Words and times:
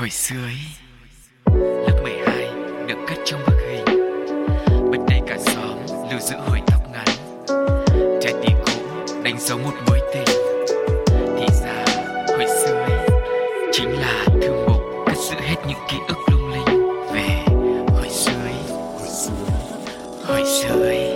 Hồi 0.00 0.10
xưa 0.10 0.36
ấy 0.44 0.56
Lớp 1.86 2.00
12 2.02 2.50
được 2.86 2.98
cất 3.08 3.18
trong 3.24 3.40
bức 3.46 3.56
hình. 3.68 3.84
Bên 4.90 5.00
đây 5.08 5.20
cả 5.26 5.38
xóm 5.38 5.78
lưu 6.10 6.20
giữ 6.20 6.36
hồi 6.36 6.60
tóc 6.66 6.82
ngắn. 6.92 7.06
Trái 8.20 8.34
tim 8.42 8.56
cũ 8.66 8.72
đánh 9.22 9.36
dấu 9.40 9.58
một 9.58 9.72
mối 9.86 10.00
tình. 10.14 10.36
Thì 11.06 11.46
ra 11.62 11.84
hồi 12.28 12.46
xưa 12.46 12.74
ấy 12.74 13.08
Chính 13.72 13.90
là 13.90 14.24
thư 14.42 14.66
mục 14.68 14.82
cất 15.06 15.16
giữ 15.16 15.36
hết 15.40 15.56
những 15.68 15.78
ký 15.90 15.96
ức 16.08 16.18
lung 16.32 16.50
linh. 16.52 16.86
Về 17.14 17.44
hồi 17.88 18.08
xưa 18.10 18.40
ấy 18.44 18.78
Hồi 18.98 19.08
xưa 19.08 20.82
ấy 20.82 21.12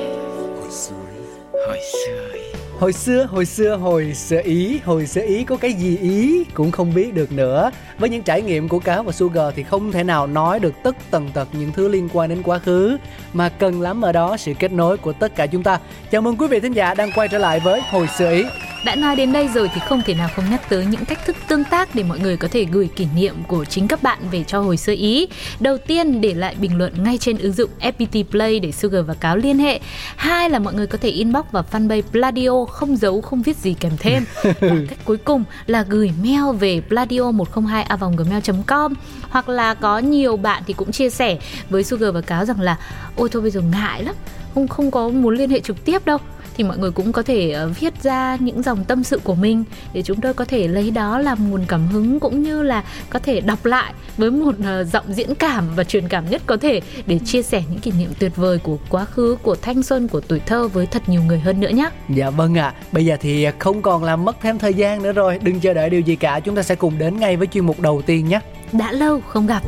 Hồi 0.61 0.71
xưa 0.71 0.97
ấy. 1.11 2.45
Hồi 2.79 2.93
xưa, 2.93 3.27
hồi 3.31 3.45
xưa, 3.47 3.77
hồi 3.77 4.15
xưa 4.15 4.41
Ý 4.45 4.81
Hồi 4.85 5.07
xưa 5.07 5.23
Ý 5.23 5.45
có 5.45 5.57
cái 5.57 5.73
gì 5.73 5.97
Ý 5.97 6.45
cũng 6.55 6.71
không 6.71 6.95
biết 6.95 7.15
được 7.15 7.33
nữa. 7.33 7.71
Với 7.99 8.11
những 8.11 8.23
trải 8.23 8.43
nghiệm 8.43 8.69
của 8.69 8.79
Cáo 8.79 9.03
và 9.03 9.13
Sugar 9.13 9.55
thì 9.57 9.63
không 9.63 9.93
thể 9.93 10.05
nào 10.05 10.27
nói 10.27 10.61
được 10.61 10.75
tất 10.83 10.97
tần 11.11 11.31
tật 11.35 11.49
những 11.53 11.73
thứ 11.73 11.89
liên 11.89 12.09
quan 12.13 12.29
đến 12.29 12.43
quá 12.43 12.59
khứ. 12.59 12.97
Mà 13.33 13.49
cần 13.49 13.81
lắm 13.81 14.03
ở 14.03 14.13
đó 14.13 14.37
sự 14.37 14.53
kết 14.59 14.73
nối 14.73 14.97
của 14.97 15.13
tất 15.13 15.37
cả 15.37 15.47
chúng 15.47 15.63
ta. 15.63 15.79
Chào 16.11 16.23
mừng 16.23 16.37
quý 16.37 16.47
vị 16.47 16.61
thính 16.61 16.73
giả 16.73 16.95
đang 16.95 17.13
quay 17.15 17.29
trở 17.29 17.39
lại 17.39 17.61
với 17.61 17.81
Hồi 17.91 18.07
xưa 18.19 18.33
Ý. 18.33 18.45
Đã 18.85 18.95
nói 18.95 19.17
đến 19.17 19.33
đây 19.33 19.49
rồi 19.49 19.71
thì 19.75 19.81
không 19.89 20.03
thể 20.07 20.15
nào 20.15 20.29
không 20.37 20.51
nhắc 20.51 20.69
tới 20.69 20.87
những 20.87 21.05
cách 21.05 21.27
thức 21.27 21.37
tương 21.49 21.65
tác 21.65 21.95
để 21.95 22.03
mọi 22.03 22.19
người 22.19 22.37
có 22.37 22.49
thể 22.49 22.65
gửi 22.65 22.89
kỷ 22.97 23.07
niệm 23.15 23.35
của 23.49 23.65
chính 23.65 23.89
các 23.89 24.03
bạn 24.03 24.19
về 24.31 24.45
cho 24.45 24.61
hồi 24.61 24.77
xưa 24.77 24.93
ý. 24.93 25.29
Đầu 25.61 25.79
tiên 25.79 26.21
để 26.21 26.35
lại 26.35 26.57
bình 26.61 26.79
luận 26.79 27.05
ngay 27.05 27.19
trên 27.19 27.39
ứng 27.39 27.53
dụng 27.53 27.71
FPT 27.81 28.25
Play 28.25 28.61
để 28.61 28.73
Sugar 28.73 29.07
và 29.07 29.15
Cáo 29.15 29.37
liên 29.37 29.59
hệ. 29.59 29.81
Hai 30.17 30.51
là 30.51 30.59
mọi 30.59 30.75
người 30.75 30.87
có 30.87 30.99
thể 30.99 31.09
inbox 31.09 31.45
vào 31.53 31.65
fanpage 31.73 32.03
Pladio 32.03 32.65
không 32.65 32.97
giấu 32.97 33.21
không 33.21 33.43
viết 33.43 33.57
gì 33.57 33.75
kèm 33.81 33.93
thêm. 33.99 34.25
và 34.43 34.77
cách 34.89 34.99
cuối 35.05 35.17
cùng 35.17 35.45
là 35.67 35.83
gửi 35.89 36.13
mail 36.23 36.57
về 36.61 36.81
pladio 36.89 37.31
102 37.31 37.87
gmail.com 38.17 38.95
hoặc 39.31 39.49
là 39.49 39.75
có 39.75 39.99
nhiều 39.99 40.37
bạn 40.37 40.63
thì 40.67 40.75
cũng 40.75 40.93
chia 40.93 41.11
sẻ 41.11 41.39
với 41.71 41.85
Sugar 41.85 42.15
và 42.15 42.21
Cáo 42.21 42.45
rằng 42.45 42.61
là 42.61 42.77
ôi 43.17 43.29
thôi 43.33 43.43
bây 43.43 43.51
giờ 43.51 43.61
ngại 43.61 44.03
lắm 44.03 44.15
không 44.55 44.69
không 44.69 44.91
có 44.91 45.09
muốn 45.09 45.35
liên 45.35 45.51
hệ 45.51 45.61
trực 45.61 45.85
tiếp 45.85 46.07
đâu 46.07 46.19
thì 46.57 46.65
mọi 46.65 46.79
người 46.79 46.91
cũng 46.91 47.13
có 47.13 47.23
thể 47.23 47.51
ờ, 47.51 47.69
viết 47.81 48.03
ra 48.03 48.37
những 48.41 48.63
dòng 48.63 48.85
tâm 48.85 49.05
sự 49.05 49.21
của 49.25 49.35
mình 49.35 49.65
để 49.93 50.03
chúng 50.03 50.21
tôi 50.21 50.35
có 50.35 50.45
thể 50.45 50.69
lấy 50.69 50.91
đó 50.91 51.19
làm 51.19 51.51
nguồn 51.51 51.65
cảm 51.69 51.87
hứng 51.87 52.21
cũng 52.21 52.43
như 52.43 52.63
là 52.63 52.85
có 53.11 53.19
thể 53.19 53.41
đọc 53.41 53.65
lại 53.65 53.95
với 54.17 54.31
một 54.31 54.55
ờ, 54.65 54.85
giọng 54.85 55.05
diễn 55.09 55.35
cảm 55.35 55.65
và 55.77 55.85
truyền 55.85 56.09
cảm 56.09 56.31
nhất 56.31 56.43
có 56.47 56.57
thể 56.57 56.81
để 57.07 57.19
chia 57.19 57.43
sẻ 57.43 57.63
những 57.71 57.81
kỷ 57.81 57.93
niệm 57.99 58.11
tuyệt 58.19 58.37
vời 58.37 58.59
của 58.59 58.79
quá 58.89 59.05
khứ 59.05 59.37
của 59.43 59.57
thanh 59.63 59.83
xuân 59.83 60.09
của 60.09 60.21
tuổi 60.21 60.41
thơ 60.41 60.69
với 60.69 60.87
thật 60.87 61.09
nhiều 61.09 61.23
người 61.23 61.39
hơn 61.39 61.61
nữa 61.61 61.69
nhé. 61.69 61.89
Dạ 62.09 62.31
vâng 62.31 62.59
ạ, 62.59 62.67
à. 62.67 62.75
bây 62.93 63.07
giờ 63.07 63.17
thì 63.21 63.47
không 63.59 63.83
còn 63.83 64.05
làm 64.05 64.25
mất 64.25 64.37
thêm 64.43 64.59
thời 64.59 64.75
gian 64.75 65.03
nữa 65.03 65.13
rồi 65.13 65.39
Đừng 65.43 65.61
chờ 65.61 65.75
đợi 65.75 65.91
điều 65.91 66.01
gì 66.01 66.17
cả, 66.17 66.41
chúng 66.41 66.57
ta 66.57 66.63
sẽ 66.63 66.75
cùng 66.75 66.99
đến 66.99 67.21
ngay 67.21 67.37
với 67.37 67.47
chuyên 67.47 67.67
mục 67.67 67.81
đầu 67.81 68.03
tiên 68.07 68.29
nhé 68.29 68.41
Đã 68.73 68.93
lâu 68.93 69.21
không 69.21 69.47
gặp. 69.47 69.63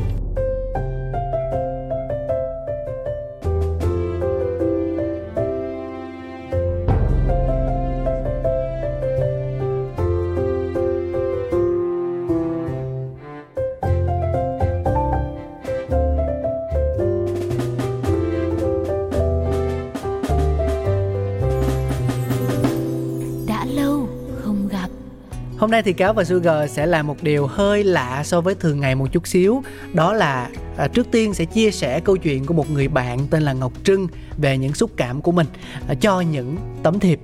Hôm 25.66 25.70
nay 25.70 25.82
thì 25.82 25.92
Cáo 25.92 26.12
và 26.12 26.24
Sugar 26.24 26.70
sẽ 26.70 26.86
làm 26.86 27.06
một 27.06 27.22
điều 27.22 27.46
hơi 27.46 27.84
lạ 27.84 28.22
so 28.24 28.40
với 28.40 28.54
thường 28.54 28.80
ngày 28.80 28.94
một 28.94 29.12
chút 29.12 29.26
xíu. 29.26 29.62
Đó 29.94 30.12
là 30.12 30.50
à, 30.76 30.88
trước 30.88 31.06
tiên 31.10 31.34
sẽ 31.34 31.44
chia 31.44 31.70
sẻ 31.70 32.00
câu 32.00 32.16
chuyện 32.16 32.46
của 32.46 32.54
một 32.54 32.70
người 32.70 32.88
bạn 32.88 33.18
tên 33.30 33.42
là 33.42 33.52
Ngọc 33.52 33.72
Trưng 33.84 34.06
Về 34.38 34.58
những 34.58 34.74
xúc 34.74 34.90
cảm 34.96 35.22
của 35.22 35.32
mình 35.32 35.46
à, 35.88 35.94
cho 36.00 36.20
những 36.20 36.56
tấm 36.82 36.98
thiệp. 36.98 37.20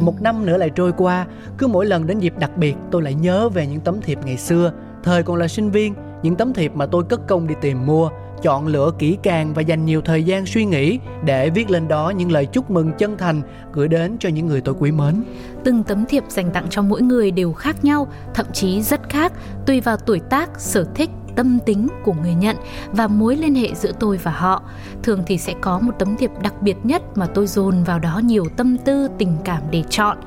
Một 0.00 0.22
năm 0.22 0.46
nữa 0.46 0.56
lại 0.56 0.70
trôi 0.70 0.92
qua 0.92 1.26
Cứ 1.58 1.66
mỗi 1.66 1.86
lần 1.86 2.06
đến 2.06 2.18
dịp 2.18 2.34
đặc 2.38 2.56
biệt 2.56 2.74
tôi 2.90 3.02
lại 3.02 3.14
nhớ 3.14 3.48
về 3.48 3.66
những 3.66 3.80
tấm 3.80 4.00
thiệp 4.00 4.18
ngày 4.24 4.36
xưa. 4.36 4.72
Thời 5.04 5.22
còn 5.22 5.36
là 5.36 5.48
sinh 5.48 5.70
viên 5.70 5.94
Những 6.22 6.36
tấm 6.36 6.52
thiệp 6.52 6.72
mà 6.74 6.86
tôi 6.86 7.04
cất 7.04 7.28
công 7.28 7.46
đi 7.46 7.54
tìm 7.60 7.86
mua 7.86 8.10
chọn 8.42 8.66
lựa 8.66 8.90
kỹ 8.98 9.18
càng 9.22 9.54
và 9.54 9.62
dành 9.62 9.84
nhiều 9.84 10.00
thời 10.04 10.22
gian 10.24 10.46
suy 10.46 10.64
nghĩ 10.64 10.98
để 11.24 11.50
viết 11.50 11.70
lên 11.70 11.88
đó 11.88 12.10
những 12.10 12.32
lời 12.32 12.46
chúc 12.46 12.70
mừng 12.70 12.92
chân 12.98 13.18
thành 13.18 13.42
gửi 13.72 13.88
đến 13.88 14.16
cho 14.20 14.28
những 14.28 14.46
người 14.46 14.60
tôi 14.60 14.74
quý 14.78 14.92
mến. 14.92 15.22
Từng 15.64 15.82
tấm 15.82 16.04
thiệp 16.08 16.24
dành 16.28 16.50
tặng 16.50 16.66
cho 16.70 16.82
mỗi 16.82 17.02
người 17.02 17.30
đều 17.30 17.52
khác 17.52 17.84
nhau, 17.84 18.08
thậm 18.34 18.46
chí 18.52 18.82
rất 18.82 19.08
khác, 19.08 19.32
tùy 19.66 19.80
vào 19.80 19.96
tuổi 19.96 20.20
tác, 20.30 20.50
sở 20.60 20.84
thích, 20.94 21.10
tâm 21.36 21.58
tính 21.66 21.88
của 22.04 22.14
người 22.22 22.34
nhận 22.34 22.56
và 22.92 23.06
mối 23.06 23.36
liên 23.36 23.54
hệ 23.54 23.74
giữa 23.74 23.92
tôi 24.00 24.16
và 24.16 24.30
họ. 24.30 24.62
Thường 25.02 25.22
thì 25.26 25.38
sẽ 25.38 25.54
có 25.60 25.78
một 25.78 25.92
tấm 25.98 26.16
thiệp 26.16 26.30
đặc 26.42 26.62
biệt 26.62 26.76
nhất 26.82 27.02
mà 27.14 27.26
tôi 27.26 27.46
dồn 27.46 27.84
vào 27.84 27.98
đó 27.98 28.20
nhiều 28.24 28.44
tâm 28.56 28.76
tư, 28.78 29.08
tình 29.18 29.36
cảm 29.44 29.62
để 29.70 29.82
chọn. 29.90 30.18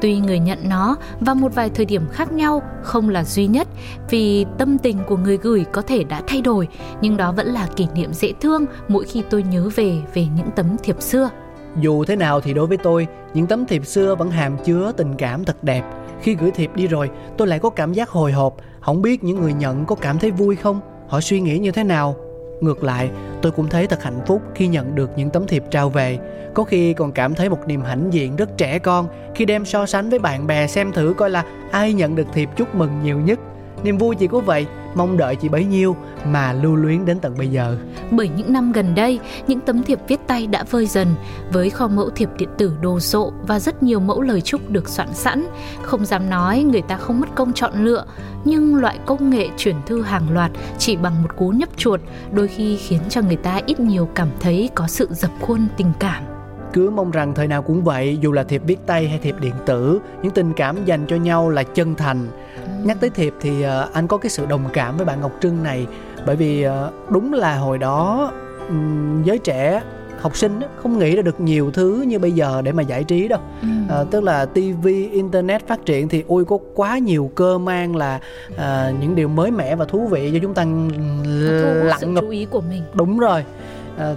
Tuy 0.00 0.18
người 0.18 0.38
nhận 0.38 0.58
nó 0.68 0.96
vào 1.20 1.34
một 1.34 1.54
vài 1.54 1.70
thời 1.70 1.84
điểm 1.84 2.02
khác 2.12 2.32
nhau 2.32 2.62
không 2.82 3.08
là 3.08 3.24
duy 3.24 3.46
nhất 3.46 3.68
vì 4.10 4.46
tâm 4.58 4.78
tình 4.78 4.98
của 5.08 5.16
người 5.16 5.36
gửi 5.36 5.64
có 5.72 5.82
thể 5.82 6.04
đã 6.04 6.22
thay 6.26 6.40
đổi, 6.40 6.68
nhưng 7.00 7.16
đó 7.16 7.32
vẫn 7.32 7.46
là 7.46 7.68
kỷ 7.76 7.86
niệm 7.94 8.12
dễ 8.12 8.32
thương 8.40 8.64
mỗi 8.88 9.04
khi 9.04 9.22
tôi 9.30 9.42
nhớ 9.42 9.70
về 9.74 10.02
về 10.14 10.26
những 10.36 10.50
tấm 10.56 10.76
thiệp 10.82 11.02
xưa. 11.02 11.30
Dù 11.80 12.04
thế 12.04 12.16
nào 12.16 12.40
thì 12.40 12.54
đối 12.54 12.66
với 12.66 12.76
tôi, 12.76 13.06
những 13.34 13.46
tấm 13.46 13.66
thiệp 13.66 13.86
xưa 13.86 14.14
vẫn 14.14 14.30
hàm 14.30 14.56
chứa 14.64 14.92
tình 14.96 15.14
cảm 15.18 15.44
thật 15.44 15.64
đẹp. 15.64 15.82
Khi 16.22 16.34
gửi 16.34 16.50
thiệp 16.50 16.70
đi 16.74 16.86
rồi, 16.86 17.10
tôi 17.36 17.48
lại 17.48 17.58
có 17.58 17.70
cảm 17.70 17.92
giác 17.92 18.08
hồi 18.08 18.32
hộp, 18.32 18.56
không 18.80 19.02
biết 19.02 19.24
những 19.24 19.40
người 19.40 19.52
nhận 19.52 19.84
có 19.84 19.94
cảm 19.94 20.18
thấy 20.18 20.30
vui 20.30 20.56
không, 20.56 20.80
họ 21.08 21.20
suy 21.20 21.40
nghĩ 21.40 21.58
như 21.58 21.70
thế 21.70 21.84
nào. 21.84 22.16
Ngược 22.60 22.84
lại, 22.84 23.10
tôi 23.42 23.52
cũng 23.52 23.68
thấy 23.68 23.86
thật 23.86 24.02
hạnh 24.02 24.20
phúc 24.26 24.42
khi 24.54 24.66
nhận 24.66 24.94
được 24.94 25.10
những 25.16 25.30
tấm 25.30 25.46
thiệp 25.46 25.64
trao 25.70 25.90
về. 25.90 26.18
Có 26.54 26.64
khi 26.64 26.94
còn 26.94 27.12
cảm 27.12 27.34
thấy 27.34 27.48
một 27.48 27.58
niềm 27.66 27.82
hãnh 27.82 28.08
diện 28.12 28.36
rất 28.36 28.58
trẻ 28.58 28.78
con 28.78 29.08
khi 29.34 29.44
đem 29.44 29.64
so 29.64 29.86
sánh 29.86 30.10
với 30.10 30.18
bạn 30.18 30.46
bè 30.46 30.66
xem 30.66 30.92
thử 30.92 31.14
coi 31.16 31.30
là 31.30 31.44
ai 31.70 31.92
nhận 31.92 32.14
được 32.14 32.26
thiệp 32.32 32.48
chúc 32.56 32.74
mừng 32.74 32.90
nhiều 33.02 33.20
nhất. 33.20 33.40
Niềm 33.84 33.98
vui 33.98 34.16
chỉ 34.16 34.26
có 34.26 34.40
vậy, 34.40 34.66
mong 34.94 35.16
đợi 35.16 35.36
chị 35.36 35.48
bấy 35.48 35.64
nhiêu 35.64 35.96
mà 36.26 36.52
lưu 36.52 36.76
luyến 36.76 37.04
đến 37.04 37.18
tận 37.18 37.34
bây 37.38 37.48
giờ. 37.48 37.76
Bởi 38.10 38.28
những 38.36 38.52
năm 38.52 38.72
gần 38.72 38.94
đây, 38.94 39.20
những 39.46 39.60
tấm 39.60 39.82
thiệp 39.82 39.98
viết 40.08 40.20
tay 40.26 40.46
đã 40.46 40.64
vơi 40.70 40.86
dần 40.86 41.14
với 41.52 41.70
kho 41.70 41.88
mẫu 41.88 42.10
thiệp 42.10 42.28
điện 42.38 42.48
tử 42.58 42.72
đồ 42.80 43.00
sộ 43.00 43.32
và 43.46 43.58
rất 43.58 43.82
nhiều 43.82 44.00
mẫu 44.00 44.22
lời 44.22 44.40
chúc 44.40 44.70
được 44.70 44.88
soạn 44.88 45.08
sẵn. 45.12 45.46
Không 45.82 46.04
dám 46.04 46.30
nói 46.30 46.62
người 46.62 46.82
ta 46.82 46.96
không 46.96 47.20
mất 47.20 47.34
công 47.34 47.52
chọn 47.52 47.84
lựa, 47.84 48.04
nhưng 48.44 48.76
loại 48.76 48.98
công 49.06 49.30
nghệ 49.30 49.48
chuyển 49.56 49.76
thư 49.86 50.02
hàng 50.02 50.30
loạt 50.30 50.50
chỉ 50.78 50.96
bằng 50.96 51.22
một 51.22 51.36
cú 51.36 51.48
nhấp 51.50 51.68
chuột 51.76 52.00
đôi 52.32 52.48
khi 52.48 52.76
khiến 52.76 53.00
cho 53.08 53.20
người 53.22 53.36
ta 53.36 53.60
ít 53.66 53.80
nhiều 53.80 54.08
cảm 54.14 54.28
thấy 54.40 54.70
có 54.74 54.86
sự 54.86 55.08
dập 55.10 55.30
khuôn 55.40 55.66
tình 55.76 55.92
cảm. 55.98 56.31
Cứ 56.72 56.90
mong 56.90 57.10
rằng 57.10 57.34
thời 57.34 57.46
nào 57.48 57.62
cũng 57.62 57.84
vậy, 57.84 58.18
dù 58.20 58.32
là 58.32 58.42
thiệp 58.42 58.62
viết 58.66 58.78
tay 58.86 59.08
hay 59.08 59.18
thiệp 59.18 59.34
điện 59.40 59.54
tử, 59.66 60.00
những 60.22 60.32
tình 60.32 60.52
cảm 60.56 60.84
dành 60.84 61.06
cho 61.08 61.16
nhau 61.16 61.48
là 61.50 61.62
chân 61.62 61.94
thành. 61.94 62.26
Nhắc 62.84 62.96
tới 63.00 63.10
thiệp 63.10 63.34
thì 63.40 63.50
uh, 63.66 63.92
anh 63.92 64.06
có 64.06 64.16
cái 64.16 64.30
sự 64.30 64.46
đồng 64.46 64.64
cảm 64.72 64.96
với 64.96 65.06
bạn 65.06 65.20
Ngọc 65.20 65.32
Trưng 65.40 65.62
này 65.62 65.86
bởi 66.26 66.36
vì 66.36 66.66
uh, 66.66 67.10
đúng 67.10 67.32
là 67.32 67.56
hồi 67.56 67.78
đó 67.78 68.32
um, 68.68 69.22
giới 69.22 69.38
trẻ 69.38 69.82
học 70.20 70.36
sinh 70.36 70.60
không 70.76 70.98
nghĩ 70.98 71.16
ra 71.16 71.22
được 71.22 71.40
nhiều 71.40 71.70
thứ 71.70 72.04
như 72.06 72.18
bây 72.18 72.32
giờ 72.32 72.62
để 72.64 72.72
mà 72.72 72.82
giải 72.82 73.04
trí 73.04 73.28
đâu 73.28 73.40
Ừ. 73.62 73.68
à, 73.88 74.04
tức 74.10 74.22
là 74.22 74.46
TV, 74.46 74.86
internet 75.12 75.66
phát 75.66 75.86
triển 75.86 76.08
thì 76.08 76.24
ôi 76.28 76.44
có 76.44 76.58
quá 76.74 76.98
nhiều 76.98 77.30
cơ 77.34 77.58
mang 77.58 77.96
là 77.96 78.20
à, 78.56 78.92
những 79.00 79.14
điều 79.14 79.28
mới 79.28 79.50
mẻ 79.50 79.76
và 79.76 79.84
thú 79.84 80.06
vị 80.06 80.30
cho 80.32 80.38
chúng 80.42 80.54
ta 80.54 80.64
lặng 81.84 82.14
ngập 82.14 82.24
chú 82.24 82.30
ý 82.30 82.44
của 82.44 82.60
mình. 82.60 82.82
đúng 82.94 83.18
rồi 83.18 83.44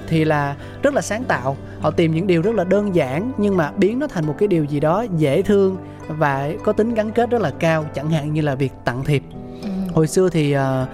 thì 0.07 0.25
là 0.25 0.55
rất 0.83 0.93
là 0.93 1.01
sáng 1.01 1.23
tạo 1.23 1.57
họ 1.81 1.91
tìm 1.91 2.13
những 2.13 2.27
điều 2.27 2.41
rất 2.41 2.55
là 2.55 2.63
đơn 2.63 2.95
giản 2.95 3.31
nhưng 3.37 3.57
mà 3.57 3.71
biến 3.77 3.99
nó 3.99 4.07
thành 4.07 4.27
một 4.27 4.35
cái 4.37 4.47
điều 4.47 4.63
gì 4.63 4.79
đó 4.79 5.05
dễ 5.17 5.41
thương 5.41 5.77
và 6.07 6.49
có 6.63 6.71
tính 6.73 6.93
gắn 6.93 7.11
kết 7.11 7.29
rất 7.29 7.41
là 7.41 7.51
cao 7.59 7.85
chẳng 7.93 8.09
hạn 8.09 8.33
như 8.33 8.41
là 8.41 8.55
việc 8.55 8.73
tặng 8.85 9.03
thiệp 9.03 9.23
Ừ. 9.63 9.69
hồi 9.93 10.07
xưa 10.07 10.29
thì 10.29 10.51
à, 10.51 10.85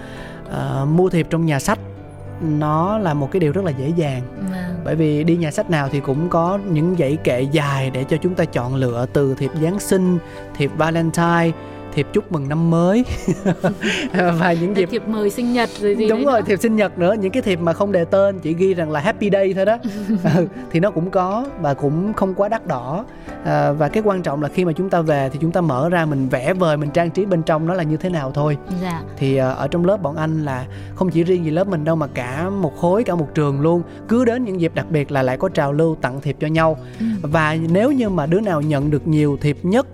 à, 0.51 0.85
mua 0.85 1.09
thiệp 1.09 1.27
trong 1.29 1.45
nhà 1.45 1.59
sách 1.59 1.79
nó 2.41 2.97
là 2.97 3.13
một 3.13 3.31
cái 3.31 3.39
điều 3.39 3.51
rất 3.51 3.65
là 3.65 3.71
dễ 3.71 3.91
dàng 3.95 4.21
Vâng. 4.51 4.81
bởi 4.85 4.95
vì 4.95 5.23
đi 5.23 5.37
nhà 5.37 5.51
sách 5.51 5.69
nào 5.69 5.89
thì 5.91 5.99
cũng 5.99 6.29
có 6.29 6.59
những 6.71 6.95
dãy 6.99 7.17
kệ 7.23 7.41
dài 7.51 7.89
để 7.89 8.03
cho 8.03 8.17
chúng 8.17 8.35
ta 8.35 8.45
chọn 8.45 8.75
lựa 8.75 9.05
từ 9.13 9.35
thiệp 9.35 9.51
Giáng 9.61 9.79
sinh, 9.79 10.17
thiệp 10.57 10.71
Valentine, 10.77 11.51
thiệp 11.93 12.07
chúc 12.13 12.31
mừng 12.31 12.49
năm 12.49 12.69
mới 12.69 13.05
và 14.13 14.53
những 14.61 14.77
dịp 14.77 14.89
thiệp 14.91 15.07
mời 15.07 15.29
sinh 15.29 15.53
nhật 15.53 15.69
rồi 15.79 15.95
gì 15.95 16.09
đúng 16.09 16.25
rồi 16.25 16.39
nữa. 16.41 16.45
thiệp 16.47 16.59
sinh 16.59 16.75
nhật 16.75 16.97
nữa 16.97 17.15
những 17.19 17.31
cái 17.31 17.41
thiệp 17.41 17.59
mà 17.59 17.73
không 17.73 17.91
đề 17.91 18.05
tên 18.05 18.39
chỉ 18.39 18.53
ghi 18.53 18.73
rằng 18.73 18.91
là 18.91 18.99
happy 18.99 19.29
day 19.29 19.53
thôi 19.53 19.65
đó 19.65 19.77
ừ, 20.35 20.47
thì 20.71 20.79
nó 20.79 20.91
cũng 20.91 21.09
có 21.09 21.45
và 21.61 21.73
cũng 21.73 22.13
không 22.13 22.33
quá 22.33 22.49
đắt 22.49 22.67
đỏ 22.67 23.05
à, 23.45 23.71
và 23.71 23.87
cái 23.89 24.03
quan 24.05 24.21
trọng 24.21 24.41
là 24.41 24.49
khi 24.49 24.65
mà 24.65 24.71
chúng 24.71 24.89
ta 24.89 25.01
về 25.01 25.29
thì 25.33 25.39
chúng 25.41 25.51
ta 25.51 25.61
mở 25.61 25.89
ra 25.89 26.05
mình 26.05 26.29
vẽ 26.29 26.53
vời 26.53 26.77
mình 26.77 26.89
trang 26.89 27.09
trí 27.11 27.25
bên 27.25 27.43
trong 27.43 27.67
nó 27.67 27.73
là 27.73 27.83
như 27.83 27.97
thế 27.97 28.09
nào 28.09 28.31
thôi 28.31 28.57
Dạ. 28.81 29.01
thì 29.17 29.37
à, 29.37 29.49
ở 29.49 29.67
trong 29.67 29.85
lớp 29.85 29.97
bọn 30.01 30.15
anh 30.15 30.45
là 30.45 30.65
không 30.95 31.09
chỉ 31.09 31.23
riêng 31.23 31.45
gì 31.45 31.51
lớp 31.51 31.67
mình 31.67 31.83
đâu 31.83 31.95
mà 31.95 32.07
cả 32.07 32.49
một 32.49 32.77
khối 32.77 33.03
cả 33.03 33.15
một 33.15 33.27
trường 33.35 33.61
luôn 33.61 33.81
cứ 34.07 34.25
đến 34.25 34.45
những 34.45 34.61
dịp 34.61 34.71
đặc 34.75 34.85
biệt 34.89 35.11
là 35.11 35.21
lại 35.23 35.37
có 35.37 35.49
trào 35.49 35.73
lưu 35.73 35.95
tặng 36.01 36.21
thiệp 36.21 36.35
cho 36.39 36.47
nhau 36.47 36.77
Ừ. 36.99 37.05
và 37.21 37.57
nếu 37.69 37.91
như 37.91 38.09
mà 38.09 38.25
đứa 38.25 38.39
nào 38.41 38.61
nhận 38.61 38.91
được 38.91 39.07
nhiều 39.07 39.37
thiệp 39.41 39.57
nhất 39.63 39.87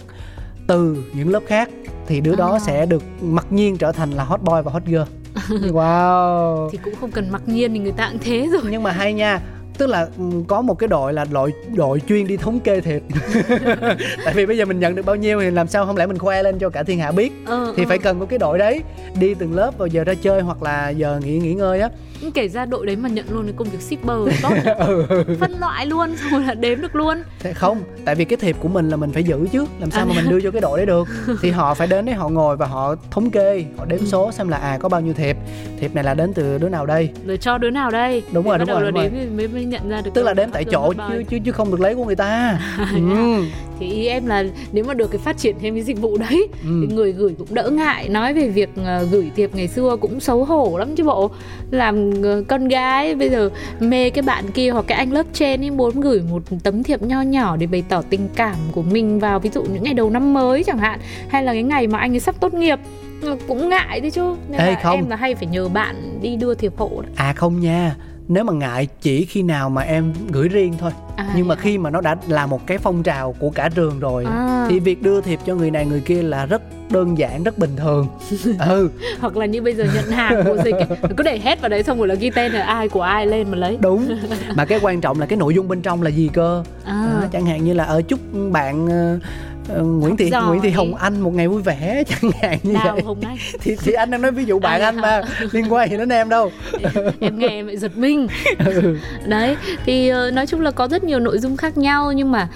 từ 0.68 1.04
những 1.14 1.30
lớp 1.30 1.44
khác 1.48 1.69
thì 2.08 2.22
đứa 2.22 2.36
đó 2.36 2.54
À. 2.54 2.60
sẽ 2.60 2.86
được 2.86 3.04
mặc 3.22 3.46
nhiên 3.50 3.78
trở 3.78 3.92
thành 3.92 4.12
là 4.12 4.24
hot 4.24 4.42
boy 4.42 4.56
và 4.64 4.72
hot 4.72 4.84
girl. 4.86 5.02
Wow. 5.72 6.69
Thì 6.72 6.78
cũng 6.84 6.94
không 7.02 7.12
cần 7.12 7.30
mặc 7.31 7.42
nhiên 7.46 7.74
thì 7.74 7.80
người 7.80 7.92
ta 7.92 8.10
cũng 8.12 8.19
thế 8.24 8.48
rồi. 8.52 8.62
Nhưng 8.72 8.84
mà 8.84 8.92
hay 8.92 9.14
nha 9.14 9.42
tức 9.78 9.88
là 9.88 10.08
ừ, 10.18 10.24
có 10.48 10.62
một 10.62 10.80
cái 10.80 10.88
đội 10.88 11.14
là 11.14 11.25
đội 11.25 11.54
đội 11.75 12.02
chuyên 12.08 12.28
đi 12.28 12.38
thống 12.38 12.60
kê 12.60 12.81
thiệt. 12.81 13.02
Tại 14.25 14.34
vì 14.34 14.46
bây 14.46 14.58
giờ 14.58 14.66
mình 14.66 14.80
nhận 14.80 14.96
được 14.96 15.06
bao 15.06 15.16
nhiêu 15.16 15.42
thì 15.42 15.52
làm 15.52 15.68
sao 15.68 15.86
không 15.86 15.98
lẽ 15.98 16.06
mình 16.06 16.18
khoe 16.18 16.44
lên 16.44 16.60
cho 16.60 16.69
cả 16.69 16.84
thiên 16.84 17.00
hạ 17.00 17.12
biết? 17.12 17.31
Ờ, 17.46 17.74
thì 17.78 17.84
ờ. 17.84 17.88
phải 17.90 17.98
cần 17.98 18.19
một 18.19 18.25
cái 18.30 18.40
đội 18.40 18.58
đấy 18.58 18.81
đi 19.19 19.34
từng 19.34 19.56
lớp 19.56 19.78
vào 19.78 19.88
giờ 19.88 20.04
ra 20.04 20.14
chơi 20.22 20.42
hoặc 20.42 20.64
là 20.64 20.90
giờ 20.90 21.19
nghỉ 21.24 21.40
nghỉ 21.40 21.54
ngơi 21.54 21.80
á 21.80 21.90
Nhưng 22.22 22.31
kể 22.31 22.48
ra 22.48 22.66
đội 22.66 22.86
đấy 22.86 22.96
mà 22.96 23.10
nhận 23.10 23.25
luôn 23.30 23.44
cái 23.44 23.54
công 23.58 23.68
việc 23.69 23.81
shipper 23.81 24.18
tốt. 24.44 24.54
Ừ. 24.88 25.24
phân 25.40 25.60
loại 25.60 25.86
luôn 25.86 26.18
xong 26.18 26.31
rồi 26.31 26.42
là 26.44 26.54
đếm 26.54 26.81
được 26.81 26.96
luôn. 26.96 27.18
Thế 27.40 27.54
không 27.54 27.81
tại 28.06 28.16
vì 28.16 28.25
cái 28.25 28.38
thiệp 28.38 28.56
của 28.60 28.68
mình 28.68 28.90
là 28.90 28.96
mình 28.98 29.12
phải 29.12 29.24
giữ 29.24 29.48
chứ. 29.52 29.66
Làm 29.80 29.92
sao 29.92 30.06
mà 30.06 30.14
mình 30.16 30.30
đưa 30.30 30.42
cho 30.42 30.52
cái 30.52 30.62
đội 30.62 30.78
đấy 30.78 30.86
được? 30.86 31.08
Thì 31.42 31.52
họ 31.52 31.74
phải 31.74 31.88
đến 31.88 32.06
đấy 32.06 32.16
họ 32.16 32.30
ngồi 32.30 32.58
và 32.58 32.66
họ 32.66 32.96
thống 33.12 33.31
kê 33.31 33.66
họ 33.78 33.86
đếm 33.86 34.06
số 34.06 34.31
xem 34.31 34.50
là 34.50 34.58
à 34.58 34.78
có 34.81 34.90
bao 34.90 35.02
nhiêu 35.02 35.14
thiệp. 35.14 35.38
Thiệp 35.80 35.96
này 35.96 36.04
là 36.04 36.14
đến 36.14 36.34
từ 36.34 36.58
đứa 36.58 36.69
nào 36.69 36.86
đây? 36.86 37.10
Rồi 37.28 37.38
cho 37.38 37.58
đứa 37.58 37.69
nào 37.69 37.92
đây? 37.92 38.24
Đúng 38.31 38.46
rồi, 38.48 38.58
đúng 38.58 38.68
rồi, 38.68 38.92
đúng 38.92 39.02
đếm 39.04 39.12
thì 39.12 39.25
mới, 39.25 39.48
mới 39.48 39.66
nhận 39.66 39.90
ra 39.90 40.02
được 40.02 40.12
tức 40.14 40.24
là 40.24 40.34
đếm 40.34 40.50
tại 40.52 40.66
chỗ 40.66 40.94
chứ 41.10 41.24
chứ 41.30 41.38
chứ 41.46 41.52
không 41.52 41.72
được 41.72 41.80
lấy 41.80 41.96
của 41.96 42.06
người 42.06 42.16
ta. 42.16 42.60
Ừ. 42.96 43.44
thì 43.80 43.90
ý 43.92 44.06
em 44.08 44.26
là 44.26 44.44
nếu 44.72 44.84
mà 44.84 44.94
được 44.94 45.12
cái 45.12 45.18
phát 45.20 45.38
triển 45.38 45.56
thêm 45.62 45.74
cái 45.74 45.84
dịch 45.84 46.02
vụ 46.02 46.18
đấy 46.18 46.48
Ừ. 46.64 46.86
thì 46.88 46.96
người 46.96 47.12
gửi 47.12 47.36
cũng 47.38 47.54
đỡ 47.54 47.70
ngại 47.70 48.10
nói 48.10 48.34
về 48.34 48.50
việc 48.50 48.70
ờ, 48.86 49.04
gửi 49.12 49.32
thiệp 49.36 49.56
ngày 49.56 49.68
xưa 49.68 49.96
cũng 50.02 50.20
xấu 50.20 50.46
hổ 50.46 50.78
lắm 50.78 50.96
chứ 50.96 51.04
bộ 51.04 51.30
làm 51.72 52.12
ờ, 52.24 52.44
con 52.48 52.68
gái 52.68 53.16
bây 53.16 53.30
giờ 53.30 53.50
mê 53.80 54.10
cái 54.10 54.22
bạn 54.22 54.46
kia 54.54 54.70
hoặc 54.70 54.86
cái 54.88 54.98
anh 54.98 55.12
lớp 55.14 55.26
trên 55.34 55.64
ấy 55.64 55.72
muốn 55.72 56.02
gửi 56.02 56.22
một 56.32 56.44
tấm 56.64 56.84
thiệp 56.84 57.02
nho 57.02 57.22
nhỏ 57.22 57.58
để 57.58 57.68
bày 57.68 57.84
tỏ 57.90 58.02
tình 58.10 58.28
cảm 58.36 58.56
của 58.72 58.82
mình 58.82 59.20
vào 59.20 59.40
ví 59.40 59.50
dụ 59.54 59.64
những 59.64 59.84
ngày 59.84 59.94
đầu 59.94 60.10
năm 60.10 60.34
mới 60.34 60.64
chẳng 60.64 60.78
hạn 60.78 61.00
hay 61.30 61.44
là 61.44 61.54
cái 61.54 61.64
ngày 61.64 61.88
mà 61.88 61.98
anh 62.00 62.14
ấy 62.14 62.20
sắp 62.20 62.36
tốt 62.40 62.54
nghiệp 62.54 62.80
Ờ, 63.22 63.38
cũng 63.48 63.70
ngại 63.70 64.00
đấy 64.02 64.12
chứ 64.12 64.36
nên 64.50 64.60
Ê, 64.62 64.72
là 64.72 64.80
không. 64.84 64.96
em 64.96 65.10
là 65.10 65.16
hay 65.16 65.36
phải 65.36 65.46
nhờ 65.48 65.70
bạn 65.70 66.20
đi 66.22 66.36
đưa 66.36 66.54
thiệp 66.54 66.74
hộ 66.78 66.90
đấy. 67.02 67.12
à 67.16 67.34
không 67.34 67.60
nha 67.60 67.96
nếu 68.28 68.44
mà 68.44 68.54
ngại 68.54 68.88
chỉ 69.02 69.26
khi 69.26 69.42
nào 69.44 69.70
mà 69.70 69.82
em 69.82 70.14
gửi 70.32 70.48
riêng 70.50 70.74
thôi. 70.80 70.92
À, 71.16 71.34
nhưng 71.36 71.48
mà 71.48 71.56
vậy 71.56 71.62
khi 71.64 71.78
mà 71.78 71.90
nó 71.90 72.02
đã 72.02 72.16
là 72.28 72.46
một 72.46 72.68
cái 72.68 72.78
phong 72.78 73.04
trào 73.04 73.36
của 73.40 73.50
cả 73.50 73.70
trường 73.76 74.00
rồi 74.00 74.26
À. 74.26 74.66
thì 74.70 74.80
việc 74.80 75.02
đưa 75.02 75.22
thiệp 75.22 75.40
cho 75.46 75.56
người 75.56 75.72
này 75.72 75.86
người 75.86 76.02
kia 76.02 76.24
là 76.24 76.46
rất 76.46 76.62
đơn 76.92 77.18
giản 77.18 77.44
rất 77.44 77.58
bình 77.58 77.76
thường. 77.78 78.08
Ừ. 78.68 78.90
Hoặc 79.20 79.38
là 79.38 79.46
như 79.46 79.62
bây 79.62 79.76
giờ 79.76 79.86
nhận 79.96 80.12
hàng 80.12 80.44
của 80.46 80.58
dịch 80.66 80.76
ấy, 80.76 80.86
cứ 81.18 81.24
để 81.24 81.40
hết 81.40 81.62
vào 81.62 81.70
đấy 81.70 81.84
xong 81.84 81.98
rồi 81.98 82.08
là 82.08 82.16
ghi 82.16 82.30
tên 82.30 82.52
là 82.52 82.64
ai 82.64 82.90
của 82.90 83.02
ai 83.02 83.26
lên 83.28 83.52
mà 83.52 83.58
lấy. 83.58 83.78
Đúng. 83.82 84.08
Mà 84.56 84.66
cái 84.66 84.80
quan 84.82 85.02
trọng 85.02 85.20
là 85.20 85.26
cái 85.26 85.38
nội 85.38 85.54
dung 85.54 85.68
bên 85.68 85.82
trong 85.82 86.02
là 86.04 86.10
gì 86.10 86.30
cơ? 86.34 86.64
À, 86.86 86.94
à, 87.22 87.28
chẳng 87.32 87.46
hạn 87.46 87.64
như 87.66 87.74
là 87.74 87.84
ở 87.84 88.02
chúc 88.02 88.20
bạn 88.52 88.88
ờ, 88.88 89.20
ờ, 89.69 89.84
Nguyễn 89.84 90.18
Thị 90.18 90.30
giỏi. 90.30 90.48
Nguyễn 90.48 90.62
Thị 90.62 90.69
Hồng 90.69 90.96
Anh 90.96 91.19
một 91.22 91.34
ngày 91.34 91.48
vui 91.48 91.62
vẻ 91.62 92.04
chẳng 92.08 92.31
hạn 92.42 92.60
như 92.64 92.74
đào 92.74 92.94
vậy. 92.94 93.04
hồng 93.06 93.18
anh 93.22 93.38
thì 93.62 93.75
thì 93.84 93.92
anh 93.94 94.12
đang 94.12 94.22
nói 94.22 94.31
ví 94.31 94.46
dụ 94.46 94.60
bạn 94.60 94.81
À, 94.81 94.88
anh 94.88 95.02
mà 95.02 95.22
liên 95.52 95.74
quan 95.74 95.90
gì 95.90 95.98
đến 95.98 96.10
em 96.10 96.30
đâu. 96.30 96.52
Em 97.19 97.40
nghe 97.40 97.48
em 97.48 97.69
giật 97.78 97.98
mình. 97.98 98.28
Ừ. 98.66 98.98
đấy 99.25 99.56
thì 99.86 100.10
ờ, 100.10 100.31
nói 100.31 100.48
chung 100.48 100.62
là 100.62 100.72
có 100.72 100.88
rất 100.88 101.04
nhiều 101.04 101.19
nội 101.19 101.40
dung 101.40 101.58
khác 101.58 101.78
nhau 101.78 102.12
nhưng 102.12 102.31
mà 102.31 102.50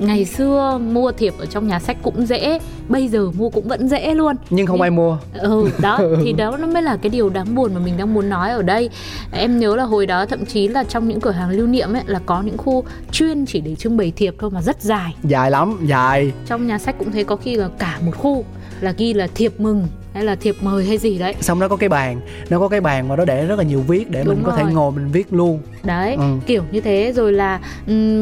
ngày 0.00 0.24
xưa 0.24 0.78
mua 0.82 1.12
thiệp 1.12 1.34
ở 1.38 1.46
trong 1.46 1.68
nhà 1.68 1.78
sách 1.78 1.96
cũng 2.02 2.26
dễ 2.26 2.58
bây 2.88 3.08
giờ 3.08 3.30
mua 3.38 3.48
cũng 3.50 3.68
vẫn 3.68 3.88
dễ 3.88 4.14
luôn. 4.14 4.36
Nhưng 4.50 4.66
không 4.66 4.80
ai 4.80 4.90
mua. 4.90 5.18
Ừ 5.38 5.70
đó 5.78 5.98
thì 6.24 6.32
đó 6.32 6.56
nó 6.56 6.66
mới 6.66 6.82
là 6.82 6.96
cái 7.02 7.10
điều 7.10 7.28
đáng 7.30 7.54
buồn 7.54 7.74
mà 7.74 7.80
mình 7.84 7.96
đang 7.96 8.14
muốn 8.14 8.28
nói 8.28 8.50
ở 8.50 8.62
đây. 8.62 8.90
Em 9.32 9.58
nhớ 9.58 9.76
là 9.76 9.84
hồi 9.84 10.06
đó 10.06 10.26
thậm 10.26 10.44
chí 10.46 10.68
là 10.68 10.84
trong 10.84 11.08
những 11.08 11.20
cửa 11.20 11.30
hàng 11.30 11.50
lưu 11.50 11.66
niệm 11.66 11.92
ấy 11.92 12.02
là 12.06 12.20
có 12.26 12.42
những 12.42 12.58
khu 12.58 12.84
chuyên 13.12 13.46
chỉ 13.46 13.60
để 13.60 13.74
trưng 13.74 13.96
bày 13.96 14.12
thiệp 14.16 14.34
thôi 14.38 14.50
mà 14.50 14.62
rất 14.62 14.82
dài. 14.82 15.14
Dài 15.22 15.50
lắm 15.50 15.78
dài 15.86 16.32
trong 16.46 16.66
nhà 16.66 16.78
sách 16.78 16.94
cũng 16.98 17.12
thấy 17.12 17.24
có 17.24 17.36
khi 17.36 17.56
là 17.56 17.68
cả 17.78 17.98
một 18.06 18.12
khu 18.16 18.44
là 18.80 18.92
ghi 18.92 19.12
là 19.14 19.26
thiệp 19.34 19.60
mừng 19.60 19.86
hay 20.14 20.24
là 20.24 20.34
thiệp 20.34 20.56
mời 20.60 20.84
hay 20.86 20.98
gì 20.98 21.18
đấy. 21.18 21.34
Xong 21.40 21.58
nó 21.58 21.68
có 21.68 21.76
cái 21.76 21.88
bàn 21.88 22.20
nó 22.50 22.58
có 22.58 22.68
cái 22.68 22.80
bàn 22.80 23.08
mà 23.08 23.16
nó 23.16 23.24
để 23.24 23.46
rất 23.46 23.56
là 23.58 23.64
nhiều 23.64 23.80
viết 23.88 24.10
để 24.10 24.24
Đúng 24.24 24.34
mình 24.34 24.44
có 24.46 24.52
thể 24.56 24.62
rồi. 24.62 24.72
ngồi 24.72 24.92
mình 24.92 25.08
viết 25.12 25.32
luôn. 25.32 25.60
Đấy 25.82 26.14
Ừ. 26.14 26.22
kiểu 26.46 26.62
như 26.70 26.80
thế. 26.80 27.12
Rồi 27.16 27.32
là 27.32 27.60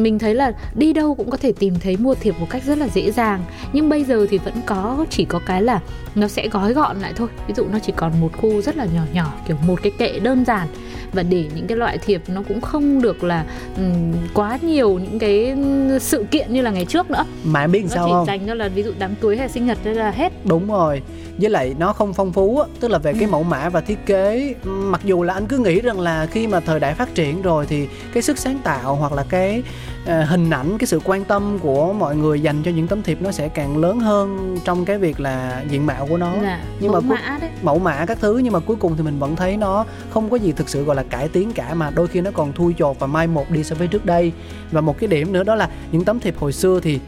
mình 0.01 0.19
thấy 0.19 0.35
là 0.35 0.51
đi 0.75 0.93
đâu 0.93 1.15
cũng 1.15 1.29
có 1.29 1.37
thể 1.37 1.51
tìm 1.59 1.73
thấy 1.79 1.97
mua 1.97 2.15
thiệp 2.15 2.35
một 2.39 2.47
cách 2.49 2.63
rất 2.65 2.77
là 2.77 2.87
dễ 2.93 3.11
dàng. 3.11 3.43
Nhưng 3.73 3.89
bây 3.89 4.03
giờ 4.03 4.27
thì 4.29 4.37
vẫn 4.37 4.53
có 4.65 5.05
chỉ 5.09 5.25
có 5.25 5.39
cái 5.45 5.61
là 5.61 5.79
nó 6.15 6.27
sẽ 6.27 6.47
gói 6.47 6.73
gọn 6.73 6.99
lại 6.99 7.13
thôi. 7.15 7.27
Ví 7.47 7.53
dụ 7.57 7.65
nó 7.71 7.79
chỉ 7.79 7.93
còn 7.95 8.21
một 8.21 8.31
khu 8.41 8.61
rất 8.61 8.77
là 8.77 8.85
nhỏ 8.85 9.01
nhỏ 9.13 9.33
kiểu 9.47 9.57
một 9.67 9.79
cái 9.83 9.91
kệ 9.97 10.19
đơn 10.19 10.45
giản 10.45 10.67
và 11.13 11.23
để 11.23 11.45
những 11.55 11.67
cái 11.67 11.77
loại 11.77 11.97
thiệp 11.97 12.21
nó 12.27 12.41
cũng 12.47 12.61
không 12.61 13.01
được 13.01 13.23
là 13.23 13.45
ừm, 13.77 14.13
quá 14.33 14.59
nhiều 14.61 14.99
những 14.99 15.19
cái 15.19 15.55
sự 15.99 16.25
kiện 16.31 16.53
như 16.53 16.61
là 16.61 16.71
ngày 16.71 16.85
trước 16.85 17.11
nữa. 17.11 17.25
Mà 17.43 17.61
em 17.61 17.71
biết 17.71 17.81
nó 17.83 17.89
sao 17.89 18.05
chỉ 18.07 18.11
không? 18.11 18.25
dành 18.27 18.47
cho 18.47 18.53
là 18.53 18.67
ví 18.67 18.83
dụ 18.83 18.91
đám 18.99 19.15
cưới 19.21 19.37
hay 19.37 19.49
sinh 19.49 19.65
nhật 19.65 19.77
thế 19.83 19.93
là 19.93 20.11
hết. 20.11 20.33
Đúng 20.45 20.67
rồi 20.67 21.01
với 21.37 21.49
lại 21.49 21.75
nó 21.79 21.93
không 21.93 22.13
phong 22.13 22.33
phú 22.33 22.59
á 22.59 22.67
tức 22.79 22.87
là 22.91 22.97
về 22.97 23.11
Ừ. 23.11 23.17
cái 23.19 23.29
mẫu 23.29 23.43
mã 23.43 23.69
và 23.69 23.81
thiết 23.81 24.05
kế. 24.05 24.55
Mặc 24.65 25.01
dù 25.03 25.23
là 25.23 25.33
anh 25.33 25.45
cứ 25.47 25.57
nghĩ 25.57 25.81
rằng 25.81 25.99
là 25.99 26.25
khi 26.25 26.47
mà 26.47 26.59
thời 26.59 26.79
đại 26.79 26.93
phát 26.93 27.15
triển 27.15 27.41
rồi 27.41 27.65
thì 27.69 27.87
cái 28.13 28.23
sức 28.23 28.37
sáng 28.37 28.59
tạo 28.63 28.95
hoặc 28.95 29.13
là 29.13 29.23
cái 29.29 29.63
ờ, 30.05 30.23
hình 30.23 30.49
ảnh 30.49 30.77
cái 30.77 30.87
sự 30.87 30.99
quan 31.03 31.23
tâm 31.23 31.59
của 31.61 31.93
mọi 31.93 32.15
người 32.15 32.41
dành 32.41 32.63
cho 32.63 32.71
những 32.71 32.87
tấm 32.87 33.03
thiệp 33.03 33.21
nó 33.21 33.31
sẽ 33.31 33.47
càng 33.49 33.77
lớn 33.77 33.99
hơn 33.99 34.57
trong 34.65 34.85
cái 34.85 34.97
việc 34.97 35.19
là 35.19 35.63
diện 35.69 35.85
mạo 35.85 36.07
của 36.07 36.17
nó. 36.17 36.31
Là 36.41 36.61
nhưng 36.79 36.91
mẫu 36.91 37.01
mà 37.01 37.15
mã 37.15 37.37
đấy. 37.41 37.49
mẫu 37.61 37.79
mã 37.79 38.05
các 38.05 38.17
thứ 38.21 38.37
nhưng 38.37 38.53
mà 38.53 38.59
cuối 38.59 38.75
cùng 38.79 38.97
thì 38.97 39.03
mình 39.03 39.19
vẫn 39.19 39.35
thấy 39.35 39.57
nó 39.57 39.85
không 40.09 40.29
có 40.29 40.37
gì 40.37 40.51
thực 40.51 40.69
sự 40.69 40.83
gọi 40.83 40.95
là 40.95 41.03
cải 41.03 41.27
tiến 41.27 41.51
cả 41.51 41.73
mà 41.73 41.89
đôi 41.95 42.07
khi 42.07 42.21
nó 42.21 42.31
còn 42.33 42.53
thui 42.53 42.75
chột 42.79 42.99
và 42.99 43.07
mai 43.07 43.27
một 43.27 43.51
đi 43.51 43.63
so 43.63 43.75
với 43.75 43.87
trước 43.87 44.05
đây. 44.05 44.31
Và 44.71 44.81
một 44.81 44.95
cái 44.99 45.07
điểm 45.07 45.33
nữa 45.33 45.43
đó 45.43 45.55
là 45.55 45.69
những 45.91 46.03
tấm 46.05 46.19
thiệp 46.19 46.35
hồi 46.39 46.53
xưa 46.53 46.79
thì 46.83 46.99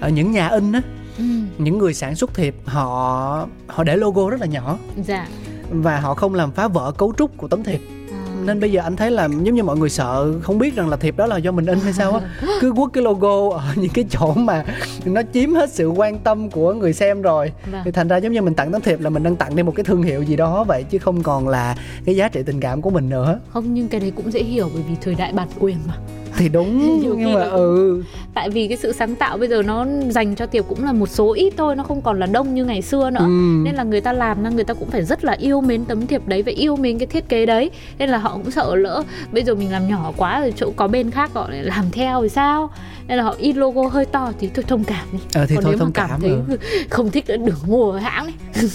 ở 0.00 0.08
những 0.08 0.30
nhà 0.32 0.48
in 0.48 0.72
á 0.72 0.80
ừ, 1.18 1.24
những 1.58 1.78
người 1.78 1.94
sản 1.94 2.14
xuất 2.14 2.34
thiệp 2.34 2.54
họ 2.64 3.48
họ 3.66 3.84
để 3.84 3.96
logo 3.96 4.30
rất 4.30 4.40
là 4.40 4.46
nhỏ. 4.46 4.78
Dạ. 5.04 5.28
Và 5.70 6.00
họ 6.00 6.14
không 6.14 6.34
làm 6.34 6.52
phá 6.52 6.68
vỡ 6.68 6.92
cấu 6.98 7.12
trúc 7.18 7.36
của 7.36 7.48
tấm 7.48 7.62
thiệp. 7.64 7.80
À. 8.12 8.22
nên 8.44 8.60
bây 8.60 8.72
giờ 8.72 8.80
anh 8.82 8.96
thấy 8.96 9.10
là 9.10 9.28
giống 9.42 9.54
như 9.54 9.62
mọi 9.62 9.76
người 9.76 9.90
sợ 9.90 10.32
không 10.42 10.58
biết 10.58 10.76
rằng 10.76 10.88
là 10.88 10.96
thiệp 10.96 11.16
đó 11.16 11.26
là 11.26 11.36
do 11.36 11.52
mình 11.52 11.66
in 11.66 11.80
hay 11.80 11.92
sao 11.92 12.12
á. 12.12 12.20
Cứ 12.60 12.72
quất 12.72 12.92
cái 12.92 13.04
logo 13.04 13.56
ở 13.58 13.74
những 13.76 13.92
cái 13.94 14.04
chỗ 14.10 14.34
mà 14.34 14.64
nó 15.04 15.22
chiếm 15.34 15.54
hết 15.54 15.70
sự 15.70 15.88
quan 15.88 16.18
tâm 16.18 16.50
của 16.50 16.74
người 16.74 16.92
xem 16.92 17.22
rồi. 17.22 17.52
Vâng. 17.72 17.82
thì 17.84 17.90
thành 17.90 18.08
ra 18.08 18.16
giống 18.16 18.32
như 18.32 18.42
mình 18.42 18.54
tặng 18.54 18.72
tấm 18.72 18.80
thiệp 18.82 19.00
là 19.00 19.10
mình 19.10 19.22
đang 19.22 19.36
tặng 19.36 19.56
đi 19.56 19.62
một 19.62 19.72
cái 19.76 19.84
thương 19.84 20.02
hiệu 20.02 20.22
gì 20.22 20.36
đó 20.36 20.64
vậy 20.64 20.84
chứ 20.90 20.98
không 20.98 21.22
còn 21.22 21.48
là 21.48 21.76
cái 22.04 22.16
giá 22.16 22.28
trị 22.28 22.42
tình 22.46 22.60
cảm 22.60 22.82
của 22.82 22.90
mình 22.90 23.08
nữa. 23.08 23.40
Không 23.52 23.74
nhưng 23.74 23.88
cái 23.88 24.00
đấy 24.00 24.12
cũng 24.16 24.32
dễ 24.32 24.42
hiểu 24.42 24.70
bởi 24.74 24.82
vì 24.88 24.94
thời 25.00 25.14
đại 25.14 25.32
bản 25.32 25.48
quyền 25.58 25.76
mà 25.86 25.94
thì 26.42 26.48
đúng 26.48 26.80
khi 26.80 27.08
nhưng 27.16 27.32
mà 27.32 27.42
ừ. 27.42 28.02
tại 28.34 28.50
vì 28.50 28.68
cái 28.68 28.76
sự 28.76 28.92
sáng 28.92 29.14
tạo 29.14 29.38
bây 29.38 29.48
giờ 29.48 29.62
nó 29.62 29.86
dành 30.08 30.34
cho 30.34 30.46
tiệp 30.46 30.64
cũng 30.68 30.84
là 30.84 30.92
một 30.92 31.08
số 31.08 31.32
ít 31.32 31.54
thôi 31.56 31.76
nó 31.76 31.82
không 31.82 32.02
còn 32.02 32.20
là 32.20 32.26
đông 32.26 32.54
như 32.54 32.64
ngày 32.64 32.82
xưa 32.82 33.10
nữa. 33.10 33.20
Ừ. 33.20 33.62
Nên 33.64 33.74
là 33.74 33.82
người 33.82 34.00
ta 34.00 34.12
làm 34.12 34.42
ra 34.42 34.50
người 34.50 34.64
ta 34.64 34.74
cũng 34.74 34.90
phải 34.90 35.02
rất 35.02 35.24
là 35.24 35.32
yêu 35.32 35.60
mến 35.60 35.84
tấm 35.84 36.06
thiệp 36.06 36.26
đấy 36.26 36.42
và 36.42 36.52
yêu 36.52 36.76
mến 36.76 36.98
cái 36.98 37.06
thiết 37.06 37.28
kế 37.28 37.46
đấy. 37.46 37.70
Nên 37.98 38.10
là 38.10 38.18
họ 38.18 38.32
cũng 38.32 38.50
sợ 38.50 38.74
lỡ 38.74 39.02
bây 39.32 39.44
giờ 39.44 39.54
mình 39.54 39.72
làm 39.72 39.88
nhỏ 39.88 40.12
quá 40.16 40.40
rồi 40.40 40.52
chỗ 40.56 40.72
có 40.76 40.88
bên 40.88 41.10
khác 41.10 41.30
họ 41.34 41.48
lại 41.50 41.62
làm 41.62 41.84
theo 41.92 42.22
thì 42.22 42.28
sao? 42.28 42.70
Nên 43.08 43.18
là 43.18 43.24
họ 43.24 43.34
in 43.38 43.56
logo 43.56 43.88
hơi 43.88 44.04
to 44.04 44.32
thì 44.40 44.48
thôi 44.54 44.64
thông 44.68 44.84
cảm 44.84 45.06
đi. 45.12 45.18
Ờ 45.34 45.46
thì 45.46 45.54
còn 45.54 45.64
thôi 45.64 45.72
nếu 45.72 45.78
mà 45.78 45.84
thông 45.84 45.92
cảm, 45.92 46.10
cảm 46.10 46.20
thấy 46.20 46.30
rồi. 46.30 46.58
không 46.90 47.10
thích 47.10 47.24
nữa 47.28 47.36
đừng 47.36 47.56
mua 47.66 47.92
ở 47.92 47.98
hãng 47.98 48.26
đi. 48.26 48.32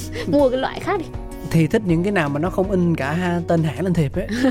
Mua 0.28 0.50
cái 0.50 0.60
loại 0.60 0.80
khác 0.80 1.00
đi 1.00 1.06
thì 1.52 1.68
thích 1.68 1.82
những 1.86 2.04
cái 2.04 2.12
nào 2.12 2.30
mà 2.30 2.40
nó 2.40 2.50
không 2.50 2.72
in 2.72 2.96
cả 2.96 3.12
ha, 3.12 3.42
tên 3.48 3.64
hãng 3.64 3.84
lên 3.84 3.94
thiệp 3.94 4.12
ấy. 4.16 4.28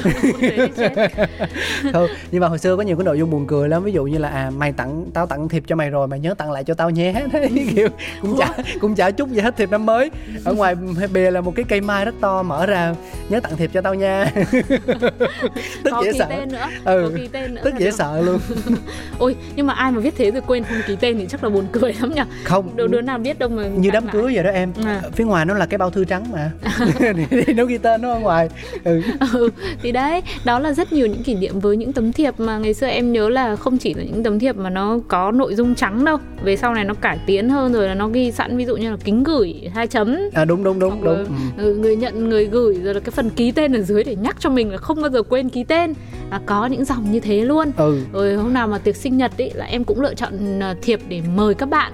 Không 1.92 2.06
nhưng 2.30 2.40
mà 2.40 2.48
hồi 2.48 2.58
xưa 2.58 2.76
có 2.76 2.82
nhiều 2.82 2.96
cái 2.96 3.04
nội 3.04 3.18
dung 3.18 3.30
buồn 3.30 3.46
cười 3.46 3.68
lắm. 3.68 3.84
Ví 3.84 3.92
dụ 3.92 4.04
như 4.04 4.18
là 4.18 4.28
à 4.28 4.50
mày 4.50 4.72
tặng 4.72 5.04
tao 5.14 5.26
tặng 5.26 5.48
thiệp 5.48 5.62
cho 5.66 5.76
mày 5.76 5.90
rồi 5.90 6.08
mày 6.08 6.20
nhớ 6.20 6.34
tặng 6.34 6.52
lại 6.52 6.64
cho 6.64 6.74
tao 6.74 6.90
nhé. 6.90 7.14
Đấy, 7.32 7.68
kiểu 7.74 7.88
cũng 8.22 8.36
chả 8.38 8.52
cũng 8.80 8.94
chả 8.94 9.10
chút 9.10 9.28
gì 9.28 9.40
hết 9.40 9.56
thiệp 9.56 9.70
năm 9.70 9.86
mới. 9.86 10.10
Ở 10.44 10.54
ngoài 10.54 10.74
bìa 11.12 11.30
là 11.30 11.40
một 11.40 11.52
cái 11.56 11.64
cây 11.68 11.80
mai 11.80 12.04
rất 12.04 12.14
to 12.20 12.42
mở 12.42 12.66
ra 12.66 12.94
nhớ 13.28 13.40
tặng 13.40 13.56
thiệp 13.56 13.70
cho 13.72 13.80
tao 13.80 13.94
nha. 13.94 14.32
Tức 15.84 15.90
có 15.90 16.02
dễ 16.04 16.12
ký 16.12 16.18
sợ. 16.18 16.26
tên 16.28 16.48
nữa 16.48 16.66
Ừ, 16.84 17.10
có 17.10 17.18
ký 17.18 17.28
tên 17.32 17.54
nữa 17.54 17.62
tức 17.64 17.74
dễ 17.78 17.90
sợ 17.90 18.20
luôn. 18.22 18.40
Ôi 19.18 19.36
nhưng 19.56 19.66
mà 19.66 19.74
ai 19.74 19.92
mà 19.92 20.00
viết 20.00 20.14
thế 20.16 20.30
rồi 20.30 20.42
quên 20.46 20.64
không 20.64 20.78
ký 20.86 20.96
tên 21.00 21.18
thì 21.18 21.26
chắc 21.26 21.44
là 21.44 21.50
buồn 21.50 21.66
cười 21.72 21.92
lắm 22.00 22.14
nhỉ? 22.14 22.22
Không. 22.44 22.76
Đâu 22.76 22.86
đứa 22.86 23.00
nào 23.00 23.18
biết 23.18 23.38
đâu 23.38 23.48
mà 23.48 23.66
như 23.66 23.90
đám 23.90 24.08
cưới 24.08 24.34
vậy 24.34 24.44
đó 24.44 24.50
em. 24.50 24.72
À. 24.84 25.02
phía 25.12 25.24
ngoài 25.24 25.46
nó 25.46 25.54
là 25.54 25.66
cái 25.66 25.78
bao 25.78 25.90
thư 25.90 26.04
trắng 26.04 26.24
mà 26.32 26.50
nó 27.56 27.64
ghi 27.64 27.78
tên 27.78 28.02
nó 28.02 28.12
ở 28.12 28.18
ngoài. 28.18 28.48
Ừ. 28.84 29.00
ừ, 29.32 29.50
thì 29.82 29.92
đấy 29.92 30.22
đó 30.44 30.58
là 30.58 30.72
rất 30.72 30.92
nhiều 30.92 31.06
những 31.06 31.22
kỷ 31.22 31.34
niệm 31.34 31.60
với 31.60 31.76
những 31.76 31.92
tấm 31.92 32.12
thiệp 32.12 32.40
mà 32.40 32.58
ngày 32.58 32.74
xưa 32.74 32.86
em 32.86 33.12
nhớ 33.12 33.28
là 33.28 33.56
không 33.56 33.78
chỉ 33.78 33.94
là 33.94 34.02
những 34.02 34.22
tấm 34.22 34.38
thiệp 34.38 34.56
mà 34.56 34.70
nó 34.70 34.98
có 35.08 35.30
nội 35.32 35.54
dung 35.54 35.74
trắng 35.74 36.04
đâu 36.04 36.16
về 36.42 36.56
sau 36.56 36.74
này 36.74 36.84
nó 36.84 36.94
cải 36.94 37.18
tiến 37.26 37.48
hơn 37.48 37.72
rồi 37.72 37.88
là 37.88 37.94
nó 37.94 38.08
ghi 38.08 38.32
sẵn 38.32 38.56
ví 38.56 38.64
dụ 38.64 38.76
như 38.76 38.90
là 38.90 38.96
kính 39.04 39.24
gửi 39.24 39.54
hai 39.74 39.86
chấm. 39.86 40.16
À 40.34 40.44
đúng 40.44 40.64
đúng 40.64 40.78
đúng 40.78 40.90
Hoặc 40.90 41.02
đúng. 41.04 41.14
là, 41.14 41.24
ừ. 41.56 41.64
ừ, 41.64 41.74
người 41.74 41.96
nhận 41.96 42.28
người 42.28 42.44
gửi 42.46 42.74
rồi 42.84 42.94
là 42.94 43.00
cái 43.00 43.10
phần 43.10 43.30
ký 43.30 43.50
tên 43.52 43.72
ở 43.72 43.80
dưới 43.82 44.04
để 44.04 44.16
nhắc 44.16 44.36
cho 44.40 44.50
mình 44.50 44.70
là 44.70 44.76
không 44.76 45.02
bao 45.02 45.10
giờ 45.10 45.22
quên 45.22 45.48
ký 45.48 45.64
tên. 45.64 45.92
Là 46.30 46.40
có 46.46 46.66
những 46.66 46.84
dòng 46.84 47.12
như 47.12 47.20
thế 47.20 47.44
luôn. 47.44 47.72
Ừ. 47.76 47.98
Rồi 48.12 48.34
hôm 48.34 48.52
nào 48.54 48.68
mà 48.68 48.78
tiệc 48.78 48.96
sinh 48.96 49.16
nhật 49.16 49.36
ý 49.36 49.50
là 49.54 49.64
em 49.64 49.84
cũng 49.84 50.00
lựa 50.00 50.14
chọn 50.14 50.60
ờ, 50.60 50.74
thiệp 50.82 51.00
để 51.08 51.22
mời 51.36 51.54
các 51.54 51.68
bạn. 51.68 51.92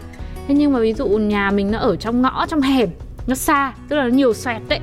Thế 0.48 0.54
nhưng 0.54 0.72
mà 0.72 0.80
ví 0.80 0.92
dụ 0.92 1.06
nhà 1.08 1.50
mình 1.50 1.70
nó 1.70 1.78
ở 1.78 1.96
trong 1.96 2.22
ngõ 2.22 2.46
trong 2.46 2.60
hẻm 2.60 2.88
nó 3.26 3.34
xa 3.34 3.72
tức 3.88 3.96
là 3.96 4.02
nó 4.02 4.08
nhiều 4.08 4.34
xoẹt 4.34 4.62
đấy 4.68 4.80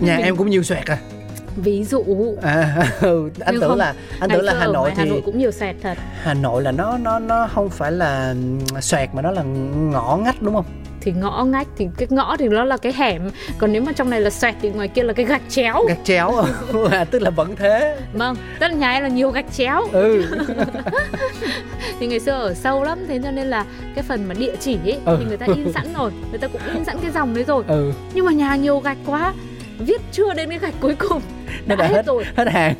nhà 0.00 0.16
Mình- 0.16 0.24
em 0.24 0.36
cũng 0.36 0.50
nhiều 0.50 0.62
xoẹt 0.62 0.86
à, 0.86 0.98
ví 1.56 1.84
dụ 1.84 2.04
à 2.42 2.88
ừ. 3.00 3.30
anh 3.40 3.52
Nhưng 3.54 3.60
tưởng 3.60 3.70
không, 3.70 3.78
là 3.78 3.94
anh 4.20 4.30
tưởng 4.30 4.44
là 4.44 4.54
hà 4.58 4.66
nội 4.66 4.90
thì 4.90 4.96
hà 4.98 5.04
nội 5.04 5.22
cũng 5.24 5.38
nhiều 5.38 5.50
xoẹt 5.50 5.76
thật 5.82 5.98
Hà 6.22 6.34
Nội 6.34 6.62
là 6.62 6.72
nó 6.72 6.98
nó 6.98 7.18
nó 7.18 7.48
không 7.54 7.70
phải 7.70 7.92
là 7.92 8.34
xoẹt 8.80 9.08
mà 9.14 9.22
nó 9.22 9.30
là 9.30 9.42
ngõ 9.92 10.16
ngách 10.24 10.42
đúng 10.42 10.54
không? 10.54 10.64
Thì 11.06 11.12
ngõ 11.12 11.44
ngách 11.44 11.66
thì 11.76 11.88
cái 11.98 12.08
ngõ 12.10 12.36
thì 12.36 12.48
nó 12.48 12.64
là 12.64 12.76
cái 12.76 12.92
hẻm. 12.96 13.22
Còn 13.58 13.72
nếu 13.72 13.82
mà 13.82 13.92
trong 13.92 14.10
này 14.10 14.20
là 14.20 14.30
xoẹt 14.30 14.54
thì 14.62 14.70
ngoài 14.70 14.88
kia 14.88 15.02
là 15.02 15.12
cái 15.12 15.26
gạch 15.26 15.42
chéo. 15.48 15.84
Gạch 15.88 16.04
chéo 16.04 16.34
à, 16.90 17.04
tức 17.10 17.22
là 17.22 17.30
vẫn 17.30 17.56
thế. 17.56 17.96
Vâng 18.12 18.36
tức 18.60 18.68
là 18.68 18.74
nhà 18.74 18.92
em 18.92 19.02
là 19.02 19.08
nhiều 19.08 19.30
gạch 19.30 19.52
chéo. 19.56 19.82
Ừ. 19.92 20.24
Thì 22.00 22.06
ngày 22.06 22.20
xưa 22.20 22.32
ở 22.32 22.54
sâu 22.54 22.84
lắm 22.84 22.98
thế 23.08 23.20
cho 23.24 23.30
nên 23.30 23.46
là 23.46 23.64
cái 23.94 24.04
phần 24.08 24.24
mà 24.28 24.34
địa 24.38 24.56
chỉ 24.60 24.78
ấy 24.84 24.98
Ừ. 25.04 25.16
thì 25.20 25.24
người 25.28 25.36
ta 25.36 25.46
in 25.46 25.72
sẵn 25.72 25.86
rồi. 25.98 26.10
Người 26.30 26.38
ta 26.38 26.48
cũng 26.48 26.60
in 26.74 26.84
sẵn 26.84 26.96
cái 27.02 27.10
dòng 27.10 27.34
đấy 27.34 27.44
rồi. 27.44 27.64
Ừ. 27.68 27.92
Nhưng 28.14 28.24
mà 28.24 28.32
nhà 28.32 28.56
nhiều 28.56 28.78
gạch 28.80 28.98
quá 29.06 29.34
viết 29.78 30.00
chưa 30.12 30.34
đến 30.34 30.48
cái 30.48 30.58
gạch 30.58 30.74
cuối 30.80 30.94
cùng. 30.98 31.22
Đã, 31.66 31.76
đã 31.76 31.86
hết 31.86 31.94
hết. 31.94 32.06
rồi. 32.06 32.24
Hết 32.36 32.48
hàng. 32.52 32.74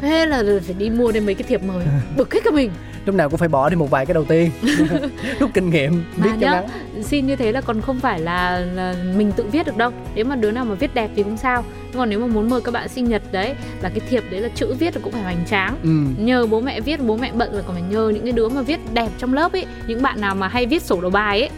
Thế 0.00 0.26
là 0.26 0.42
phải 0.64 0.74
đi 0.78 0.90
mua 0.90 1.12
đến 1.12 1.26
mấy 1.26 1.34
cái 1.34 1.42
thiệp 1.42 1.62
mới 1.62 1.84
bực 2.16 2.34
hết 2.34 2.40
cả 2.44 2.50
mình 2.50 2.70
lúc 3.06 3.14
nào 3.14 3.28
cũng 3.30 3.38
phải 3.38 3.48
bỏ 3.48 3.68
đi 3.68 3.76
một 3.76 3.90
vài 3.90 4.06
cái 4.06 4.14
đầu 4.14 4.24
tiên. 4.24 4.50
Rút 5.40 5.50
kinh 5.54 5.70
nghiệm 5.70 6.04
biết 6.16 6.30
cho 6.40 6.46
nhá, 6.46 6.50
ngắn 6.94 7.02
xin 7.02 7.26
như 7.26 7.36
thế 7.36 7.52
là 7.52 7.60
còn 7.60 7.80
không 7.80 8.00
phải 8.00 8.20
là, 8.20 8.58
là 8.58 8.94
mình 9.16 9.32
tự 9.32 9.44
viết 9.52 9.66
được 9.66 9.76
đâu. 9.76 9.90
Nếu 10.14 10.24
mà 10.24 10.36
đứa 10.36 10.50
nào 10.50 10.64
mà 10.64 10.74
viết 10.74 10.94
đẹp 10.94 11.10
thì 11.16 11.22
không 11.22 11.36
sao. 11.36 11.64
Nhưng 11.90 11.98
còn 11.98 12.10
nếu 12.10 12.20
mà 12.20 12.26
muốn 12.26 12.50
mời 12.50 12.60
các 12.60 12.72
bạn 12.72 12.88
sinh 12.88 13.04
nhật 13.04 13.22
đấy 13.32 13.54
là 13.82 13.88
cái 13.88 14.00
thiệp 14.00 14.24
đấy 14.30 14.40
là 14.40 14.48
chữ 14.54 14.74
viết 14.78 14.94
cũng 15.02 15.12
phải 15.12 15.22
hoành 15.22 15.44
tráng. 15.46 15.76
Ừ. 15.82 16.22
Nhờ 16.24 16.46
bố 16.46 16.60
mẹ 16.60 16.80
viết 16.80 17.00
bố 17.06 17.16
mẹ 17.16 17.32
bận 17.34 17.52
rồi 17.52 17.62
còn 17.66 17.74
phải 17.76 17.84
nhờ 17.90 18.08
những 18.14 18.22
cái 18.22 18.32
đứa 18.32 18.48
mà 18.48 18.62
viết 18.62 18.80
đẹp 18.94 19.08
trong 19.18 19.34
lớp 19.34 19.52
ấy 19.52 19.66
những 19.86 20.02
bạn 20.02 20.20
nào 20.20 20.34
mà 20.34 20.48
hay 20.48 20.66
viết 20.66 20.82
sổ 20.82 21.00
đầu 21.00 21.10
bài 21.10 21.40
ấy 21.40 21.50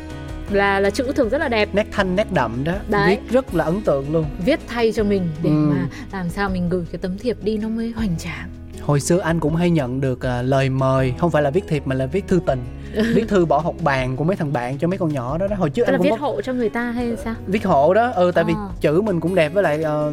là 0.50 0.80
là 0.80 0.90
chữ 0.90 1.12
thường 1.16 1.28
rất 1.28 1.38
là 1.38 1.48
đẹp. 1.48 1.68
Nét 1.72 1.86
thanh 1.92 2.16
nét 2.16 2.32
đậm 2.32 2.64
đó. 2.64 2.72
Đấy. 2.88 3.08
viết 3.10 3.30
rất 3.30 3.54
là 3.54 3.64
ấn 3.64 3.80
tượng 3.80 4.12
luôn. 4.12 4.24
Viết 4.44 4.60
thay 4.68 4.92
cho 4.92 5.04
mình 5.04 5.28
để 5.42 5.50
Ừ. 5.50 5.54
mà 5.56 5.86
làm 6.12 6.28
sao 6.28 6.48
mình 6.48 6.68
gửi 6.68 6.84
cái 6.92 6.98
tấm 7.02 7.18
thiệp 7.18 7.36
đi 7.42 7.58
nó 7.58 7.68
mới 7.68 7.90
hoành 7.96 8.16
tráng 8.18 8.48
hồi 8.86 9.00
xưa 9.00 9.18
anh 9.18 9.40
cũng 9.40 9.56
hay 9.56 9.70
nhận 9.70 10.00
được 10.00 10.26
à, 10.26 10.42
lời 10.42 10.70
mời 10.70 11.14
không 11.18 11.30
phải 11.30 11.42
là 11.42 11.50
viết 11.50 11.64
thiệp 11.68 11.86
mà 11.86 11.94
là 11.94 12.06
viết 12.06 12.28
thư 12.28 12.40
tình. 12.46 12.60
Viết 13.14 13.28
thư 13.28 13.44
bỏ 13.46 13.58
học 13.58 13.74
bàn 13.84 14.16
của 14.16 14.24
mấy 14.24 14.36
thằng 14.36 14.52
bạn 14.52 14.78
cho 14.78 14.88
mấy 14.88 14.98
con 14.98 15.12
nhỏ 15.12 15.38
đó 15.38 15.46
đó. 15.46 15.56
Hồi 15.56 15.70
trước 15.70 15.82
tức 15.86 15.92
là 15.92 15.96
anh 15.96 15.98
cũng 15.98 16.04
viết 16.10 16.16
có 16.20 16.26
hộ 16.26 16.40
cho 16.42 16.52
người 16.52 16.68
ta 16.68 16.90
hay 16.90 17.16
sao? 17.24 17.34
Viết 17.46 17.64
hộ 17.64 17.94
đó 17.94 18.10
ừ 18.14 18.32
tại 18.34 18.44
vì 18.44 18.52
Ờ. 18.52 18.68
chữ 18.80 19.00
mình 19.00 19.20
cũng 19.20 19.34
đẹp 19.34 19.54
với 19.54 19.62
lại 19.62 19.82
ờ, 19.82 20.12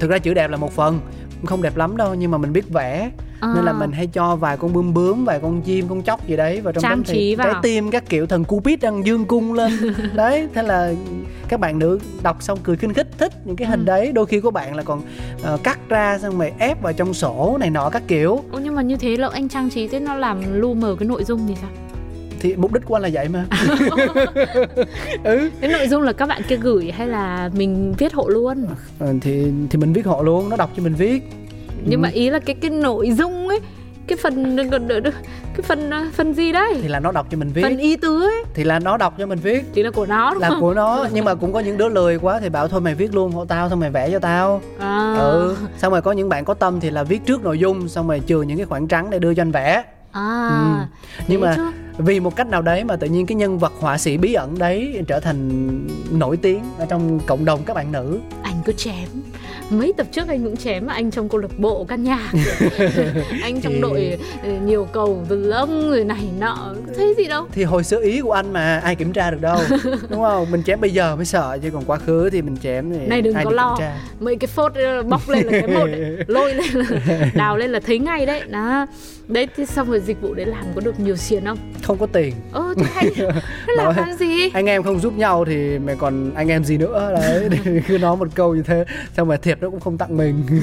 thực 0.00 0.10
ra 0.10 0.18
chữ 0.18 0.34
đẹp 0.34 0.50
là 0.50 0.56
một 0.56 0.72
phần 0.72 1.00
không 1.46 1.62
đẹp 1.62 1.76
lắm 1.76 1.96
đâu 1.96 2.14
nhưng 2.14 2.30
mà 2.30 2.38
mình 2.38 2.52
biết 2.52 2.68
vẽ 2.70 3.10
nên 3.54 3.64
là 3.64 3.72
À. 3.72 3.78
mình 3.78 3.92
hay 3.92 4.06
cho 4.06 4.36
vài 4.36 4.56
con 4.56 4.72
bướm 4.72 4.94
bướm 4.94 5.24
vài 5.24 5.38
con 5.42 5.62
chim 5.62 5.88
con 5.88 6.02
chóc 6.02 6.26
gì 6.28 6.36
đấy 6.36 6.60
vào 6.60 6.72
trong 6.72 6.82
Trang 6.82 6.92
tấm 6.92 7.04
trí 7.04 7.30
thiệp 7.30 7.36
trái 7.42 7.52
vào. 7.52 7.62
tim 7.62 7.90
các 7.90 8.08
kiểu 8.08 8.26
thần 8.26 8.44
cupid 8.44 8.80
đang 8.80 9.06
dương 9.06 9.24
cung 9.24 9.52
lên 9.52 9.72
đấy 10.14 10.48
thế 10.54 10.62
là 10.62 10.92
các 11.48 11.60
bạn 11.60 11.78
nữ 11.78 11.98
đọc 12.22 12.42
xong 12.42 12.58
cười 12.62 12.76
khinh 12.76 12.94
khích 12.94 13.06
thích 13.18 13.32
những 13.44 13.56
cái 13.56 13.68
hình 13.68 13.80
Ừ. 13.80 13.84
đấy 13.84 14.12
đôi 14.12 14.26
khi 14.26 14.40
có 14.40 14.50
bạn 14.50 14.74
là 14.76 14.82
còn 14.82 15.02
ờ, 15.42 15.58
cắt 15.62 15.78
ra 15.88 16.18
xong 16.18 16.38
rồi 16.38 16.52
ép 16.58 16.82
vào 16.82 16.92
trong 16.92 17.14
sổ 17.14 17.56
này 17.60 17.70
nọ 17.70 17.90
các 17.90 18.02
kiểu 18.08 18.40
Ô, 18.52 18.58
nhưng 18.64 18.74
mà 18.74 18.82
như 18.82 18.96
thế 18.96 19.16
là 19.16 19.28
anh 19.32 19.48
trang 19.48 19.70
trí 19.70 19.88
thế 19.88 20.00
nó 20.00 20.14
làm 20.14 20.60
lu 20.60 20.74
mờ 20.74 20.96
cái 20.98 21.08
nội 21.08 21.24
dung 21.24 21.46
thì 21.48 21.54
sao 21.60 21.70
thì 22.40 22.56
mục 22.56 22.72
đích 22.72 22.84
của 22.84 22.94
anh 22.96 23.02
là 23.02 23.08
vậy 23.12 23.28
mà. 23.28 23.44
Ừ. 25.24 25.50
Cái 25.60 25.70
nội 25.70 25.88
dung 25.88 26.02
là 26.02 26.12
các 26.12 26.26
bạn 26.26 26.42
kia 26.48 26.56
gửi 26.56 26.90
hay 26.90 27.08
là 27.08 27.50
mình 27.54 27.94
viết 27.98 28.12
hộ 28.14 28.28
luôn? 28.28 28.66
Ờ, 28.98 29.14
thì 29.20 29.52
thì 29.70 29.78
mình 29.78 29.92
viết 29.92 30.06
hộ 30.06 30.22
luôn 30.22 30.48
nó 30.48 30.56
đọc 30.56 30.70
cho 30.76 30.82
mình 30.82 30.94
viết. 30.94 31.22
Nhưng 31.84 32.00
Ừ. 32.00 32.02
mà 32.02 32.08
ý 32.08 32.30
là 32.30 32.38
cái 32.38 32.54
cái 32.54 32.70
nội 32.70 33.12
dung 33.12 33.48
ấy 33.48 33.60
cái 34.06 34.18
phần 34.22 34.56
cái 35.56 35.62
phần 35.62 35.90
phần 36.12 36.34
gì 36.34 36.52
đấy? 36.52 36.74
Thì 36.82 36.88
là 36.88 37.00
nó 37.00 37.12
đọc 37.12 37.26
cho 37.30 37.38
mình 37.38 37.50
viết. 37.54 37.62
Phần 37.62 37.78
ý 37.78 37.96
tứ 37.96 38.22
ấy. 38.24 38.44
Thì 38.54 38.64
là 38.64 38.78
nó 38.78 38.96
đọc 38.96 39.14
cho 39.18 39.26
mình 39.26 39.38
viết. 39.38 39.64
Thì 39.74 39.82
là 39.82 39.90
của 39.90 40.06
nó 40.06 40.30
đúng 40.34 40.42
là 40.42 40.48
không? 40.48 40.60
của 40.60 40.74
nó 40.74 41.06
nhưng 41.12 41.24
mà 41.24 41.34
cũng 41.34 41.52
có 41.52 41.60
những 41.60 41.76
đứa 41.78 41.88
lười 41.88 42.18
quá 42.18 42.40
thì 42.40 42.48
bảo 42.48 42.68
thôi 42.68 42.80
mày 42.80 42.94
viết 42.94 43.14
luôn 43.14 43.32
hộ 43.32 43.44
tao 43.44 43.68
xong 43.68 43.80
mày 43.80 43.90
vẽ 43.90 44.10
cho 44.10 44.18
tao. 44.18 44.60
À, 44.78 45.14
ừ 45.18 45.56
xong 45.78 45.92
rồi 45.92 46.02
có 46.02 46.12
những 46.12 46.28
bạn 46.28 46.44
có 46.44 46.54
tâm 46.54 46.80
thì 46.80 46.90
là 46.90 47.02
viết 47.02 47.26
trước 47.26 47.44
nội 47.44 47.58
dung 47.58 47.88
xong 47.88 48.08
rồi 48.08 48.20
chừa 48.26 48.42
những 48.42 48.56
cái 48.56 48.66
khoảng 48.66 48.88
trắng 48.88 49.10
để 49.10 49.18
đưa 49.18 49.34
cho 49.34 49.42
anh 49.42 49.50
vẽ. 49.52 49.82
À 50.12 50.48
Ừ. 50.48 50.86
nhưng 51.28 51.40
mà 51.40 51.52
chứ. 51.56 51.70
Vì 52.00 52.20
một 52.20 52.36
cách 52.36 52.46
nào 52.46 52.62
đấy 52.62 52.84
mà 52.84 52.96
tự 52.96 53.06
nhiên 53.06 53.26
cái 53.26 53.36
nhân 53.36 53.58
vật 53.58 53.72
họa 53.80 53.98
sĩ 53.98 54.16
bí 54.16 54.34
ẩn 54.34 54.58
đấy 54.58 55.02
trở 55.08 55.20
thành 55.20 55.48
nổi 56.10 56.36
tiếng 56.36 56.64
ở 56.78 56.86
trong 56.86 57.20
cộng 57.26 57.44
đồng 57.44 57.64
các 57.64 57.74
bạn 57.74 57.92
nữ. 57.92 58.18
Anh 58.42 58.54
cứ 58.64 58.72
chém. 58.72 59.08
Mấy 59.70 59.92
tập 59.96 60.06
trước 60.12 60.28
anh 60.28 60.44
cũng 60.44 60.56
chém 60.56 60.86
anh 60.86 61.10
trong 61.10 61.28
câu 61.28 61.40
lạc 61.40 61.58
bộ 61.58 61.84
căn 61.84 62.02
nhà. 62.04 62.32
Anh 63.42 63.60
trong 63.60 63.80
đội 63.80 64.18
ừ, 64.42 64.50
nhiều 64.64 64.88
cầu 64.92 65.24
từ 65.28 65.36
lông 65.46 65.90
rồi 65.90 66.04
này 66.04 66.28
nọ. 66.38 66.74
Thấy 66.96 67.14
gì 67.18 67.24
đâu. 67.24 67.46
Thì 67.52 67.64
hồi 67.64 67.84
xưa 67.84 68.02
ý 68.02 68.20
của 68.20 68.32
anh 68.32 68.52
mà 68.52 68.78
ai 68.78 68.96
kiểm 68.96 69.12
tra 69.12 69.30
được 69.30 69.40
đâu 69.40 69.58
đúng 70.10 70.22
không? 70.22 70.50
Mình 70.50 70.62
chém 70.62 70.80
bây 70.80 70.90
giờ 70.90 71.16
mới 71.16 71.24
sợ 71.24 71.58
chứ 71.62 71.70
còn 71.70 71.84
quá 71.84 71.98
khứ 71.98 72.30
thì 72.30 72.42
mình 72.42 72.56
chém 72.62 72.90
thì 72.92 73.06
Này 73.06 73.22
đừng 73.22 73.34
ai 73.34 73.44
có 73.44 73.50
lo. 73.50 73.78
mấy 74.20 74.36
cái 74.36 74.48
phốt 74.48 74.74
ờ, 74.74 75.02
bóc 75.02 75.28
lên 75.28 75.46
là 75.46 75.60
cái 75.60 75.68
một 75.76 75.86
lôi 76.26 76.54
lên 76.54 76.66
là 76.74 76.84
đào 77.34 77.56
lên 77.56 77.70
là 77.70 77.80
thấy 77.80 77.98
ngay 77.98 78.26
đấy. 78.26 78.42
Đó 78.48 78.86
đấy 79.30 79.48
thì 79.56 79.66
xong 79.66 79.90
rồi 79.90 80.00
dịch 80.00 80.22
vụ 80.22 80.34
đấy 80.34 80.46
làm 80.46 80.64
có 80.74 80.80
được 80.80 81.00
nhiều 81.00 81.16
tiền 81.28 81.44
không? 81.44 81.58
Không 81.82 81.98
có 81.98 82.06
tiền. 82.06 82.34
Ơ 82.52 82.74
thế 82.76 83.10
thế 83.16 83.74
làm 83.76 83.96
làm 83.96 84.12
gì? 84.12 84.50
anh 84.54 84.66
em 84.66 84.82
không 84.82 85.00
giúp 85.00 85.18
nhau 85.18 85.44
thì 85.44 85.78
mày 85.78 85.96
còn 85.96 86.34
anh 86.34 86.48
em 86.48 86.64
gì 86.64 86.76
nữa? 86.76 87.14
Đấy 87.14 87.48
cứ 87.88 87.98
nói 87.98 88.16
một 88.16 88.28
câu 88.34 88.54
như 88.54 88.62
thế. 88.62 88.84
Xong 89.16 89.28
mà 89.28 89.36
thiệp 89.36 89.58
nó 89.60 89.70
cũng 89.70 89.80
không 89.80 89.98
tặng 89.98 90.16
mình. 90.16 90.42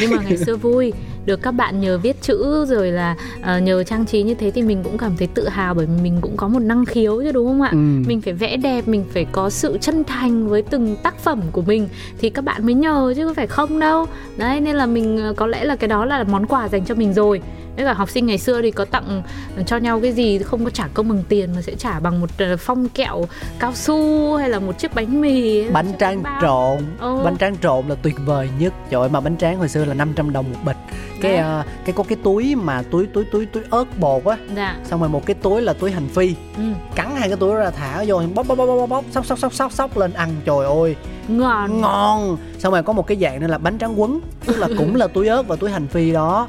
Nhưng 0.00 0.10
mà 0.10 0.16
ngày 0.28 0.36
xưa 0.36 0.56
vui. 0.56 0.92
Được 1.26 1.42
các 1.42 1.50
bạn 1.50 1.80
nhờ 1.80 1.98
viết 1.98 2.22
chữ 2.22 2.64
rồi 2.68 2.90
là 2.90 3.16
ờ, 3.42 3.58
nhờ 3.58 3.82
trang 3.82 4.06
trí 4.06 4.22
như 4.22 4.34
thế 4.34 4.50
thì 4.50 4.62
mình 4.62 4.82
cũng 4.84 4.98
cảm 4.98 5.16
thấy 5.16 5.28
tự 5.34 5.48
hào 5.48 5.74
bởi 5.74 5.86
vì 5.86 6.02
mình 6.02 6.18
cũng 6.20 6.36
có 6.36 6.48
một 6.48 6.58
năng 6.58 6.84
khiếu 6.84 7.22
chứ 7.22 7.32
đúng 7.32 7.46
không 7.46 7.62
ạ? 7.62 7.68
Ừ. 7.72 7.78
mình 8.06 8.20
phải 8.20 8.32
vẽ 8.32 8.56
đẹp 8.56 8.88
mình 8.88 9.04
phải 9.14 9.26
có 9.32 9.50
sự 9.50 9.78
chân 9.80 10.04
thành 10.04 10.48
với 10.48 10.62
từng 10.62 10.96
tác 11.02 11.18
phẩm 11.18 11.40
của 11.52 11.62
mình 11.62 11.88
thì 12.18 12.30
các 12.30 12.44
bạn 12.44 12.66
mới 12.66 12.74
nhờ 12.74 13.12
chứ 13.16 13.26
không 13.26 13.34
phải 13.34 13.46
không 13.46 13.78
đâu. 13.78 14.06
Đấy 14.36 14.60
nên 14.60 14.76
là 14.76 14.86
mình 14.86 15.18
ờ, 15.18 15.32
có 15.36 15.46
lẽ 15.46 15.64
là 15.64 15.76
cái 15.76 15.88
đó 15.88 16.04
là 16.04 16.24
món 16.24 16.46
quà 16.46 16.68
dành 16.68 16.84
cho 16.84 16.94
mình 16.94 17.12
rồi 17.12 17.40
với 17.78 17.86
cả 17.86 17.92
học 17.92 18.10
sinh 18.10 18.26
ngày 18.26 18.38
xưa 18.38 18.62
thì 18.62 18.70
có 18.70 18.84
tặng 18.84 19.22
cho 19.66 19.76
nhau 19.76 20.00
cái 20.00 20.12
gì 20.12 20.38
không 20.38 20.64
có 20.64 20.70
trả 20.70 20.88
công 20.94 21.08
bằng 21.08 21.22
tiền 21.28 21.52
mà 21.56 21.62
sẽ 21.62 21.74
trả 21.74 22.00
bằng 22.00 22.20
một 22.20 22.30
ờ, 22.38 22.56
phong 22.56 22.88
kẹo 22.88 23.24
cao 23.58 23.72
su 23.74 24.36
hay 24.36 24.48
là 24.50 24.58
một 24.58 24.78
chiếc 24.78 24.94
bánh 24.94 25.20
mì 25.20 25.68
bánh 25.70 25.92
tráng 25.98 26.22
bao. 26.22 26.40
trộn. 26.42 26.86
Ừ. 27.00 27.20
bánh 27.24 27.36
tráng 27.38 27.56
trộn 27.56 27.88
là 27.88 27.94
tuyệt 27.94 28.14
vời 28.26 28.48
nhất. 28.58 28.72
Trời 28.90 29.00
ơi, 29.00 29.08
mà 29.08 29.20
bánh 29.20 29.36
tráng 29.36 29.58
hồi 29.58 29.68
xưa 29.68 29.84
là 29.84 29.94
500 29.94 30.32
đồng 30.32 30.44
một 30.52 30.58
bịch. 30.64 30.76
Cái 31.20 31.32
Đấy. 31.32 31.40
ờ, 31.40 31.64
cái 31.84 31.92
có 31.92 32.02
cái 32.02 32.18
túi 32.22 32.54
mà 32.54 32.82
túi 32.90 33.06
túi 33.06 33.24
túi 33.24 33.46
túi 33.46 33.62
ớt 33.70 33.84
bột 33.98 34.24
á. 34.24 34.36
Dạ. 34.56 34.76
Xong 34.84 35.00
rồi 35.00 35.08
một 35.08 35.26
cái 35.26 35.34
túi 35.34 35.62
là 35.62 35.72
túi 35.72 35.90
hành 35.90 36.08
phi. 36.08 36.34
Ừ. 36.56 36.62
cắn 36.94 37.16
hai 37.16 37.28
cái 37.28 37.36
túi 37.36 37.54
ra 37.54 37.70
thả 37.70 38.04
vô 38.06 38.22
bóp 38.34 38.46
bóp 38.48 38.54
bóp 38.54 38.66
bóp 38.66 38.86
bóp 38.86 39.04
sóc 39.10 39.26
sóc 39.26 39.38
sóc 39.38 39.54
sóc 39.54 39.72
sóc 39.72 39.98
lên 39.98 40.12
ăn. 40.12 40.30
Trời 40.44 40.66
ơi. 40.66 40.96
Ngon. 41.28 41.80
Ngon. 41.80 42.36
Xong 42.58 42.72
rồi 42.72 42.82
có 42.82 42.92
một 42.92 43.06
cái 43.06 43.16
dạng 43.20 43.40
nữa 43.40 43.46
là 43.46 43.58
bánh 43.58 43.78
tráng 43.78 44.00
quấn. 44.00 44.20
Tức 44.46 44.58
là 44.58 44.68
cũng 44.78 44.96
là 44.96 45.06
túi 45.06 45.28
ớt 45.28 45.42
và 45.48 45.56
túi 45.56 45.70
hành 45.70 45.86
phi 45.86 46.12
đó 46.12 46.48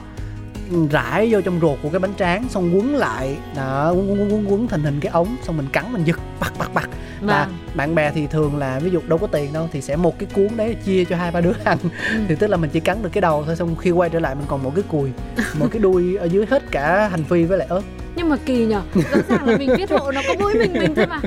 rải 0.92 1.28
vô 1.32 1.42
trong 1.42 1.60
ruột 1.62 1.80
của 1.84 1.90
cái 1.90 2.00
bánh 2.00 2.14
tráng 2.20 2.50
xong 2.50 2.76
quấn 2.78 2.96
lại 2.96 3.38
đó 3.56 3.92
quấn 3.92 4.10
quấn 4.12 4.34
quấn 4.34 4.52
quấn, 4.52 4.68
thành 4.68 4.84
hình 4.84 5.00
cái 5.00 5.12
ống 5.12 5.36
xong 5.44 5.58
mình 5.58 5.68
cắn 5.74 5.94
mình 5.94 6.04
giật 6.04 6.20
bật 6.40 6.52
bật 6.60 6.74
bật 6.74 6.90
và 7.22 7.46
Vâng. 7.46 7.58
bạn 7.76 7.96
bè 7.96 8.12
thì 8.16 8.28
thường 8.28 8.58
là 8.58 8.80
ví 8.80 8.92
dụ 8.92 9.00
đâu 9.08 9.18
có 9.20 9.28
tiền 9.28 9.54
đâu 9.54 9.70
thì 9.72 9.82
sẽ 9.82 9.96
một 9.96 10.20
cái 10.20 10.30
cuốn 10.34 10.48
đấy 10.58 10.76
chia 10.86 11.06
cho 11.06 11.16
hai 11.16 11.32
ba 11.32 11.42
đứa 11.42 11.52
ăn 11.64 11.78
Ừ. 11.84 12.20
thì 12.28 12.36
tức 12.36 12.48
là 12.48 12.58
mình 12.58 12.70
chỉ 12.74 12.80
cắn 12.80 13.04
được 13.04 13.10
cái 13.14 13.22
đầu 13.22 13.44
thôi 13.46 13.56
xong 13.56 13.76
khi 13.76 13.92
quay 13.92 14.10
trở 14.10 14.20
lại 14.20 14.36
mình 14.36 14.46
còn 14.48 14.64
một 14.64 14.72
cái 14.76 14.84
cùi 14.90 15.10
một 15.60 15.68
cái 15.72 15.80
đuôi 15.80 16.16
ở 16.18 16.26
dưới 16.26 16.46
hết 16.50 16.64
cả 16.72 17.08
hành 17.08 17.24
phi 17.24 17.44
với 17.44 17.58
lại 17.58 17.68
ớt 17.70 17.82
nhưng 18.20 18.30
mà 18.30 18.38
kỳ 18.46 18.66
nhở? 18.66 18.82
Rõ 18.96 19.18
ràng 19.30 19.48
là 19.48 19.58
mình 19.58 19.70
viết 19.78 19.90
hộ 19.92 20.12
nó 20.12 20.22
có 20.28 20.34
mỗi 20.40 20.54
mình 20.54 20.74
mình 20.74 20.96
thôi 20.96 21.06
mà. 21.10 21.20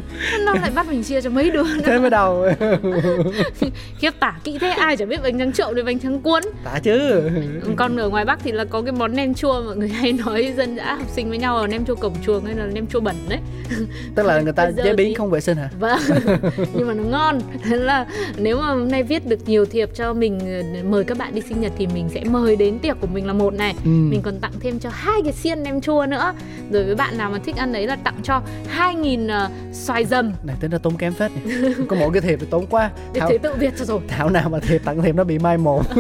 Nó 0.47 0.55
lại 0.55 0.71
bắt 0.75 0.87
mình 0.89 1.03
chia 1.05 1.21
cho 1.21 1.31
mấy 1.31 1.51
đứa 1.51 1.63
nữa. 1.63 1.83
Thế 1.85 1.99
mới 1.99 2.11
đầu 2.11 2.47
khiếp 3.99 4.11
tả 4.21 4.35
kỹ 4.45 4.59
thế 4.61 4.69
ai 4.69 4.97
chả 4.97 5.05
biết 5.07 5.21
bánh 5.23 5.39
tráng 5.39 5.53
trộn 5.53 5.75
với 5.75 5.83
bánh 5.83 5.99
tráng 5.99 6.21
cuốn. 6.21 6.43
Tả 6.65 6.79
chứ. 6.83 7.23
Còn 7.77 7.97
ở 7.97 8.09
ngoài 8.09 8.25
bắc 8.25 8.39
thì 8.45 8.53
là 8.53 8.65
có 8.65 8.83
cái 8.83 8.93
món 8.93 9.17
nem 9.17 9.35
chua 9.35 9.63
mọi 9.63 9.77
người 9.77 9.89
hay 9.89 10.13
nói 10.13 10.53
dân 10.57 10.77
dã 10.77 10.95
học 10.95 11.07
sinh 11.13 11.29
với 11.29 11.39
nhau 11.39 11.61
là 11.61 11.67
nem 11.67 11.85
chua 11.85 11.95
cổng 11.95 12.15
chuồng 12.27 12.45
hay 12.45 12.55
là 12.55 12.67
nem 12.67 12.87
chua 12.87 13.01
bẩn 13.01 13.17
đấy. 13.29 13.39
Tức 14.15 14.27
là 14.27 14.41
người 14.41 14.53
ta 14.53 14.71
chế 14.85 14.95
biến 14.95 15.09
thì- 15.09 15.15
không 15.15 15.31
vệ 15.31 15.41
sinh 15.41 15.57
hả? 15.57 15.71
Vâng 15.81 16.01
nhưng 16.75 16.89
mà 16.89 16.95
nó 16.95 17.03
ngon. 17.03 17.41
Thế 17.65 17.77
là 17.77 18.07
nếu 18.37 18.57
mà 18.57 18.67
hôm 18.67 18.91
nay 18.91 19.03
viết 19.03 19.27
được 19.27 19.49
nhiều 19.49 19.65
thiệp 19.67 19.91
cho 19.95 20.13
mình 20.15 20.63
mời 20.91 21.05
các 21.05 21.19
bạn 21.19 21.35
đi 21.35 21.41
sinh 21.49 21.61
nhật 21.61 21.73
thì 21.79 21.87
mình 21.87 22.09
sẽ 22.15 22.25
mời 22.25 22.57
đến 22.57 22.79
tiệc 22.79 23.01
của 23.01 23.07
mình 23.07 23.27
là 23.27 23.33
một 23.33 23.55
này. 23.55 23.75
Ừ. 23.85 23.89
mình 23.91 24.21
còn 24.23 24.39
tặng 24.41 24.53
thêm 24.61 24.79
cho 24.79 24.91
hai 24.93 25.21
cái 25.25 25.33
xiên 25.33 25.63
nem 25.63 25.81
chua 25.81 26.07
nữa. 26.09 26.33
Rồi 26.73 26.82
với 26.85 26.95
bạn 26.95 27.19
nào 27.19 27.31
mà 27.31 27.39
thích 27.45 27.57
ăn 27.57 27.73
đấy 27.73 27.87
là 27.87 27.97
tặng 27.97 28.15
cho 28.23 28.43
2.000 28.77 29.47
uh, 29.47 29.53
xoài 29.73 30.05
dầm. 30.05 30.33
Này 30.43 30.57
tính 30.61 30.71
ra 30.71 30.79
tốn 30.79 30.97
kém 30.97 31.13
phết 31.13 31.31
nhỉ. 31.33 31.55
Có 31.89 31.97
mỗi 31.97 32.11
cái 32.13 32.23
thiệp 32.23 32.37
thì 32.41 32.47
tốn 32.51 32.67
quá. 32.67 32.91
Thảo, 33.15 33.29
thế 33.31 33.39
tự 33.39 33.55
viết 33.59 33.75
cho 33.79 33.85
rồi. 33.85 34.01
thảo 34.09 34.31
nào 34.31 34.49
mà 34.49 34.59
thiệp 34.61 34.83
tặng 34.85 35.03
thiệp 35.03 35.15
nó 35.15 35.25
bị 35.25 35.39
mai 35.39 35.59
một. 35.59 35.83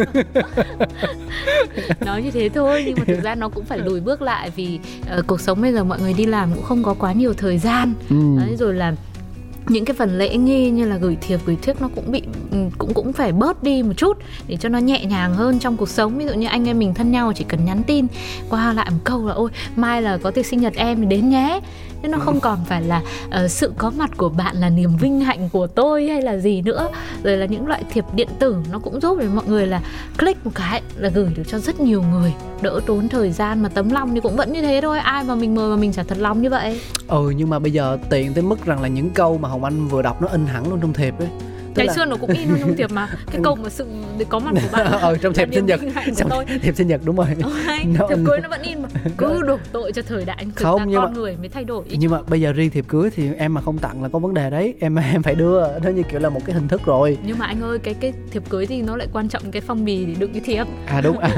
Nói 2.00 2.22
như 2.22 2.30
thế 2.30 2.48
thôi 2.48 2.82
nhưng 2.86 2.96
mà 2.98 3.04
thực 3.06 3.22
ra 3.22 3.34
nó 3.34 3.48
cũng 3.48 3.64
phải 3.64 3.78
lùi 3.78 4.00
bước 4.00 4.22
lại 4.22 4.50
vì 4.56 4.80
ờ, 5.08 5.22
cuộc 5.26 5.40
sống 5.40 5.62
bây 5.62 5.72
giờ 5.72 5.84
mọi 5.84 6.00
người 6.00 6.12
đi 6.12 6.26
làm 6.26 6.52
cũng 6.54 6.64
không 6.64 6.82
có 6.82 6.94
quá 6.94 7.12
nhiều 7.12 7.34
thời 7.34 7.58
gian. 7.58 7.94
Ừ. 8.10 8.16
đấy 8.38 8.56
rồi 8.58 8.74
là 8.74 8.92
những 9.68 9.84
cái 9.84 9.96
phần 9.96 10.18
lễ 10.18 10.36
nghi 10.36 10.70
như 10.70 10.84
là 10.84 10.96
gửi 10.96 11.16
thiệp, 11.20 11.40
gửi 11.46 11.56
thiếc 11.62 11.82
nó 11.82 11.88
cũng 11.94 12.12
bị 12.12 12.22
ừ, 12.50 12.58
cũng 12.78 12.94
cũng 12.94 13.12
phải 13.12 13.32
bớt 13.32 13.62
đi 13.62 13.82
một 13.82 13.92
chút 13.96 14.18
để 14.48 14.56
cho 14.56 14.68
nó 14.68 14.78
nhẹ 14.78 15.04
nhàng 15.04 15.34
hơn 15.34 15.58
trong 15.58 15.76
cuộc 15.76 15.88
sống. 15.88 16.18
Ví 16.18 16.24
dụ 16.24 16.32
như 16.34 16.46
anh 16.46 16.68
em 16.68 16.78
mình 16.78 16.94
thân 16.94 17.12
nhau 17.12 17.32
chỉ 17.36 17.44
cần 17.48 17.64
nhắn 17.64 17.82
tin 17.86 18.06
qua 18.48 18.72
lại 18.72 18.90
một 18.90 18.98
câu 19.04 19.26
là 19.26 19.34
ôi, 19.34 19.50
mai 19.76 20.02
là 20.02 20.18
có 20.22 20.30
tiệc 20.30 20.46
sinh 20.46 20.60
nhật 20.60 20.74
em 20.74 21.00
thì 21.00 21.06
đến 21.06 21.30
nhé 21.30 21.60
nên 22.02 22.10
nó 22.10 22.18
không 22.18 22.40
còn 22.40 22.58
phải 22.64 22.82
là 22.82 23.02
uh, 23.44 23.50
sự 23.50 23.72
có 23.78 23.92
mặt 23.96 24.10
của 24.16 24.28
bạn 24.28 24.56
là 24.56 24.68
niềm 24.68 24.96
vinh 24.96 25.20
hạnh 25.20 25.48
của 25.52 25.66
tôi 25.66 26.08
hay 26.08 26.22
là 26.22 26.36
gì 26.36 26.62
nữa. 26.62 26.88
Rồi 27.22 27.36
là 27.36 27.46
những 27.46 27.66
loại 27.66 27.84
thiệp 27.90 28.04
điện 28.14 28.28
tử 28.38 28.56
nó 28.72 28.78
cũng 28.78 29.00
giúp 29.00 29.18
để 29.20 29.26
mọi 29.34 29.44
người 29.46 29.66
là 29.66 29.82
click 30.18 30.44
một 30.44 30.52
cái 30.54 30.82
là 30.96 31.08
gửi 31.08 31.32
được 31.36 31.42
cho 31.48 31.58
rất 31.58 31.80
nhiều 31.80 32.02
người. 32.02 32.34
Đỡ 32.62 32.80
tốn 32.86 33.08
thời 33.08 33.32
gian 33.32 33.62
mà 33.62 33.68
tấm 33.68 33.90
lòng 33.90 34.14
thì 34.14 34.20
cũng 34.20 34.36
vẫn 34.36 34.52
như 34.52 34.62
thế 34.62 34.80
thôi. 34.82 34.98
Ai 34.98 35.24
mà 35.24 35.34
mình 35.34 35.54
mời 35.54 35.70
mà 35.70 35.76
mình 35.76 35.92
trả 35.92 36.02
thật 36.02 36.18
lòng 36.18 36.42
như 36.42 36.50
vậy. 36.50 36.80
Ừ 37.08 37.32
nhưng 37.36 37.50
mà 37.50 37.58
bây 37.58 37.72
giờ 37.72 37.98
tiện 38.10 38.34
tới 38.34 38.42
mức 38.42 38.64
rằng 38.64 38.82
là 38.82 38.88
những 38.88 39.10
câu 39.10 39.38
mà 39.38 39.48
hồng 39.48 39.64
anh 39.64 39.88
vừa 39.88 40.02
đọc 40.02 40.22
nó 40.22 40.28
in 40.28 40.46
hẳn 40.46 40.70
luôn 40.70 40.80
trong 40.80 40.92
thiệp 40.92 41.18
ấy 41.18 41.28
ngày 41.76 41.86
là... 41.86 41.92
xưa 41.92 42.04
nó 42.04 42.16
cũng 42.16 42.30
in 42.30 42.48
luôn 42.48 42.58
trong 42.60 42.76
thiệp 42.76 42.90
mà. 42.92 43.08
Cái 43.32 43.40
câu 43.44 43.54
mà 43.54 43.68
sự 43.68 43.86
có 44.28 44.38
mặt 44.38 44.52
của 44.54 44.68
bạn 44.72 44.86
ờ 45.00 45.16
trong 45.16 45.34
thiệp 45.34 45.48
sinh 45.52 45.66
nhật. 45.66 45.80
trong 46.16 46.30
thiệp 46.62 46.76
sinh 46.76 46.88
nhật 46.88 47.00
đúng 47.04 47.16
rồi. 47.16 47.26
Nó 47.38 48.08
thiệp 48.08 48.18
cưới 48.26 48.40
nó 48.42 48.48
vẫn 48.48 48.62
in 48.62 48.82
mà. 48.82 48.88
Cứ 49.16 49.42
đổ 49.42 49.58
tội 49.72 49.92
cho 49.92 50.02
thời 50.02 50.24
đại 50.24 50.46
thực 50.56 50.64
không, 50.64 50.82
nhưng 50.86 51.00
con 51.00 51.12
mà, 51.12 51.20
người 51.20 51.36
mới 51.36 51.48
thay 51.48 51.64
đổi. 51.64 51.84
nhưng 51.90 52.10
mà 52.10 52.22
bây 52.22 52.40
giờ 52.40 52.52
riêng 52.52 52.70
thiệp 52.70 52.84
cưới 52.88 53.10
thì 53.16 53.28
em 53.38 53.54
mà 53.54 53.60
không 53.60 53.78
tặng 53.78 54.02
là 54.02 54.08
có 54.08 54.18
vấn 54.18 54.34
đề 54.34 54.50
đấy. 54.50 54.74
Em 54.80 54.96
em 55.12 55.22
phải 55.22 55.34
đưa. 55.34 55.78
Nó 55.84 55.90
như 55.90 56.02
kiểu 56.10 56.20
là 56.20 56.28
một 56.28 56.40
cái 56.46 56.54
hình 56.54 56.68
thức 56.68 56.80
rồi. 56.84 57.18
Nhưng 57.24 57.38
mà 57.38 57.46
anh 57.46 57.62
ơi 57.62 57.78
cái 57.78 57.94
cái 57.94 58.12
thiệp 58.30 58.42
cưới 58.48 58.66
thì 58.66 58.82
nó 58.82 58.96
lại 58.96 59.08
quan 59.12 59.28
trọng 59.28 59.50
cái 59.50 59.62
phong 59.66 59.84
bì 59.84 60.04
để 60.04 60.14
đựng 60.18 60.32
cái 60.32 60.42
thiệp. 60.44 60.64
À 60.86 61.00
đúng. 61.00 61.18
À, 61.18 61.30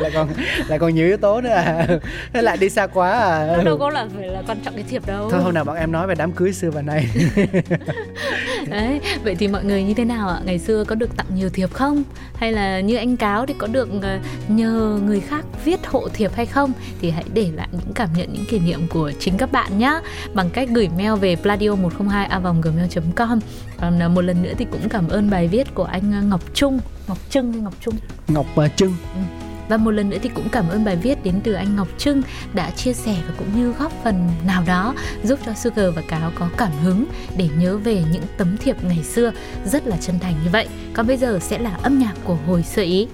lại 0.00 0.10
còn 0.14 0.28
lại 0.68 0.78
còn 0.78 0.94
nhiều 0.94 1.06
yếu 1.06 1.16
tố 1.16 1.40
nữa 1.40 1.50
à. 1.50 1.86
Lại 2.32 2.56
đi 2.56 2.68
xa 2.68 2.86
quá 2.86 3.10
à. 3.10 3.56
Nó 3.56 3.62
đâu 3.62 3.78
có 3.78 3.90
là 3.90 4.06
phải 4.16 4.28
là 4.28 4.42
quan 4.46 4.58
trọng 4.64 4.74
cái 4.74 4.84
thiệp 4.88 5.06
đâu. 5.06 5.30
Thôi 5.30 5.42
hôm 5.42 5.54
nào 5.54 5.64
bọn 5.64 5.76
em 5.76 5.92
nói 5.92 6.06
về 6.06 6.14
đám 6.14 6.32
cưới 6.32 6.52
xưa 6.52 6.70
và 6.70 6.82
nay. 6.82 7.08
Đấy 8.68 9.00
vậy 9.24 9.34
thì 9.38 9.48
mọi 9.48 9.64
người 9.64 9.84
như 9.84 9.94
thế 9.94 10.04
nào 10.04 10.28
ạ? 10.28 10.40
Ngày 10.44 10.58
xưa 10.58 10.84
có 10.84 10.94
được 10.94 11.16
tặng 11.16 11.26
nhiều 11.34 11.48
thiệp 11.50 11.72
không? 11.72 12.02
Hay 12.34 12.52
là 12.52 12.80
như 12.80 12.96
anh 12.96 13.16
cáo 13.16 13.46
thì 13.46 13.54
có 13.58 13.66
được 13.66 13.88
ờ, 14.02 14.18
nhờ 14.48 15.00
người 15.04 15.20
khác 15.20 15.44
viết 15.64 15.86
hộ 15.86 16.08
thiệp 16.08 16.34
hay 16.34 16.46
không? 16.46 16.72
Thì 17.00 17.10
hãy 17.10 17.24
để 17.34 17.50
lại 17.54 17.68
những 17.72 17.92
cảm 17.94 18.08
nhận 18.16 18.32
những 18.32 18.44
kỷ 18.44 18.58
niệm 18.58 18.80
của 18.88 19.12
chính 19.18 19.36
các 19.36 19.52
bạn 19.52 19.78
nhé 19.78 20.00
bằng 20.34 20.50
cách 20.50 20.68
gửi 20.72 20.88
mail 20.96 21.14
về 21.14 21.36
pladio 21.36 21.74
102 21.74 22.26
a 22.26 22.38
gmail 22.38 22.88
com. 23.14 23.40
Còn 23.80 23.98
ờ, 23.98 24.08
một 24.08 24.20
lần 24.20 24.42
nữa 24.42 24.52
thì 24.58 24.66
cũng 24.70 24.88
cảm 24.88 25.08
ơn 25.08 25.30
bài 25.30 25.48
viết 25.48 25.74
của 25.74 25.84
anh 25.84 26.12
ờ, 26.12 26.22
Ngọc 26.22 26.54
Trung. 26.54 26.80
Ngọc 27.08 27.18
Trưng 27.30 27.52
hay 27.52 27.62
Ngọc 27.62 27.74
Trung? 27.80 27.94
Ngọc 28.28 28.46
uh, 28.56 28.76
Trưng. 28.76 28.94
Ừ 29.14 29.47
và 29.68 29.76
một 29.76 29.90
lần 29.90 30.10
nữa 30.10 30.18
thì 30.22 30.30
cũng 30.34 30.48
cảm 30.48 30.68
ơn 30.68 30.84
bài 30.84 30.96
viết 30.96 31.24
đến 31.24 31.40
từ 31.44 31.52
anh 31.52 31.76
Ngọc 31.76 31.88
Trưng 31.98 32.22
đã 32.54 32.70
chia 32.70 32.92
sẻ 32.92 33.16
và 33.28 33.34
cũng 33.38 33.48
như 33.56 33.72
góp 33.72 33.92
phần 34.04 34.30
nào 34.46 34.64
đó 34.66 34.94
giúp 35.24 35.38
cho 35.46 35.52
Sugar 35.54 35.94
và 35.94 36.02
Cáo 36.08 36.32
có 36.34 36.48
cảm 36.56 36.72
hứng 36.82 37.04
để 37.36 37.48
nhớ 37.58 37.76
về 37.76 38.04
những 38.12 38.22
tấm 38.36 38.56
thiệp 38.56 38.84
ngày 38.84 39.04
xưa 39.04 39.32
rất 39.64 39.86
là 39.86 39.96
chân 39.96 40.18
thành 40.18 40.34
như 40.44 40.50
vậy. 40.52 40.68
Còn 40.94 41.06
bây 41.06 41.16
giờ 41.16 41.38
sẽ 41.42 41.58
là 41.58 41.78
âm 41.82 41.98
nhạc 41.98 42.14
của 42.24 42.36
hồi 42.46 42.62
sơ 42.62 42.82
ý. 42.82 43.08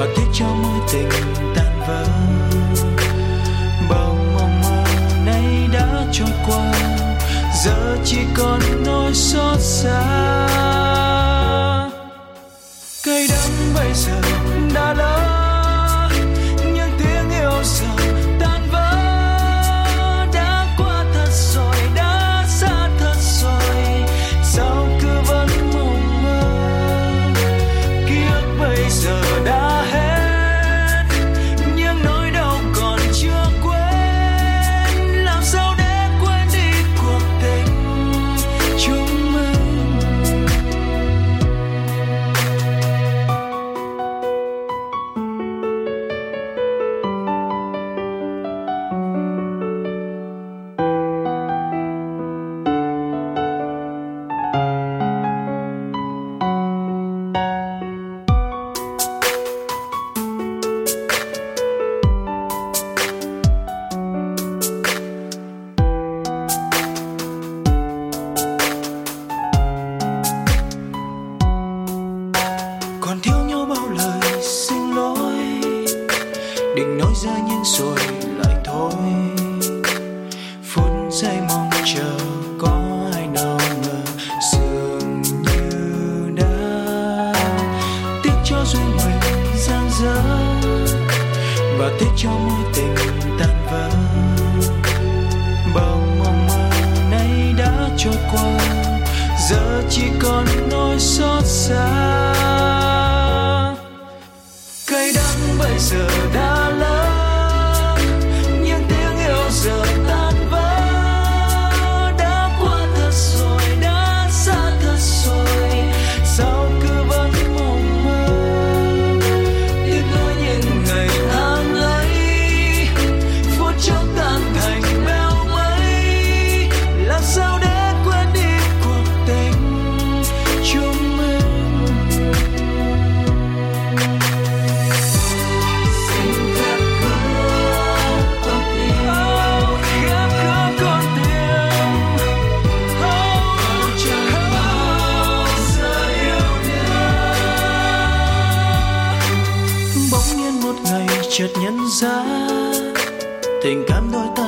Và 0.00 0.06
tiếc 0.16 0.26
cho 0.32 0.46
mối 0.46 0.80
tình 0.92 1.08
tan 1.56 1.80
vỡ, 1.88 2.04
bao 3.90 4.16
mong 4.34 4.60
mơ 4.62 4.84
nay 5.26 5.68
đã 5.72 6.06
trôi 6.12 6.28
qua, 6.46 6.72
giờ 7.64 7.98
chỉ 8.04 8.18
còn 8.36 8.60
nỗi 8.86 9.14
xót 9.14 9.58
xa. 9.60 10.00
Cây 13.04 13.26
đắng 13.30 13.74
bây 13.74 13.94
giờ 13.94 14.20
đã 14.74 14.94
lớn. 14.94 15.19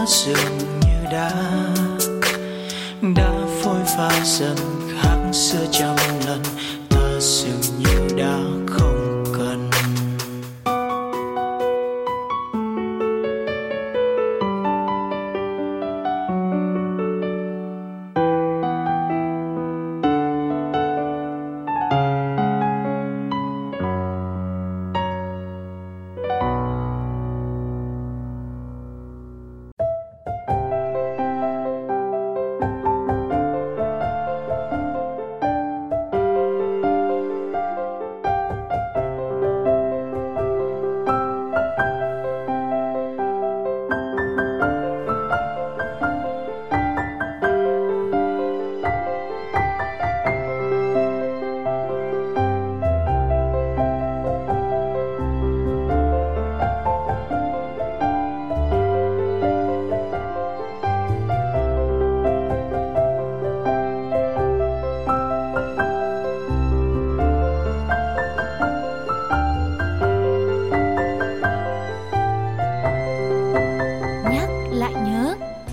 Dường 0.06 0.58
như 0.58 1.10
đã 1.12 1.30
đã 3.16 3.32
phôi 3.62 3.80
pha 3.96 4.24
dần 4.24 4.71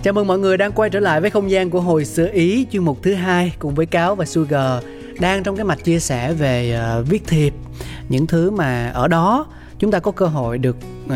Chào 0.10 0.14
mừng 0.14 0.28
mọi 0.28 0.40
người 0.40 0.58
đang 0.58 0.72
quay 0.72 0.90
trở 0.90 1.00
lại 1.00 1.22
với 1.22 1.30
không 1.30 1.52
gian 1.52 1.70
của 1.70 1.82
hồi 1.82 2.06
xưa 2.06 2.30
Ý 2.32 2.68
chuyên 2.72 2.84
mục 2.84 3.00
thứ 3.04 3.14
hai 3.14 3.54
cùng 3.60 3.76
với 3.76 3.86
Cáo 3.86 4.16
và 4.16 4.26
Sugar 4.26 4.84
đang 5.20 5.44
trong 5.44 5.56
cái 5.56 5.66
mạch 5.66 5.84
chia 5.84 6.00
sẻ 6.00 6.34
về 6.34 6.82
uh, 7.00 7.08
viết 7.10 7.28
thiệp 7.28 7.54
những 8.10 8.28
thứ 8.28 8.52
mà 8.52 8.90
ở 8.90 9.08
đó 9.08 9.46
chúng 9.80 9.92
ta 9.92 10.00
có 10.00 10.12
cơ 10.12 10.26
hội 10.26 10.58
được 10.58 10.78
uh, 11.06 11.14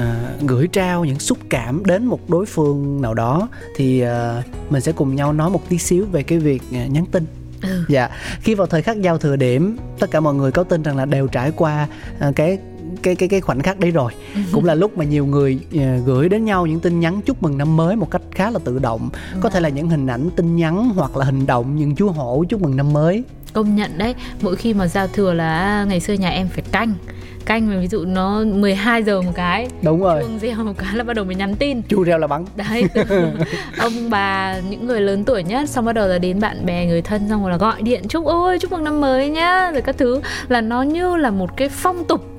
gửi 0.48 0.68
trao 0.68 1.06
những 1.06 1.20
xúc 1.20 1.38
cảm 1.50 1.86
đến 1.86 2.06
một 2.06 2.30
đối 2.30 2.46
phương 2.46 3.02
nào 3.02 3.14
đó. 3.14 3.48
Thì 3.76 4.04
uh, 4.04 4.46
mình 4.72 4.82
sẽ 4.82 4.92
cùng 4.92 5.16
nhau 5.16 5.34
nói 5.34 5.50
một 5.50 5.70
tí 5.70 5.78
xíu 5.78 6.06
về 6.06 6.24
cái 6.24 6.40
việc 6.40 6.62
uh, 6.70 6.92
nhắn 6.92 7.06
tin. 7.12 7.26
Ừ. 7.62 7.84
dạ. 7.90 8.10
Khi 8.42 8.56
vào 8.56 8.68
thời 8.68 8.82
khắc 8.82 9.02
giao 9.02 9.18
thừa 9.18 9.36
điểm 9.36 9.78
tất 10.00 10.12
cả 10.12 10.20
mọi 10.20 10.34
người 10.34 10.52
có 10.52 10.64
tin 10.64 10.84
rằng 10.84 10.98
là 10.98 11.06
đều 11.06 11.28
trải 11.28 11.52
qua 11.52 11.88
uh, 12.30 12.36
cái 12.36 12.58
cái 13.04 13.16
cái 13.16 13.30
cái 13.30 13.42
khoảnh 13.42 13.62
khắc 13.62 13.80
đấy 13.80 13.92
rồi. 13.92 14.12
Cũng 14.52 14.66
là 14.66 14.76
lúc 14.76 14.98
mà 14.98 15.06
nhiều 15.06 15.26
người 15.26 15.60
ờ, 15.74 15.98
gửi 16.06 16.30
đến 16.30 16.46
nhau 16.46 16.66
những 16.66 16.80
tin 16.80 17.00
nhắn 17.00 17.22
chúc 17.26 17.44
mừng 17.44 17.58
năm 17.58 17.78
mới 17.78 17.96
một 17.96 18.12
cách 18.12 18.22
khá 18.32 18.50
là 18.50 18.60
tự 18.64 18.80
động. 18.80 19.10
Có 19.42 19.50
thể 19.50 19.60
là 19.60 19.70
những 19.70 19.90
hình 19.90 20.08
ảnh 20.08 20.30
tin 20.36 20.56
nhắn 20.56 20.90
hoặc 20.96 21.18
là 21.18 21.26
hình 21.26 21.46
động 21.46 21.76
những 21.76 21.96
chú 21.96 22.10
hổ 22.10 22.44
chúc 22.50 22.62
mừng 22.62 22.78
năm 22.78 22.94
mới. 22.94 23.24
Công 23.54 23.76
nhận 23.76 23.98
đấy 23.98 24.16
mỗi 24.42 24.56
khi 24.56 24.74
mà 24.74 24.88
giao 24.88 25.08
thừa 25.08 25.34
là 25.34 25.86
ngày 25.90 26.00
xưa 26.00 26.14
nhà 26.14 26.30
em 26.30 26.48
phải 26.48 26.64
canh. 26.72 26.94
Canh 27.46 27.70
mà 27.70 27.80
ví 27.80 27.88
dụ 27.88 28.06
nó 28.06 28.44
12 28.44 29.04
giờ 29.04 29.22
một 29.22 29.32
cái 29.36 29.68
đúng 29.82 30.02
rồi. 30.02 30.22
chuông 30.22 30.40
reo 30.40 30.56
một 30.64 30.74
cái 30.78 30.96
là 30.96 31.04
bắt 31.04 31.14
đầu 31.14 31.26
mới 31.26 31.36
nhắn 31.36 31.56
tin. 31.56 31.82
Chu 31.82 32.04
reo 32.04 32.18
là 32.18 32.28
bắn. 32.28 32.46
Đấy. 32.56 32.84
Ông 33.78 34.10
bà 34.10 34.60
những 34.70 34.88
người 34.88 35.02
lớn 35.02 35.24
tuổi 35.24 35.44
nhất 35.44 35.70
xong 35.70 35.86
bắt 35.86 35.94
đầu 35.94 36.08
là 36.08 36.18
đến 36.18 36.40
bạn 36.40 36.66
bè 36.66 36.86
người 36.86 37.02
thân 37.02 37.30
xong 37.30 37.42
rồi 37.42 37.52
là 37.52 37.58
gọi 37.58 37.82
điện 37.82 38.04
chúc 38.10 38.26
ôi 38.26 38.60
chúc 38.60 38.72
mừng 38.72 38.84
năm 38.84 39.02
mới 39.02 39.30
nhá. 39.30 39.72
Rồi 39.72 39.82
các 39.82 39.98
thứ. 39.98 40.22
Là 40.48 40.62
nó 40.62 40.82
như 40.82 41.16
là 41.16 41.32
một 41.32 41.58
cái 41.58 41.70
phong 41.70 42.06
tục 42.06 42.33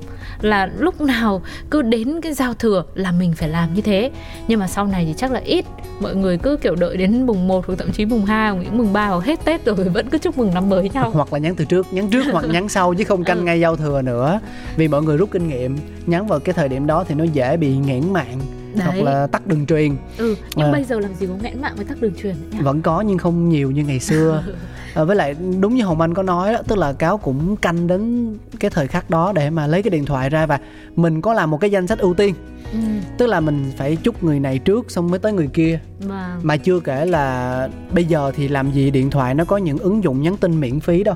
là 0.45 0.69
lúc 0.79 1.01
nào 1.01 1.41
cứ 1.69 1.81
đến 1.81 2.21
cái 2.21 2.33
giao 2.33 2.53
thừa 2.53 2.83
là 2.95 3.11
mình 3.11 3.33
phải 3.33 3.49
làm 3.49 3.73
như 3.73 3.81
thế 3.81 4.11
nhưng 4.47 4.59
mà 4.59 4.67
sau 4.67 4.85
này 4.87 5.05
thì 5.05 5.13
chắc 5.17 5.31
là 5.31 5.39
ít 5.39 5.65
mọi 5.99 6.15
người 6.15 6.37
cứ 6.37 6.57
kiểu 6.57 6.75
đợi 6.75 6.97
đến 6.97 7.25
mùng 7.25 7.47
1 7.47 7.67
hoặc 7.67 7.75
thậm 7.79 7.91
chí 7.91 8.05
mùng 8.05 8.25
2 8.25 8.51
hoặc 8.51 8.61
những 8.63 8.77
mùng 8.77 8.93
3 8.93 9.07
hoặc 9.07 9.23
hết 9.25 9.39
Tết 9.45 9.65
rồi 9.65 9.75
vẫn 9.93 10.09
cứ 10.09 10.17
chúc 10.17 10.37
mừng 10.37 10.53
năm 10.53 10.69
mới 10.69 10.89
nhau 10.93 11.09
hoặc 11.13 11.33
là 11.33 11.39
nhắn 11.39 11.55
từ 11.55 11.65
trước 11.65 11.93
nhắn 11.93 12.09
trước 12.09 12.25
hoặc 12.31 12.45
nhắn 12.49 12.69
sau 12.69 12.93
chứ 12.93 13.03
không 13.03 13.23
canh 13.23 13.37
Ừ. 13.37 13.43
ngay 13.43 13.59
giao 13.59 13.75
thừa 13.75 14.01
nữa 14.01 14.39
vì 14.77 14.87
mọi 14.87 15.03
người 15.03 15.17
rút 15.17 15.31
kinh 15.31 15.47
nghiệm 15.47 15.77
nhắn 16.05 16.27
vào 16.27 16.39
cái 16.39 16.53
thời 16.53 16.69
điểm 16.69 16.87
đó 16.87 17.03
thì 17.07 17.15
nó 17.15 17.23
dễ 17.23 17.57
bị 17.57 17.75
nghẽn 17.77 18.13
mạng 18.13 18.39
Đấy. 18.73 18.85
hoặc 18.87 19.01
là 19.03 19.27
tắt 19.27 19.47
đường 19.47 19.65
truyền 19.65 19.95
ừ 20.17 20.35
nhưng 20.55 20.67
À. 20.67 20.71
bây 20.71 20.83
giờ 20.83 20.99
làm 20.99 21.13
gì 21.15 21.27
có 21.27 21.33
nghẽn 21.43 21.61
mạng 21.61 21.73
với 21.75 21.85
tắc 21.85 22.01
đường 22.01 22.13
truyền 22.21 22.33
nữa 22.35 22.47
nhỉ? 22.51 22.57
vẫn 22.61 22.81
có 22.81 23.01
nhưng 23.01 23.17
không 23.17 23.49
nhiều 23.49 23.71
như 23.71 23.83
ngày 23.83 23.99
xưa 23.99 24.43
à, 24.95 25.03
với 25.03 25.15
lại 25.15 25.35
đúng 25.59 25.75
như 25.75 25.83
hồng 25.83 26.01
anh 26.01 26.13
có 26.13 26.23
nói 26.23 26.53
đó 26.53 26.59
tức 26.67 26.77
là 26.77 26.93
cáo 26.93 27.17
cũng 27.17 27.55
canh 27.55 27.87
đến 27.87 28.33
cái 28.59 28.71
thời 28.71 28.87
khắc 28.87 29.09
đó 29.09 29.31
để 29.35 29.49
mà 29.49 29.67
lấy 29.67 29.83
cái 29.83 29.89
điện 29.89 30.05
thoại 30.05 30.29
ra 30.29 30.45
và 30.45 30.59
mình 30.95 31.21
có 31.21 31.33
làm 31.33 31.51
một 31.51 31.57
cái 31.61 31.69
danh 31.69 31.87
sách 31.87 31.99
ưu 31.99 32.13
tiên. 32.13 32.35
Ừ, 32.71 32.79
tức 33.17 33.27
là 33.27 33.39
mình 33.39 33.71
phải 33.77 33.95
chúc 33.95 34.23
người 34.23 34.39
này 34.39 34.59
trước 34.59 34.91
xong 34.91 35.11
mới 35.11 35.19
tới 35.19 35.33
người 35.33 35.47
kia. 35.47 35.79
Mà 36.07 36.37
mà 36.43 36.57
chưa 36.57 36.79
kể 36.79 37.05
là 37.05 37.69
bây 37.91 38.05
giờ 38.05 38.31
thì 38.35 38.47
làm 38.47 38.71
gì 38.71 38.91
điện 38.91 39.09
thoại 39.09 39.35
nó 39.35 39.45
có 39.45 39.57
những 39.57 39.77
ứng 39.77 40.03
dụng 40.03 40.21
nhắn 40.21 40.37
tin 40.37 40.59
miễn 40.59 40.79
phí 40.79 41.03
đâu. 41.03 41.15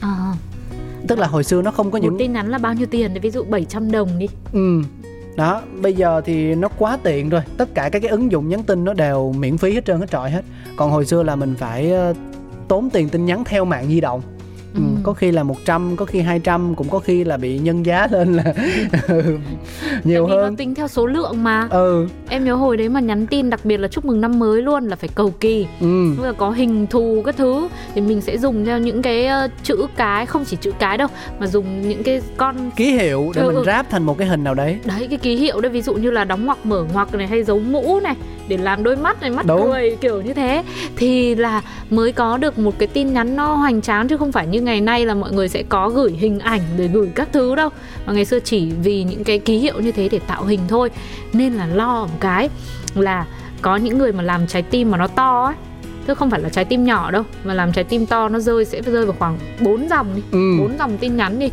À, 0.00 0.32
tức 1.08 1.18
là 1.18 1.26
hồi 1.26 1.44
xưa 1.44 1.62
nó 1.62 1.70
không 1.70 1.90
có 1.90 1.98
một 1.98 2.04
những 2.04 2.18
tin 2.18 2.32
nhắn 2.32 2.48
là 2.48 2.58
bao 2.58 2.74
nhiêu 2.74 2.86
tiền? 2.90 3.10
Ví 3.22 3.30
dụ 3.30 3.44
700 3.44 3.90
đồng 3.90 4.18
đi. 4.18 4.26
Ừ. 4.52 4.82
Đó 5.36 5.62
bây 5.82 5.94
giờ 5.94 6.20
thì 6.24 6.54
nó 6.54 6.68
quá 6.68 6.98
tiện 7.02 7.28
rồi. 7.28 7.42
Tất 7.56 7.74
cả 7.74 7.88
các 7.88 8.02
cái 8.02 8.10
ứng 8.10 8.32
dụng 8.32 8.48
nhắn 8.48 8.62
tin 8.62 8.84
nó 8.84 8.92
đều 8.92 9.32
miễn 9.38 9.58
phí 9.58 9.74
hết 9.74 9.84
trơn 9.84 10.00
hết 10.00 10.10
trọi 10.10 10.30
hết. 10.30 10.42
Còn 10.76 10.90
hồi 10.90 11.06
xưa 11.06 11.22
là 11.22 11.36
mình 11.36 11.54
phải 11.58 11.92
ờ, 11.92 12.14
tốn 12.68 12.90
tiền 12.90 13.08
tin 13.08 13.24
nhắn 13.26 13.44
theo 13.44 13.64
mạng 13.64 13.86
di 13.88 14.00
động 14.00 14.22
Ừ, 14.74 14.82
Ừ. 14.82 15.00
có 15.02 15.12
khi 15.12 15.30
là 15.30 15.42
100, 15.42 15.96
có 15.96 16.04
khi 16.04 16.20
200, 16.20 16.74
cũng 16.74 16.88
có 16.88 16.98
khi 16.98 17.24
là 17.24 17.36
bị 17.36 17.58
nhân 17.58 17.86
giá 17.86 18.06
lên 18.10 18.32
là 18.34 18.44
nhiều 20.04 20.26
Tại 20.28 20.36
hơn. 20.36 20.50
nó 20.50 20.56
tính 20.56 20.74
theo 20.74 20.88
số 20.88 21.06
lượng 21.06 21.42
mà 21.44 21.68
Ừ, 21.70 22.06
em 22.28 22.44
nhớ 22.44 22.54
hồi 22.54 22.76
đấy 22.76 22.88
mà 22.88 23.00
nhắn 23.00 23.26
tin 23.26 23.50
đặc 23.50 23.60
biệt 23.64 23.76
là 23.76 23.88
chúc 23.88 24.04
mừng 24.04 24.20
năm 24.20 24.38
mới 24.38 24.62
luôn 24.62 24.86
là 24.86 24.96
phải 24.96 25.08
cầu 25.14 25.30
kỳ 25.40 25.66
ừ, 25.80 26.14
là 26.22 26.32
có 26.32 26.50
hình 26.50 26.86
thù 26.86 27.22
các 27.26 27.36
thứ 27.36 27.68
thì 27.94 28.00
mình 28.00 28.20
sẽ 28.20 28.38
dùng 28.38 28.64
theo 28.64 28.78
những 28.78 29.02
cái 29.02 29.26
ờ, 29.26 29.48
chữ 29.62 29.86
cái 29.96 30.26
không 30.26 30.44
chỉ 30.44 30.56
chữ 30.60 30.72
cái 30.78 30.98
đâu 30.98 31.08
mà 31.38 31.46
dùng 31.46 31.88
những 31.88 32.02
cái 32.02 32.20
con 32.36 32.70
ký 32.76 32.92
hiệu 32.92 33.32
để 33.34 33.42
Ừ, 33.42 33.48
mình 33.48 33.56
ừ. 33.56 33.62
ráp 33.66 33.90
thành 33.90 34.02
một 34.02 34.18
cái 34.18 34.28
hình 34.28 34.44
nào 34.44 34.54
đấy. 34.54 34.78
đấy 34.84 35.06
cái 35.10 35.18
ký 35.18 35.36
hiệu 35.36 35.60
đấy 35.60 35.70
ví 35.72 35.82
dụ 35.82 35.94
như 35.94 36.10
là 36.10 36.24
đóng 36.24 36.46
ngoặc 36.46 36.66
mở 36.66 36.84
ngoặc 36.92 37.14
này 37.14 37.26
hay 37.26 37.42
dấu 37.44 37.58
mũ 37.60 38.00
này 38.00 38.14
để 38.48 38.56
làm 38.56 38.82
đôi 38.82 38.96
mắt 38.96 39.20
này 39.20 39.30
mắt 39.30 39.46
Đúng. 39.46 39.60
cười 39.72 39.96
kiểu 40.00 40.22
như 40.22 40.34
thế. 40.34 40.62
Thì 40.96 41.34
là 41.34 41.62
mới 41.90 42.12
có 42.12 42.36
được 42.36 42.58
một 42.58 42.78
cái 42.78 42.88
tin 42.88 43.12
nhắn 43.12 43.36
nó 43.36 43.54
hoành 43.54 43.82
tráng 43.82 44.08
chứ 44.08 44.16
không 44.16 44.32
phải 44.32 44.46
như 44.46 44.60
ngày 44.60 44.80
nay 44.80 45.06
là 45.06 45.14
mọi 45.14 45.32
người 45.32 45.48
sẽ 45.48 45.62
có 45.68 45.88
gửi 45.88 46.12
hình 46.18 46.38
ảnh 46.38 46.60
rồi 46.78 46.88
gửi 46.88 47.10
các 47.14 47.28
thứ 47.32 47.54
đâu. 47.54 47.68
Mà 48.06 48.12
ngày 48.12 48.24
xưa 48.24 48.40
chỉ 48.40 48.70
vì 48.82 49.02
những 49.04 49.24
cái 49.24 49.38
ký 49.38 49.58
hiệu 49.58 49.80
như 49.80 49.92
thế 49.92 50.08
để 50.08 50.18
tạo 50.26 50.44
hình 50.44 50.60
thôi. 50.68 50.90
Nên 51.32 51.52
là 51.54 51.66
lo 51.66 52.02
một 52.02 52.16
cái 52.20 52.48
là 52.94 53.26
có 53.62 53.76
những 53.76 53.98
người 53.98 54.12
mà 54.12 54.22
làm 54.22 54.46
trái 54.46 54.62
tim 54.62 54.90
mà 54.90 54.98
nó 54.98 55.06
to 55.06 55.44
ấy 55.44 55.54
chứ 56.06 56.14
không 56.14 56.30
phải 56.30 56.40
là 56.40 56.48
trái 56.48 56.64
tim 56.64 56.84
nhỏ 56.84 57.10
đâu 57.10 57.22
mà 57.44 57.54
làm 57.54 57.72
trái 57.72 57.84
tim 57.84 58.06
to 58.06 58.28
nó 58.28 58.38
rơi 58.38 58.64
sẽ 58.64 58.82
rơi 58.82 59.06
vào 59.06 59.16
khoảng 59.18 59.38
4 59.60 59.88
dòng 59.88 60.06
đi 60.16 60.22
Ừ. 60.32 60.38
bốn 60.58 60.78
dòng 60.78 60.98
tin 60.98 61.16
nhắn 61.16 61.38
đi. 61.38 61.50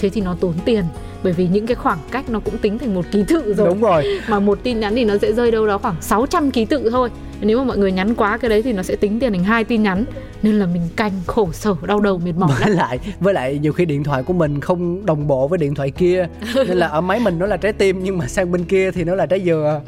Thế 0.00 0.08
thì 0.08 0.20
nó 0.20 0.36
tốn 0.40 0.52
tiền 0.64 0.84
bởi 1.22 1.32
vì 1.32 1.46
những 1.46 1.66
cái 1.66 1.74
khoảng 1.74 1.98
cách 2.10 2.30
nó 2.30 2.40
cũng 2.40 2.58
tính 2.58 2.78
thành 2.78 2.94
một 2.94 3.04
ký 3.12 3.24
tự 3.28 3.54
rồi 3.54 3.68
Đúng 3.68 3.80
rồi. 3.80 4.20
mà 4.28 4.38
một 4.38 4.58
tin 4.62 4.80
nhắn 4.80 4.94
thì 4.94 5.04
nó 5.04 5.18
sẽ 5.18 5.32
rơi 5.32 5.50
đâu 5.50 5.66
đó 5.66 5.78
khoảng 5.78 5.94
600 6.00 6.50
ký 6.50 6.64
tự 6.64 6.90
thôi 6.90 7.10
nếu 7.40 7.58
mà 7.58 7.64
mọi 7.64 7.78
người 7.78 7.92
nhắn 7.92 8.14
quá 8.14 8.38
cái 8.38 8.48
đấy 8.48 8.62
thì 8.62 8.72
nó 8.72 8.82
sẽ 8.82 8.96
tính 8.96 9.20
tiền 9.20 9.32
thành 9.32 9.44
hai 9.44 9.64
tin 9.64 9.82
nhắn. 9.82 10.04
Nên 10.42 10.58
là 10.58 10.66
mình 10.66 10.82
canh 10.96 11.12
khổ 11.26 11.48
sở 11.52 11.74
đau 11.86 12.00
đầu 12.00 12.18
mệt 12.18 12.32
mỏi 12.36 12.50
với 12.60 12.70
lắm. 12.70 12.78
lại 12.78 12.98
với 13.20 13.34
lại 13.34 13.58
nhiều 13.58 13.72
khi 13.72 13.84
điện 13.84 14.04
thoại 14.04 14.22
của 14.22 14.32
mình 14.32 14.60
không 14.60 15.06
đồng 15.06 15.26
bộ 15.26 15.48
với 15.48 15.58
điện 15.58 15.74
thoại 15.74 15.90
kia. 15.90 16.28
Nên 16.54 16.78
là 16.78 16.86
ở 16.86 17.00
máy 17.00 17.20
mình 17.20 17.38
nó 17.38 17.46
là 17.46 17.56
trái 17.56 17.72
tim 17.72 18.04
nhưng 18.04 18.18
mà 18.18 18.26
sang 18.26 18.52
bên 18.52 18.64
kia 18.64 18.90
thì 18.90 19.04
nó 19.04 19.14
là 19.14 19.26
trái 19.26 19.42
dừa. 19.44 19.80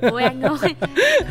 Ôi 0.00 0.22
anh 0.22 0.42
ơi 0.42 0.74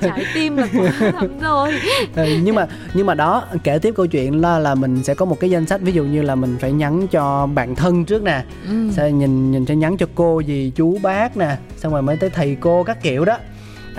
trái 0.02 0.26
tim 0.34 0.58
là 0.58 0.68
quá 0.78 1.12
lắm 1.14 1.40
rồi. 1.42 1.74
Ừ, 2.16 2.26
nhưng 2.44 2.56
mà 2.56 2.68
nhưng 2.94 3.06
mà 3.06 3.14
đó 3.14 3.44
kể 3.64 3.80
tiếp 3.80 3.94
câu 3.98 4.08
chuyện 4.08 4.42
là 4.42 4.60
là 4.60 4.76
mình 4.76 5.04
sẽ 5.04 5.14
có 5.14 5.26
một 5.26 5.40
cái 5.40 5.50
danh 5.50 5.66
sách. 5.66 5.82
Ví 5.82 5.92
dụ 5.92 6.04
như 6.04 6.22
là 6.22 6.36
mình 6.36 6.58
phải 6.60 6.72
nhắn 6.72 7.08
cho 7.08 7.48
bạn 7.54 7.76
thân 7.76 8.06
trước 8.06 8.24
nè. 8.24 8.44
Ừ. 8.68 8.90
sẽ 8.92 9.12
nhìn 9.12 9.52
nhìn 9.52 9.66
sẽ 9.66 9.76
nhắn 9.76 9.98
cho 9.98 10.06
cô 10.16 10.42
dì 10.48 10.72
chú 10.76 10.98
bác 11.04 11.38
nè. 11.38 11.58
Xong 11.78 11.92
rồi 11.92 12.02
mới 12.02 12.18
tới 12.18 12.30
thầy 12.30 12.58
cô 12.60 12.84
các 12.84 13.04
kiểu 13.04 13.26
đó 13.26 13.38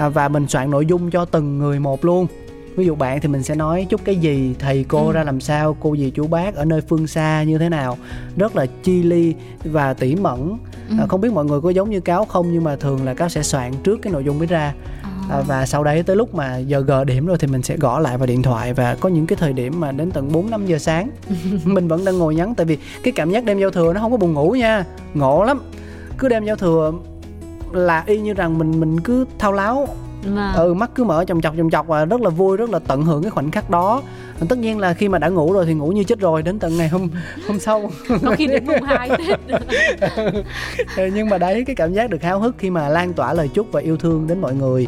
à, 0.00 0.08
và 0.08 0.28
mình 0.28 0.48
soạn 0.48 0.70
nội 0.70 0.86
dung 0.86 1.10
cho 1.10 1.24
từng 1.24 1.58
người 1.58 1.80
một 1.80 2.04
luôn. 2.04 2.26
Ví 2.76 2.86
dụ 2.86 2.94
bạn 2.94 3.20
thì 3.20 3.28
mình 3.28 3.42
sẽ 3.42 3.54
nói 3.54 3.86
chúc 3.90 4.00
cái 4.04 4.16
gì 4.16 4.54
thầy 4.58 4.84
cô 4.88 5.06
Ừ. 5.06 5.12
ra 5.12 5.24
làm 5.24 5.40
sao 5.40 5.76
cô 5.80 5.96
dì 5.96 6.10
chú 6.10 6.26
bác 6.26 6.54
ở 6.54 6.64
nơi 6.64 6.80
phương 6.80 7.06
xa 7.06 7.42
như 7.42 7.58
thế 7.58 7.68
nào. 7.68 7.98
Rất 8.36 8.56
là 8.56 8.66
chi 8.82 9.02
ly 9.02 9.34
và 9.64 9.94
tỉ 9.94 10.14
mẩn. 10.16 10.58
Ừ. 10.88 10.94
à, 11.00 11.06
không 11.08 11.20
biết 11.20 11.32
mọi 11.32 11.44
người 11.44 11.60
có 11.60 11.70
giống 11.70 11.90
như 11.90 12.00
cáo 12.00 12.24
không 12.24 12.52
nhưng 12.52 12.64
mà 12.64 12.76
thường 12.76 13.04
là 13.04 13.14
cáo 13.14 13.28
sẽ 13.28 13.42
soạn 13.42 13.72
trước 13.84 13.98
cái 14.02 14.12
nội 14.12 14.24
dung 14.24 14.38
mới 14.38 14.46
ra. 14.46 14.74
À, 15.30 15.40
và 15.46 15.66
sau 15.66 15.84
đấy 15.84 16.02
tới 16.02 16.16
lúc 16.16 16.34
mà 16.34 16.56
giờ 16.58 16.80
gờ 16.80 17.04
điểm 17.04 17.26
rồi 17.26 17.38
thì 17.38 17.46
mình 17.46 17.62
sẽ 17.62 17.76
gõ 17.76 17.98
lại 18.00 18.18
vào 18.18 18.26
điện 18.26 18.42
thoại 18.42 18.72
và 18.72 18.94
có 19.00 19.08
những 19.08 19.26
cái 19.26 19.36
thời 19.40 19.52
điểm 19.52 19.80
mà 19.80 19.92
đến 19.92 20.10
tận 20.10 20.32
4 20.32 20.50
5 20.50 20.66
giờ 20.66 20.78
sáng. 20.78 21.10
Mình 21.64 21.88
vẫn 21.88 22.04
đang 22.04 22.18
ngồi 22.18 22.34
nhắn 22.34 22.54
tại 22.54 22.66
vì 22.66 22.78
cái 23.02 23.12
cảm 23.12 23.30
giác 23.30 23.44
đêm 23.44 23.58
giao 23.58 23.70
thừa 23.70 23.92
nó 23.92 24.00
không 24.00 24.10
có 24.10 24.16
buồn 24.16 24.32
ngủ 24.32 24.50
nha. 24.50 24.84
Ngộ 25.14 25.44
lắm. 25.44 25.60
Cứ 26.18 26.28
đêm 26.28 26.44
giao 26.44 26.56
thừa 26.56 26.92
là 27.72 28.02
y 28.06 28.18
như 28.20 28.34
rằng 28.34 28.58
mình 28.58 28.80
mình 28.80 29.00
cứ 29.00 29.24
thao 29.38 29.52
láo 29.52 29.88
Vâng. 30.34 30.52
ừ 30.54 30.74
mắt 30.74 30.90
cứ 30.94 31.04
mở 31.04 31.24
chồng 31.24 31.40
chọc 31.40 31.54
chồng 31.56 31.70
chọc 31.70 31.86
và 31.86 32.04
rất 32.04 32.20
là 32.20 32.28
vui 32.30 32.56
rất 32.56 32.70
là 32.70 32.78
tận 32.78 33.02
hưởng 33.02 33.22
cái 33.22 33.30
khoảnh 33.30 33.50
khắc 33.50 33.70
đó 33.70 34.02
tất 34.48 34.58
nhiên 34.58 34.78
là 34.78 34.94
khi 34.94 35.08
mà 35.08 35.18
đã 35.18 35.28
ngủ 35.28 35.52
rồi 35.52 35.66
thì 35.66 35.74
ngủ 35.74 35.88
như 35.88 36.04
chết 36.04 36.18
rồi 36.18 36.42
đến 36.42 36.58
tận 36.58 36.76
ngày 36.76 36.88
hôm 36.88 37.08
hôm 37.48 37.60
sau. 37.60 37.90
Có 38.24 38.34
khi 38.36 38.46
đến 38.46 38.66
mùng 38.66 38.82
hai 38.82 39.10
Ừ, 40.96 41.10
nhưng 41.14 41.28
mà 41.28 41.38
đấy 41.38 41.64
cái 41.66 41.76
cảm 41.76 41.92
giác 41.92 42.10
được 42.10 42.22
háo 42.22 42.40
hức 42.40 42.54
khi 42.58 42.70
mà 42.70 42.88
lan 42.88 43.12
tỏa 43.12 43.32
lời 43.34 43.48
chúc 43.54 43.72
và 43.72 43.80
yêu 43.80 43.96
thương 43.96 44.26
đến 44.26 44.40
mọi 44.40 44.54
người 44.54 44.86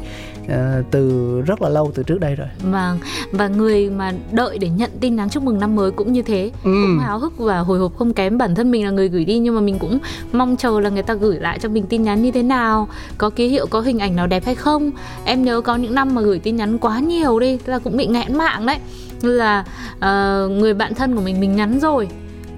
ờ, 0.49 0.83
từ 0.91 1.41
rất 1.47 1.63
là 1.63 1.69
lâu 1.69 1.91
từ 1.95 2.03
trước 2.03 2.21
đây 2.21 2.35
rồi. 2.35 2.49
Vâng, 2.63 2.99
và 3.33 3.49
người 3.49 3.91
mà 3.91 4.13
đợi 4.33 4.59
để 4.59 4.69
nhận 4.69 4.91
tin 5.01 5.17
nhắn 5.17 5.29
chúc 5.29 5.43
mừng 5.43 5.61
năm 5.61 5.77
mới 5.77 5.91
cũng 5.91 6.13
như 6.13 6.23
thế. 6.23 6.51
Ừ. 6.65 6.71
Cũng 6.83 6.99
háo 6.99 7.19
hức 7.19 7.39
và 7.39 7.59
hồi 7.59 7.79
hộp 7.79 7.97
không 7.97 8.13
kém 8.13 8.39
bản 8.39 8.55
thân 8.55 8.71
mình 8.71 8.85
là 8.85 8.91
người 8.91 9.09
gửi 9.09 9.25
đi 9.25 9.39
Nhưng 9.39 9.55
mà 9.55 9.61
mình 9.61 9.79
cũng 9.79 9.99
mong 10.33 10.57
chờ 10.57 10.81
là 10.81 10.91
người 10.91 11.03
ta 11.03 11.15
gửi 11.15 11.39
lại 11.41 11.59
cho 11.59 11.69
mình 11.69 11.87
tin 11.87 12.03
nhắn 12.03 12.23
như 12.23 12.31
thế 12.31 12.43
nào 12.43 12.89
Có 13.19 13.31
ký 13.31 13.49
hiệu, 13.49 13.67
có 13.67 13.81
hình 13.81 13.99
ảnh 13.99 14.17
nào 14.17 14.27
đẹp 14.27 14.45
hay 14.45 14.55
không. 14.55 14.91
Em 15.25 15.45
nhớ 15.45 15.61
có 15.61 15.77
những 15.77 15.95
năm 15.95 16.15
mà 16.15 16.23
gửi 16.23 16.39
tin 16.39 16.57
nhắn 16.57 16.79
quá 16.79 17.01
nhiều 17.01 17.39
đi 17.39 17.59
là 17.67 17.79
cũng 17.79 17.97
bị 17.97 18.07
nghẽn 18.07 18.35
mạng 18.39 18.67
đấy 18.67 18.79
là 19.25 19.65
ờ, 20.01 20.49
người 20.53 20.75
bạn 20.75 20.95
thân 20.95 21.15
của 21.17 21.21
mình 21.23 21.41
mình 21.41 21.57
nhắn 21.57 21.81
rồi. 21.81 22.09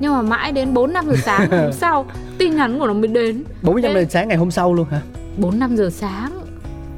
Nhưng 0.00 0.12
mà 0.12 0.22
mãi 0.22 0.52
đến 0.52 0.74
4 0.74 0.92
5 0.92 1.06
giờ 1.06 1.14
sáng 1.24 1.48
ngày 1.50 1.60
hôm 1.62 1.72
sau 1.80 2.06
tin 2.38 2.56
nhắn 2.56 2.78
của 2.78 2.86
nó 2.86 2.92
mới 2.92 3.08
đến. 3.08 3.44
45 3.62 3.94
Thế- 3.94 4.00
giờ 4.04 4.06
sáng 4.10 4.28
ngày 4.28 4.36
hôm 4.36 4.50
sau 4.50 4.74
luôn 4.74 4.86
hả? 4.90 5.00
4 5.36 5.58
5 5.58 5.76
giờ 5.76 5.90
sáng 5.92 6.33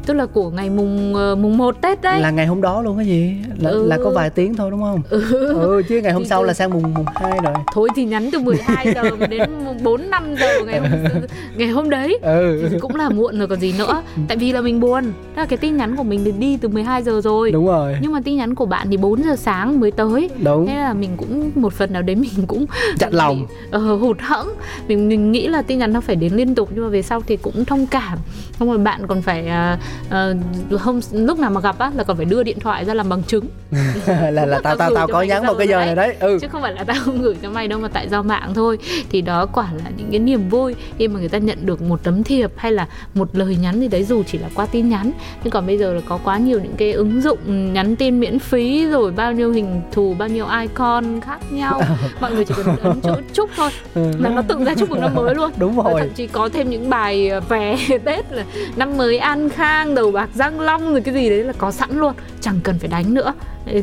tức 0.06 0.14
là 0.14 0.26
của 0.26 0.50
ngày 0.50 0.70
mùng 0.70 1.14
ờ, 1.14 1.34
mùng 1.34 1.56
1 1.58 1.82
Tết 1.82 2.02
đấy. 2.02 2.20
Là 2.20 2.30
ngày 2.30 2.46
hôm 2.46 2.60
đó 2.62 2.82
luôn 2.82 2.96
cái 2.96 3.06
gì? 3.06 3.34
Là, 3.58 3.70
Ừ. 3.70 3.86
là 3.88 3.98
có 4.04 4.10
vài 4.10 4.30
tiếng 4.30 4.54
thôi 4.54 4.70
đúng 4.70 4.80
không? 4.82 5.02
Ừ, 5.10 5.82
chứ 5.88 6.00
ngày 6.02 6.12
hôm 6.12 6.22
Thì 6.22 6.28
sau 6.28 6.40
từ- 6.42 6.46
là 6.46 6.54
sang 6.54 6.70
mùng 6.70 6.94
mùng 6.94 7.04
hai 7.14 7.38
rồi. 7.44 7.54
Thôi 7.72 7.88
thì 7.96 8.04
nhắn 8.04 8.28
từ 8.32 8.38
12 8.38 8.92
giờ 8.94 9.02
mà 9.20 9.26
đến 9.26 9.50
4 9.82 10.10
5 10.10 10.34
giờ 10.40 10.64
ngày 10.66 10.80
hôm 10.80 10.90
ngày 11.56 11.68
hôm 11.68 11.90
đấy. 11.90 12.18
Ừ. 12.22 12.68
Thì 12.70 12.76
cũng 12.80 12.94
là 12.96 13.08
muộn 13.08 13.38
rồi 13.38 13.48
còn 13.48 13.60
gì 13.60 13.74
nữa. 13.78 14.02
Tại 14.28 14.36
vì 14.36 14.52
là 14.52 14.60
mình 14.60 14.80
buồn. 14.80 15.04
Tức 15.04 15.12
là 15.42 15.46
cái 15.46 15.56
tin 15.56 15.76
nhắn 15.76 15.96
của 15.96 16.02
mình 16.02 16.22
thì 16.24 16.32
đi 16.32 16.56
từ 16.56 16.68
12 16.68 17.02
giờ 17.02 17.20
rồi. 17.24 17.50
Đúng 17.50 17.66
rồi. 17.66 17.96
Nhưng 18.02 18.12
mà 18.12 18.20
tin 18.24 18.36
nhắn 18.36 18.54
của 18.54 18.66
bạn 18.66 18.86
thì 18.90 18.96
4 18.96 19.22
giờ 19.22 19.36
sáng 19.36 19.80
mới 19.80 19.90
tới. 19.90 20.30
Đúng. 20.44 20.66
Thế 20.66 20.74
là 20.74 20.92
mình 20.94 21.10
cũng 21.16 21.50
một 21.54 21.72
phần 21.72 21.92
nào 21.92 22.02
đấy 22.02 22.16
mình 22.16 22.46
cũng 22.46 22.66
chặt 22.98 23.12
lòng. 23.14 23.46
ờ, 23.70 23.78
hụt 23.80 24.16
hẫng. 24.20 24.48
Mình 24.88 25.08
mình 25.08 25.32
nghĩ 25.32 25.48
là 25.48 25.62
tin 25.62 25.78
nhắn 25.78 25.92
nó 25.92 26.00
phải 26.00 26.16
đến 26.16 26.32
liên 26.34 26.54
tục 26.54 26.68
nhưng 26.74 26.84
mà 26.84 26.88
về 26.90 27.02
sau 27.02 27.20
thì 27.26 27.36
cũng 27.36 27.64
thông 27.64 27.86
cảm. 27.86 28.18
Không 28.58 28.68
rồi 28.68 28.78
bạn 28.78 29.06
còn 29.06 29.22
phải 29.22 29.46
à, 29.48 29.78
à, 30.11 30.32
hôm 30.80 31.00
lúc 31.12 31.38
nào 31.38 31.50
mà 31.50 31.61
gặp 31.61 31.78
á 31.78 31.90
là 31.96 32.04
còn 32.04 32.16
phải 32.16 32.26
đưa 32.26 32.42
điện 32.42 32.61
thoại 32.61 32.85
ra 32.85 32.94
làm 32.94 33.09
bằng 33.09 33.22
chứng. 33.22 33.44
Là 34.06 34.46
là 34.46 34.61
tao 34.62 34.76
tao 34.76 34.90
tao 34.94 35.06
có 35.09 35.22
nhắn 35.22 35.42
vào 35.42 35.54
cái 35.54 35.68
giờ 35.68 35.76
này 35.85 35.94
đấy. 35.94 36.16
Ừ. 36.20 36.38
Chứ 36.40 36.48
không 36.48 36.62
phải 36.62 36.72
là 36.72 36.85
tao 36.85 36.96
không 37.04 37.22
gửi 37.22 37.35
cho 37.42 37.50
mày 37.50 37.68
đâu 37.68 37.78
mà 37.78 37.88
tại 37.88 38.09
do 38.09 38.22
mạng 38.22 38.52
thôi. 38.54 38.78
Thì 39.11 39.20
đó 39.20 39.46
quả 39.46 39.68
là 39.85 39.90
những 39.96 40.09
cái 40.11 40.18
niềm 40.18 40.48
vui 40.48 40.74
khi 40.98 41.09
mà 41.09 41.20
người 41.20 41.28
ta 41.28 41.38
nhận 41.38 41.66
được 41.66 41.82
một 41.82 42.00
tấm 42.02 42.22
thiệp 42.24 42.50
hay 42.56 42.72
là 42.72 42.87
một 43.14 43.28
lời 43.32 43.56
nhắn 43.61 43.80
gì 43.80 43.88
đấy 43.88 44.04
dù 44.04 44.22
chỉ 44.22 44.38
là 44.38 44.48
qua 44.54 44.66
tin 44.66 44.88
nhắn. 44.88 45.11
Nhưng 45.44 45.50
còn 45.50 45.66
bây 45.66 45.78
giờ 45.78 45.92
là 45.92 46.00
có 46.09 46.18
quá 46.24 46.38
nhiều 46.38 46.61
những 46.61 46.74
cái 46.76 46.92
ứng 46.92 47.20
dụng 47.22 47.72
nhắn 47.72 47.96
tin 47.96 48.20
miễn 48.20 48.38
phí 48.38 48.87
rồi 48.87 49.12
bao 49.12 49.32
nhiêu 49.32 49.52
hình 49.52 49.80
thù 49.92 50.14
bao 50.18 50.28
nhiêu 50.28 50.46
icon 50.61 51.20
khác 51.20 51.38
nhau. 51.52 51.80
Mọi 52.20 52.32
người 52.35 52.44
chỉ 52.44 52.54
cần 52.56 52.76
ấn 52.82 53.00
chữ 53.00 53.12
chúc 53.32 53.50
thôi 53.56 53.70
Ừ. 53.94 54.11
là 54.18 54.28
nó 54.30 54.42
tự 54.42 54.64
ra 54.64 54.74
chúc 54.74 54.90
mừng 54.90 55.00
năm 55.00 55.14
mới 55.14 55.35
luôn. 55.35 55.50
Đúng 55.56 55.76
và 55.76 55.90
rồi. 55.90 56.00
thậm 56.00 56.11
chí 56.14 56.26
có 56.26 56.48
thêm 56.48 56.70
những 56.70 56.90
bài 56.90 57.28
ờ, 57.28 57.40
vé 57.40 57.76
tết 58.04 58.32
là 58.32 58.44
năm 58.76 58.96
mới 58.96 59.18
an 59.18 59.48
khang 59.48 59.86
đầu 59.94 60.12
bạc 60.12 60.29
răng 60.35 60.61
long 60.61 60.90
rồi 60.90 61.01
cái 61.01 61.14
gì 61.14 61.31
đấy 61.31 61.44
là 61.44 61.53
có 61.59 61.72
sẵn 61.72 61.99
luôn 61.99 62.14
chẳng 62.40 62.61
cần 62.62 62.79
phải 62.79 62.88
đánh 62.88 63.14
nữa. 63.14 63.35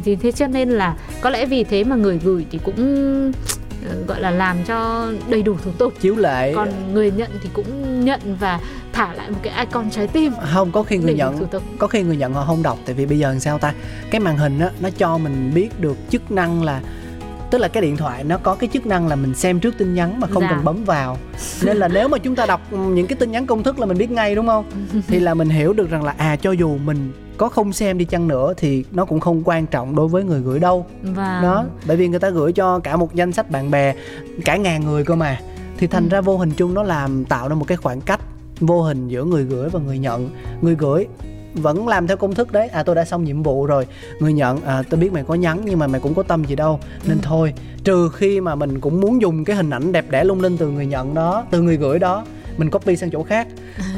Thì 0.04 0.16
thế 0.16 0.32
cho 0.32 0.48
nên 0.48 0.70
là 0.70 0.96
có 1.22 1.30
lẽ 1.30 1.46
vì 1.46 1.64
thế 1.64 1.84
mà 1.84 1.96
người 1.96 2.20
gửi 2.24 2.46
thì 2.52 2.60
cũng 2.64 3.32
ờ, 3.90 3.96
gọi 4.08 4.22
là 4.22 4.32
làm 4.32 4.58
cho 4.64 5.08
đầy 5.30 5.42
đủ 5.42 5.56
thủ 5.64 5.72
tục. 5.78 5.94
Chiếu 6.02 6.16
lệ 6.16 6.54
còn 6.56 6.94
người 6.94 7.12
nhận 7.12 7.30
thì 7.44 7.50
cũng 7.54 8.06
nhận 8.06 8.20
và 8.40 8.60
thả 8.94 9.14
lại 9.14 9.30
một 9.30 9.40
cái 9.44 9.66
icon 9.66 9.90
trái 9.90 10.08
tim. 10.08 10.34
Không 10.54 10.72
có 10.72 10.84
khi 10.84 10.98
người 10.98 11.14
nhận 11.14 11.48
có 11.78 11.88
khi 11.88 12.02
người 12.02 12.18
nhận 12.18 12.34
họ 12.34 12.46
không 12.46 12.64
đọc 12.64 12.78
tại 12.86 12.96
vì 12.96 13.06
bây 13.06 13.20
giờ 13.20 13.30
làm 13.30 13.40
sao 13.40 13.60
ta? 13.60 13.74
Cái 14.12 14.22
màn 14.22 14.38
hình 14.38 14.60
á 14.60 14.70
nó 14.80 14.90
cho 14.98 15.18
mình 15.18 15.52
biết 15.56 15.80
được 15.80 15.98
chức 16.10 16.32
năng 16.32 16.64
là 16.64 16.82
tức 17.54 17.60
là 17.60 17.68
cái 17.68 17.82
điện 17.84 17.98
thoại 17.98 18.24
nó 18.24 18.38
có 18.38 18.56
cái 18.56 18.70
chức 18.74 18.86
năng 18.86 19.08
là 19.08 19.16
mình 19.16 19.36
xem 19.36 19.60
trước 19.60 19.78
tin 19.78 19.94
nhắn 19.94 20.20
mà 20.20 20.28
không 20.28 20.44
Dạ. 20.44 20.50
cần 20.50 20.64
bấm 20.64 20.84
vào. 20.84 21.18
Nên 21.64 21.78
là 21.78 21.88
nếu 21.88 22.08
mà 22.08 22.18
chúng 22.18 22.36
ta 22.36 22.46
đọc 22.46 22.62
những 22.74 23.08
cái 23.08 23.18
tin 23.20 23.32
nhắn 23.32 23.46
công 23.46 23.64
thức 23.64 23.80
là 23.80 23.86
mình 23.86 23.98
biết 23.98 24.12
ngay 24.12 24.36
đúng 24.36 24.48
không? 24.48 24.66
Thì 25.08 25.20
là 25.20 25.34
mình 25.34 25.50
hiểu 25.50 25.74
được 25.74 25.90
rằng 25.90 26.04
là 26.04 26.14
à 26.18 26.36
cho 26.36 26.52
dù 26.52 26.78
mình 26.78 27.12
có 27.38 27.50
không 27.50 27.74
xem 27.74 27.98
đi 27.98 28.06
chăng 28.06 28.28
nữa 28.28 28.54
thì 28.58 28.86
nó 28.92 29.06
cũng 29.06 29.20
không 29.20 29.42
quan 29.46 29.66
trọng 29.66 29.96
đối 29.96 30.08
với 30.08 30.24
người 30.24 30.40
gửi 30.42 30.60
đâu. 30.60 30.86
Và 31.04 31.40
đó 31.44 31.66
bởi 31.88 31.98
vì 31.98 32.08
người 32.08 32.20
ta 32.20 32.30
gửi 32.30 32.54
cho 32.54 32.80
cả 32.80 32.96
một 32.96 33.16
danh 33.16 33.32
sách 33.32 33.52
bạn 33.52 33.72
bè 33.72 33.94
cả 34.46 34.56
ngàn 34.58 34.86
người 34.86 35.04
cơ 35.06 35.16
mà. 35.16 35.40
Thì 35.78 35.88
thành 35.88 36.04
Ừ. 36.04 36.10
ra 36.10 36.22
vô 36.22 36.38
hình 36.38 36.52
chung 36.52 36.74
nó 36.74 36.84
làm 36.84 37.26
tạo 37.26 37.48
ra 37.48 37.56
một 37.56 37.66
cái 37.68 37.78
khoảng 37.78 38.02
cách 38.02 38.20
vô 38.60 38.82
hình 38.82 39.08
giữa 39.08 39.24
người 39.24 39.44
gửi 39.44 39.70
và 39.70 39.80
người 39.80 39.98
nhận. 40.00 40.30
Người 40.62 40.76
gửi 40.76 41.08
vẫn 41.54 41.88
làm 41.88 42.08
theo 42.08 42.18
công 42.18 42.36
thức 42.36 42.52
đấy. 42.52 42.68
À 42.68 42.84
tôi 42.84 42.96
đã 42.96 43.06
xong 43.06 43.24
nhiệm 43.24 43.44
vụ 43.44 43.66
rồi. 43.66 43.88
Người 44.20 44.34
nhận 44.34 44.62
à 44.66 44.84
tôi 44.90 45.00
biết 45.00 45.12
mày 45.14 45.24
có 45.24 45.36
nhắn 45.36 45.62
nhưng 45.66 45.80
mà 45.80 45.88
mày 45.88 46.02
cũng 46.02 46.14
có 46.14 46.24
tâm 46.24 46.46
gì 46.46 46.56
đâu. 46.56 46.80
Nên 47.08 47.18
Ừ. 47.18 47.22
thôi 47.24 47.54
trừ 47.84 48.10
khi 48.14 48.42
mà 48.42 48.56
mình 48.56 48.80
cũng 48.80 49.02
muốn 49.02 49.22
dùng 49.22 49.46
cái 49.46 49.56
hình 49.56 49.70
ảnh 49.70 49.92
đẹp 49.92 50.06
đẽ 50.10 50.24
lung 50.24 50.42
linh 50.42 50.58
từ 50.58 50.68
người 50.68 50.86
nhận 50.86 51.14
đó 51.14 51.44
từ 51.52 51.62
người 51.62 51.78
gửi 51.78 52.00
đó 52.00 52.26
mình 52.58 52.70
copy 52.70 52.96
sang 52.96 53.10
chỗ 53.12 53.24
khác. 53.24 53.48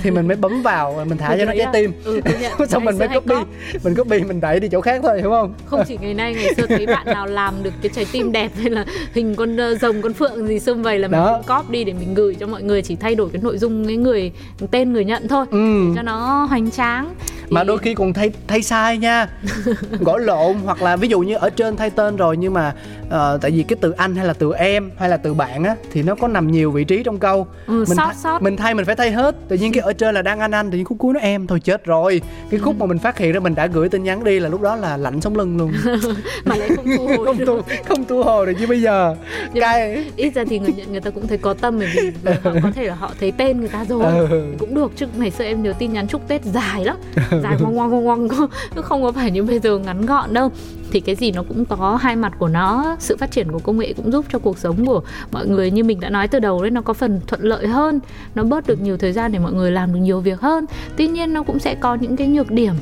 Thì 0.03 0.11
mình 0.11 0.27
mới 0.27 0.37
bấm 0.37 0.61
vào 0.61 1.05
mình 1.09 1.17
thả 1.17 1.29
Mình 1.29 1.39
cho 1.39 1.45
nó 1.45 1.53
trái 1.57 1.67
tim. 1.73 1.91
Ừ, 2.03 2.21
xong 2.69 2.85
mình 2.85 2.97
mới 2.97 3.07
copy. 3.07 3.35
mình 3.83 3.95
copy 3.95 4.23
mình 4.23 4.41
đẩy 4.41 4.59
đi 4.59 4.67
chỗ 4.67 4.81
khác 4.81 4.99
thôi 5.03 5.19
hiểu 5.21 5.29
không? 5.29 5.53
Không 5.65 5.83
chỉ 5.87 5.97
ngày 6.01 6.13
nay 6.13 6.33
ngày 6.33 6.53
xưa 6.57 6.65
thấy 6.67 6.85
bạn 6.87 7.05
nào 7.05 7.25
làm 7.25 7.53
được 7.63 7.73
cái 7.81 7.89
trái 7.95 8.05
tim 8.11 8.31
đẹp 8.31 8.51
hay 8.61 8.69
là 8.69 8.85
hình 9.13 9.35
con 9.35 9.57
ờ, 9.57 9.75
rồng 9.75 10.01
con 10.01 10.13
phượng 10.13 10.47
gì 10.47 10.59
xung 10.59 10.83
vầy 10.83 10.99
là 10.99 11.07
mình 11.07 11.19
Đó. 11.19 11.41
cũng 11.47 11.57
copy 11.57 11.77
đi 11.77 11.83
để 11.83 11.93
mình 11.99 12.13
gửi 12.13 12.35
cho 12.35 12.47
mọi 12.47 12.63
người 12.63 12.81
chỉ 12.81 12.95
thay 12.95 13.15
đổi 13.15 13.29
cái 13.29 13.41
nội 13.41 13.57
dung 13.57 13.87
cái 13.87 13.95
người 13.97 14.31
tên 14.71 14.93
người 14.93 15.05
nhận 15.05 15.27
thôi. 15.27 15.45
Ừ. 15.51 15.93
Cho 15.95 16.01
nó 16.01 16.45
hoành 16.49 16.71
tráng 16.71 17.15
mà 17.49 17.63
đôi 17.63 17.77
khi 17.77 17.93
còn 17.95 18.13
thay 18.13 18.31
thay 18.47 18.61
sai 18.61 18.97
nha. 18.97 19.27
Gõ 19.99 20.17
lộn 20.17 20.55
hoặc 20.65 20.81
là 20.81 20.95
ví 20.95 21.07
dụ 21.07 21.19
như 21.19 21.35
ở 21.35 21.49
trên 21.49 21.75
thay 21.75 21.89
tên 21.89 22.15
rồi 22.15 22.37
nhưng 22.37 22.53
mà 22.53 22.73
ờ, 23.09 23.37
tại 23.41 23.51
vì 23.51 23.63
cái 23.63 23.77
từ 23.81 23.91
anh 23.91 24.15
hay 24.15 24.25
là 24.25 24.33
từ 24.33 24.53
em 24.53 24.91
hay 24.99 25.09
là 25.09 25.17
từ 25.17 25.33
bạn 25.33 25.63
á 25.63 25.75
thì 25.91 26.03
nó 26.03 26.15
có 26.15 26.27
nằm 26.27 26.51
nhiều 26.51 26.71
vị 26.71 26.83
trí 26.83 27.03
trong 27.03 27.19
câu. 27.19 27.47
Ừ, 27.67 27.73
mình 27.87 27.97
sót 27.97 28.05
thay, 28.05 28.15
sót. 28.23 28.41
mình 28.41 28.57
thay 28.57 28.73
mình 28.73 28.85
phải 28.85 28.95
thay 28.95 29.11
hết. 29.11 29.35
Tự 29.47 29.55
nhiên 29.55 29.73
cái 29.73 29.81
ở 29.81 29.93
trên 29.93 30.15
là 30.15 30.21
đang 30.21 30.39
anh 30.39 30.51
anh 30.51 30.71
tự 30.71 30.77
nhiên 30.77 30.85
khúc 30.85 30.97
cuối 30.99 31.13
nó 31.13 31.19
em 31.19 31.47
thôi 31.47 31.59
chết 31.59 31.85
rồi. 31.85 32.21
Cái 32.49 32.59
khúc 32.59 32.79
mà 32.79 32.85
mình 32.85 32.99
phát 32.99 33.17
hiện 33.17 33.31
ra 33.31 33.39
mình 33.39 33.55
đã 33.55 33.67
gửi 33.67 33.89
tin 33.89 34.03
nhắn 34.03 34.23
đi 34.23 34.39
là 34.39 34.49
lúc 34.49 34.61
đó 34.61 34.75
là 34.75 34.97
lạnh 34.97 35.21
sống 35.21 35.35
lưng 35.35 35.57
luôn. 35.57 35.73
Mà 36.45 36.55
lại 36.55 36.69
không 36.75 36.85
thu 36.97 37.07
hồi 37.07 37.25
không 37.25 37.37
tu 37.45 37.61
không 37.87 38.03
tu 38.05 38.23
hồi 38.23 38.45
được 38.45 38.53
chứ 38.59 38.67
bây 38.67 38.81
giờ. 38.81 39.15
Nhưng- 39.53 39.61
cay 39.61 40.05
ít 40.15 40.29
ra 40.35 40.43
thì 40.49 40.59
người 40.59 40.73
nhận 40.77 40.91
người 40.91 41.01
ta 41.01 41.09
cũng 41.09 41.27
thấy 41.27 41.37
có 41.37 41.53
tâm 41.53 41.79
bởi 41.79 41.87
vì 41.95 42.11
họ 42.43 42.51
có 42.63 42.71
thể 42.75 42.83
là 42.83 42.95
họ 42.95 43.11
thấy 43.19 43.31
tên 43.31 43.59
người 43.59 43.69
ta 43.69 43.85
rồi. 43.89 44.27
Ừ. 44.29 44.43
cũng 44.59 44.75
được 44.75 44.91
chứ 44.95 45.05
ngày 45.17 45.31
xưa 45.31 45.43
em 45.43 45.63
nhớ 45.63 45.73
tin 45.79 45.93
nhắn 45.93 46.07
chúc 46.07 46.27
tết 46.27 46.43
dài 46.43 46.85
lắm 46.85 46.97
Dạ, 47.43 47.49
dài 47.49 47.59
ngoằng 47.61 47.75
ngoằng 47.75 48.03
ngoằng 48.03 48.27
ngoằng 48.27 48.49
chứ 48.75 48.81
không 48.81 49.03
có 49.03 49.11
phải 49.11 49.31
như 49.31 49.43
bây 49.43 49.59
giờ 49.59 49.77
ngắn 49.77 50.05
gọn 50.05 50.33
đâu. 50.33 50.51
Thì 50.91 50.99
cái 50.99 51.15
gì 51.15 51.31
nó 51.31 51.43
cũng 51.43 51.65
có, 51.65 51.95
hai 51.95 52.15
mặt 52.15 52.33
của 52.39 52.47
nó, 52.47 52.95
sự 52.99 53.17
phát 53.17 53.31
triển 53.31 53.51
của 53.51 53.59
công 53.59 53.79
nghệ 53.79 53.93
cũng 53.93 54.11
giúp 54.11 54.25
cho 54.31 54.39
cuộc 54.39 54.57
sống 54.57 54.85
của 54.85 55.01
mọi 55.31 55.47
người, 55.47 55.71
như 55.71 55.83
mình 55.83 55.99
đã 55.99 56.09
nói 56.09 56.27
từ 56.27 56.39
đầu 56.39 56.61
đấy, 56.61 56.71
nó 56.71 56.81
có 56.81 56.93
phần 56.93 57.21
thuận 57.27 57.41
lợi 57.41 57.67
hơn. 57.67 57.99
Nó 58.35 58.43
bớt 58.43 58.67
được 58.67 58.81
nhiều 58.81 58.97
thời 58.97 59.13
gian 59.13 59.31
để 59.31 59.39
mọi 59.39 59.53
người 59.53 59.71
làm 59.71 59.93
được 59.93 59.99
nhiều 59.99 60.19
việc 60.19 60.41
hơn. 60.41 60.65
Tuy 60.97 61.07
nhiên, 61.07 61.33
nó 61.33 61.43
cũng 61.43 61.59
sẽ 61.59 61.75
có 61.75 61.95
những 61.95 62.15
cái 62.15 62.27
nhược 62.27 62.51
điểm 62.51 62.73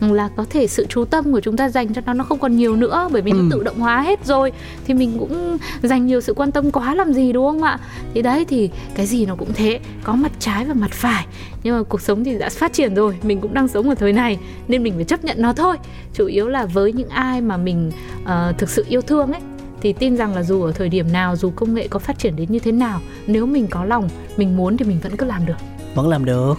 là 0.00 0.28
có 0.36 0.44
thể 0.50 0.66
sự 0.66 0.86
chú 0.88 1.04
tâm 1.04 1.32
của 1.32 1.40
chúng 1.40 1.56
ta 1.56 1.68
dành 1.68 1.94
cho 1.94 2.02
nó 2.06 2.14
nó 2.14 2.24
không 2.24 2.38
còn 2.38 2.56
nhiều 2.56 2.76
nữa 2.76 3.08
bởi 3.12 3.22
vì 3.22 3.30
Ừ. 3.32 3.34
nó 3.42 3.48
tự 3.56 3.62
động 3.62 3.78
hóa 3.78 4.00
hết 4.02 4.26
rồi. 4.26 4.52
Thì 4.86 4.94
mình 4.94 5.16
cũng 5.18 5.58
dành 5.82 6.06
nhiều 6.06 6.20
sự 6.20 6.34
quan 6.34 6.52
tâm 6.52 6.70
quá 6.70 6.94
làm 6.94 7.12
gì 7.12 7.32
đúng 7.32 7.44
không 7.46 7.62
ạ? 7.62 7.78
Thì 8.14 8.22
đấy 8.22 8.44
thì 8.48 8.70
cái 8.94 9.06
gì 9.06 9.26
nó 9.26 9.34
cũng 9.34 9.48
thế 9.54 9.80
có 10.04 10.12
mặt 10.12 10.32
trái 10.38 10.64
và 10.64 10.74
mặt 10.74 10.90
phải. 10.92 11.26
Nhưng 11.62 11.76
mà 11.76 11.82
cuộc 11.82 12.00
sống 12.00 12.24
thì 12.24 12.38
đã 12.38 12.48
phát 12.48 12.72
triển 12.72 12.94
rồi 12.94 13.16
mình 13.22 13.40
cũng 13.40 13.54
đang 13.54 13.68
sống 13.68 13.88
ở 13.88 13.94
thời 13.94 14.12
này 14.12 14.38
nên 14.68 14.82
mình 14.82 14.94
phải 14.96 15.04
chấp 15.04 15.24
nhận 15.24 15.42
nó 15.42 15.52
thôi. 15.52 15.76
Chủ 16.14 16.26
yếu 16.26 16.48
là 16.48 16.66
với 16.66 16.92
những 16.92 17.08
ai 17.08 17.40
mà 17.40 17.56
mình 17.56 17.92
ờ, 18.24 18.52
thực 18.58 18.70
sự 18.70 18.84
yêu 18.88 19.00
thương 19.00 19.32
ấy 19.32 19.40
thì 19.82 19.92
tin 19.92 20.16
rằng 20.16 20.34
là 20.34 20.42
dù 20.42 20.62
ở 20.62 20.72
thời 20.72 20.88
điểm 20.88 21.12
nào 21.12 21.36
dù 21.36 21.50
công 21.56 21.74
nghệ 21.74 21.88
có 21.88 21.98
phát 21.98 22.18
triển 22.18 22.36
đến 22.36 22.52
như 22.52 22.58
thế 22.58 22.72
nào 22.72 23.00
nếu 23.26 23.46
mình 23.46 23.66
có 23.70 23.84
lòng 23.84 24.08
mình 24.36 24.56
muốn 24.56 24.76
thì 24.76 24.84
mình 24.84 24.98
vẫn 25.02 25.16
cứ 25.16 25.26
làm 25.26 25.46
được. 25.46 25.54
Vẫn 25.94 26.08
làm 26.08 26.24
được 26.24 26.54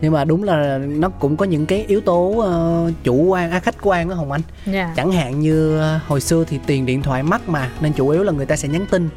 nhưng 0.00 0.12
mà 0.12 0.24
đúng 0.24 0.42
là 0.42 0.78
nó 0.78 1.08
cũng 1.08 1.36
có 1.36 1.44
những 1.44 1.66
cái 1.66 1.84
yếu 1.88 2.00
tố 2.00 2.38
ờ, 2.40 2.92
chủ 3.04 3.14
quan 3.14 3.50
à, 3.50 3.60
khách 3.60 3.74
quan 3.82 4.08
đó 4.08 4.14
hồng 4.14 4.32
anh. 4.32 4.40
Yeah. 4.72 4.90
chẳng 4.96 5.12
hạn 5.12 5.40
như 5.40 5.78
ờ, 5.78 6.00
hồi 6.06 6.20
xưa 6.20 6.44
thì 6.48 6.58
tiền 6.66 6.86
điện 6.86 7.02
thoại 7.02 7.22
mắc 7.22 7.48
mà 7.48 7.70
nên 7.80 7.92
chủ 7.92 8.08
yếu 8.08 8.22
là 8.22 8.32
người 8.32 8.46
ta 8.46 8.56
sẽ 8.56 8.68
nhắn 8.68 8.86
tin. 8.90 9.08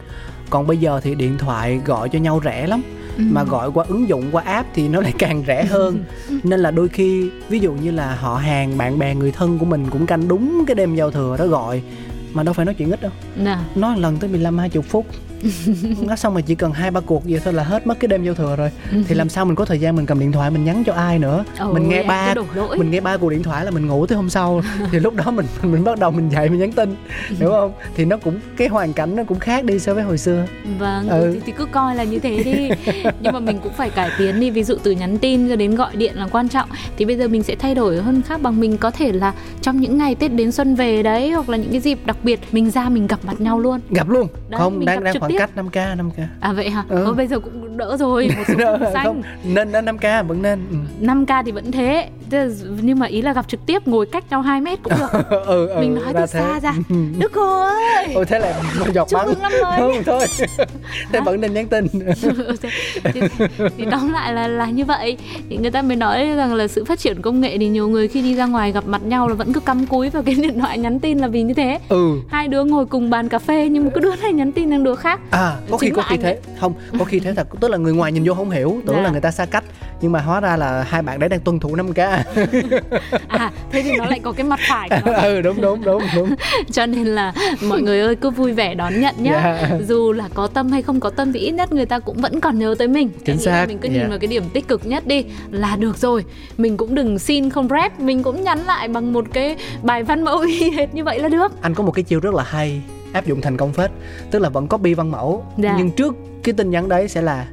Còn 0.49 0.67
bây 0.67 0.77
giờ 0.77 0.99
thì 1.03 1.15
điện 1.15 1.37
thoại 1.37 1.81
gọi 1.85 2.09
cho 2.09 2.19
nhau 2.19 2.41
rẻ 2.45 2.67
lắm 2.67 2.81
Ừ. 3.17 3.23
mà 3.31 3.43
gọi 3.43 3.71
qua 3.71 3.85
ứng 3.87 4.09
dụng 4.09 4.23
qua 4.31 4.43
app 4.43 4.69
thì 4.75 4.87
nó 4.87 5.01
lại 5.01 5.13
càng 5.19 5.43
rẻ 5.47 5.65
hơn. 5.65 6.03
Nên 6.43 6.59
là 6.59 6.71
đôi 6.71 6.87
khi 6.89 7.29
ví 7.49 7.59
dụ 7.59 7.73
như 7.73 7.91
là 7.91 8.15
họ 8.15 8.35
hàng 8.35 8.77
bạn 8.77 8.99
bè 8.99 9.15
người 9.15 9.31
thân 9.31 9.59
của 9.59 9.65
mình 9.65 9.85
cũng 9.89 10.05
canh 10.05 10.27
đúng 10.27 10.63
cái 10.67 10.75
đêm 10.75 10.95
giao 10.95 11.11
thừa 11.11 11.35
đó 11.39 11.45
gọi 11.47 11.81
mà 12.33 12.43
đâu 12.43 12.53
phải 12.53 12.65
nói 12.65 12.75
chuyện 12.75 12.89
ít 12.91 13.01
đâu. 13.01 13.11
Nè, 13.35 13.57
nói 13.75 13.95
một 13.95 14.01
lần 14.01 14.17
tới 14.17 14.29
15 14.29 14.57
20 14.57 14.83
phút 14.89 15.05
nó 16.07 16.15
xong 16.15 16.33
mà 16.33 16.41
chỉ 16.41 16.55
cần 16.55 16.71
hai 16.71 16.91
ba 16.91 16.99
cuộc 16.99 17.23
vậy 17.25 17.41
thôi 17.43 17.53
là 17.53 17.63
hết 17.63 17.87
mất 17.87 17.99
cái 17.99 18.07
đêm 18.07 18.23
giao 18.23 18.33
thừa 18.33 18.55
rồi. 18.55 18.69
Thì 19.07 19.15
làm 19.15 19.29
sao 19.29 19.45
mình 19.45 19.55
có 19.55 19.65
thời 19.65 19.79
gian 19.79 19.95
mình 19.95 20.05
cầm 20.05 20.19
điện 20.19 20.31
thoại 20.31 20.51
mình 20.51 20.63
nhắn 20.63 20.83
cho 20.85 20.93
ai 20.93 21.19
nữa? 21.19 21.43
Ôi, 21.59 21.73
mình 21.73 21.89
nghe 21.89 22.03
ba 22.03 22.33
mình 22.77 22.91
nghe 22.91 23.01
ba 23.01 23.17
cuộc 23.17 23.29
điện 23.29 23.43
thoại 23.43 23.65
là 23.65 23.71
mình 23.71 23.87
ngủ 23.87 24.05
tới 24.05 24.15
hôm 24.15 24.29
sau. 24.29 24.61
Thì 24.91 24.99
lúc 24.99 25.15
đó 25.15 25.31
mình 25.31 25.45
mình 25.63 25.83
bắt 25.83 25.99
đầu 25.99 26.11
mình 26.11 26.29
dậy 26.29 26.49
mình 26.49 26.59
nhắn 26.59 26.71
tin 26.71 26.95
hiểu 27.29 27.49
không? 27.49 27.71
Thì 27.95 28.05
nó 28.05 28.17
cũng 28.17 28.39
cái 28.57 28.67
hoàn 28.67 28.93
cảnh 28.93 29.15
nó 29.15 29.23
cũng 29.23 29.39
khác 29.39 29.65
đi 29.65 29.79
so 29.79 29.93
với 29.93 30.03
hồi 30.03 30.17
xưa. 30.17 30.45
Vâng, 30.79 31.09
Ừ. 31.09 31.31
thì, 31.33 31.39
thì 31.45 31.51
cứ 31.57 31.65
coi 31.65 31.95
là 31.95 32.03
như 32.03 32.19
thế 32.19 32.43
đi. 32.43 32.69
Nhưng 33.21 33.33
mà 33.33 33.39
mình 33.39 33.59
cũng 33.63 33.73
phải 33.73 33.89
cải 33.89 34.09
tiến 34.17 34.39
đi. 34.39 34.49
Ví 34.49 34.63
dụ 34.63 34.75
từ 34.83 34.91
nhắn 34.91 35.17
tin 35.17 35.49
cho 35.49 35.55
đến 35.55 35.75
gọi 35.75 35.95
điện 35.95 36.13
là 36.15 36.27
quan 36.31 36.49
trọng. 36.49 36.69
Thì 36.97 37.05
bây 37.05 37.17
giờ 37.17 37.27
mình 37.27 37.43
sẽ 37.43 37.55
thay 37.55 37.75
đổi 37.75 38.01
hơn 38.01 38.21
khác 38.21 38.41
bằng 38.41 38.59
mình 38.59 38.77
có 38.77 38.91
thể 38.91 39.11
là 39.11 39.33
Trong 39.61 39.79
những 39.81 39.97
ngày 39.97 40.15
Tết 40.15 40.33
đến 40.33 40.51
xuân 40.51 40.75
về 40.75 41.03
đấy 41.03 41.31
Hoặc 41.31 41.49
là 41.49 41.57
những 41.57 41.71
cái 41.71 41.79
dịp 41.79 41.99
đặc 42.05 42.17
biệt 42.23 42.39
Mình 42.51 42.71
ra 42.71 42.89
mình 42.89 43.07
gặp 43.07 43.19
mặt 43.25 43.41
nhau 43.41 43.59
luôn. 43.59 43.79
Gặp 43.89 44.09
luôn. 44.09 44.27
Đấy, 44.49 44.59
không 44.59 44.85
đang 44.85 45.03
đang 45.03 45.19
khoảng 45.19 45.31
tiếp. 45.33 45.37
cách 45.39 45.49
5 45.55 45.69
k 45.69 45.75
5 45.75 46.11
k 46.11 46.15
À 46.39 46.53
vậy 46.53 46.69
hả? 46.69 46.83
Ừ. 46.89 47.03
Ờ, 47.05 47.13
bây 47.13 47.27
giờ 47.27 47.39
cũng 47.39 47.77
đỡ 47.77 47.97
rồi 47.97 48.29
Một 48.37 48.43
số 48.47 48.77
xanh 48.93 49.05
không 49.05 49.21
nên 49.43 49.71
5 49.85 49.97
k 49.97 50.27
vẫn 50.27 50.41
nên 50.41 50.59
ừ. 50.69 51.05
5K 51.07 51.43
thì 51.43 51.51
vẫn 51.51 51.71
thế 51.71 52.09
Nhưng 52.81 52.99
mà 52.99 53.05
ý 53.07 53.21
là 53.21 53.33
gặp 53.33 53.47
trực 53.47 53.65
tiếp 53.65 53.87
Ngồi 53.87 54.05
cách 54.05 54.23
nhau 54.29 54.41
2 54.41 54.61
mét 54.61 54.79
cũng 54.83 54.93
được. 54.99 55.19
Ừ, 55.45 55.67
ừ, 55.67 55.79
Mình 55.79 55.95
nói 55.95 56.13
từ 56.13 56.25
xa 56.25 56.59
ra. 56.59 56.73
Đức 57.19 57.33
ơi! 57.37 58.07
Ôi 58.15 58.25
thế 58.25 58.39
là 58.39 58.61
giọt 58.93 59.07
Chúc 59.09 59.19
bắn. 59.25 59.33
năm. 59.41 59.51
Không 59.77 60.03
thôi. 60.05 60.25
Thế 61.11 61.19
vẫn 61.25 61.41
nên 61.41 61.53
nhắn 61.53 61.67
tin. 61.67 61.87
Thì, 63.13 63.21
thì 63.77 63.85
tóm 63.91 64.11
lại 64.13 64.33
là 64.33 64.47
là 64.47 64.65
như 64.65 64.85
vậy. 64.85 65.17
Thì 65.49 65.57
người 65.57 65.71
ta 65.71 65.81
mới 65.81 65.95
nói 65.95 66.25
rằng 66.35 66.53
là 66.53 66.67
sự 66.67 66.85
phát 66.85 66.99
triển 66.99 67.21
công 67.21 67.41
nghệ 67.41 67.57
thì 67.57 67.67
nhiều 67.67 67.87
người 67.87 68.07
khi 68.07 68.21
đi 68.21 68.35
ra 68.35 68.45
ngoài 68.45 68.71
gặp 68.71 68.83
mặt 68.87 69.03
nhau 69.05 69.27
là 69.27 69.33
vẫn 69.33 69.53
cứ 69.53 69.59
cắm 69.59 69.85
cúi 69.85 70.09
vào 70.09 70.23
cái 70.23 70.35
điện 70.35 70.59
thoại 70.59 70.77
nhắn 70.77 70.99
tin 70.99 71.17
là 71.17 71.27
vì 71.27 71.41
như 71.43 71.53
thế. 71.53 71.79
Ừ. 71.89 72.09
Hai 72.29 72.47
đứa 72.47 72.63
ngồi 72.63 72.85
cùng 72.85 73.09
bàn 73.09 73.29
cà 73.29 73.39
phê 73.39 73.69
nhưng 73.69 73.83
mà 73.85 73.89
cứ 73.95 74.01
đứa 74.01 74.15
này 74.15 74.33
nhắn 74.33 74.51
tin 74.51 74.69
sang 74.69 74.83
đứa 74.83 74.95
khác. 74.95 75.19
À, 75.31 75.55
có 75.71 75.77
khi 75.77 75.87
Chính 75.87 75.95
có 75.95 76.03
khi 76.09 76.17
thế. 76.17 76.39
không 76.59 76.73
có 76.99 77.05
khi 77.05 77.19
thế 77.19 77.33
thật 77.33 77.47
tức 77.59 77.67
là 77.71 77.77
người 77.77 77.93
ngoài 77.93 78.11
nhìn 78.11 78.23
vô 78.25 78.33
không 78.33 78.49
hiểu 78.49 78.81
tưởng 78.87 78.95
Dạ. 78.95 79.01
là 79.01 79.09
người 79.09 79.21
ta 79.21 79.31
xa 79.31 79.45
cách. 79.45 79.63
Nhưng 80.01 80.11
mà 80.11 80.19
hóa 80.19 80.39
ra 80.39 80.57
là 80.57 80.83
hai 80.89 81.01
bạn 81.01 81.19
đấy 81.19 81.29
đang 81.29 81.39
tuân 81.39 81.59
thủ 81.59 81.75
5 81.75 81.93
k 81.93 81.97
à 83.27 83.51
thế 83.71 83.81
thì 83.83 83.91
nó 83.97 84.05
lại 84.05 84.19
có 84.19 84.31
cái 84.31 84.43
mặt 84.43 84.59
phải 84.69 84.89
của 84.89 85.11
nó. 85.11 85.13
ừ 85.21 85.41
đúng 85.41 85.61
đúng 85.61 85.83
đúng 85.83 86.03
đúng 86.15 86.35
cho 86.71 86.85
nên 86.85 87.05
là 87.07 87.33
mọi 87.67 87.81
người 87.81 87.99
ơi 88.01 88.15
cứ 88.15 88.29
vui 88.29 88.51
vẻ 88.53 88.73
đón 88.75 88.99
nhận 89.01 89.15
nhá 89.17 89.31
Dạ. 89.33 89.77
dù 89.87 90.11
là 90.11 90.29
có 90.33 90.47
tâm 90.47 90.71
hay 90.71 90.81
không 90.81 90.99
có 90.99 91.09
tâm 91.09 91.33
thì 91.33 91.39
ít 91.39 91.51
nhất 91.51 91.71
người 91.73 91.85
ta 91.85 91.99
cũng 91.99 92.17
vẫn 92.17 92.39
còn 92.39 92.59
nhớ 92.59 92.75
tới 92.79 92.87
mình 92.87 93.09
Chính 93.25 93.37
xác, 93.37 93.65
mình 93.67 93.77
cứ 93.77 93.89
dạ. 93.89 93.93
nhìn 94.01 94.09
vào 94.09 94.19
cái 94.19 94.27
điểm 94.27 94.43
tích 94.53 94.67
cực 94.67 94.85
nhất 94.85 95.07
đi 95.07 95.25
là 95.51 95.75
được 95.75 95.97
rồi 95.97 96.25
mình 96.57 96.77
cũng 96.77 96.95
đừng 96.95 97.19
xin 97.19 97.49
không 97.49 97.67
rep 97.69 97.99
mình 97.99 98.23
cũng 98.23 98.43
nhắn 98.43 98.59
lại 98.65 98.87
bằng 98.87 99.13
một 99.13 99.25
cái 99.33 99.55
bài 99.83 100.03
văn 100.03 100.23
mẫu 100.23 100.39
y 100.39 100.69
hệt 100.77 100.93
như 100.93 101.03
vậy 101.03 101.19
là 101.19 101.29
được 101.29 101.61
anh 101.61 101.73
có 101.75 101.83
một 101.83 101.91
cái 101.91 102.03
chiêu 102.03 102.19
rất 102.19 102.33
là 102.33 102.43
hay 102.43 102.81
áp 103.13 103.25
dụng 103.25 103.41
thành 103.41 103.57
công 103.57 103.73
phết 103.73 103.91
tức 104.31 104.39
là 104.39 104.49
vẫn 104.49 104.67
copy 104.67 104.93
văn 104.93 105.11
mẫu 105.11 105.45
Dạ. 105.57 105.75
nhưng 105.77 105.91
trước 105.91 106.15
cái 106.43 106.53
tin 106.53 106.69
nhắn 106.71 106.89
đấy 106.89 107.07
sẽ 107.07 107.21
là 107.21 107.45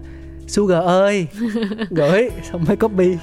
Sugar 0.51 0.85
ơi 0.85 1.27
gửi 1.91 2.31
xong 2.53 2.65
mới 2.69 2.77
copy. 2.77 3.05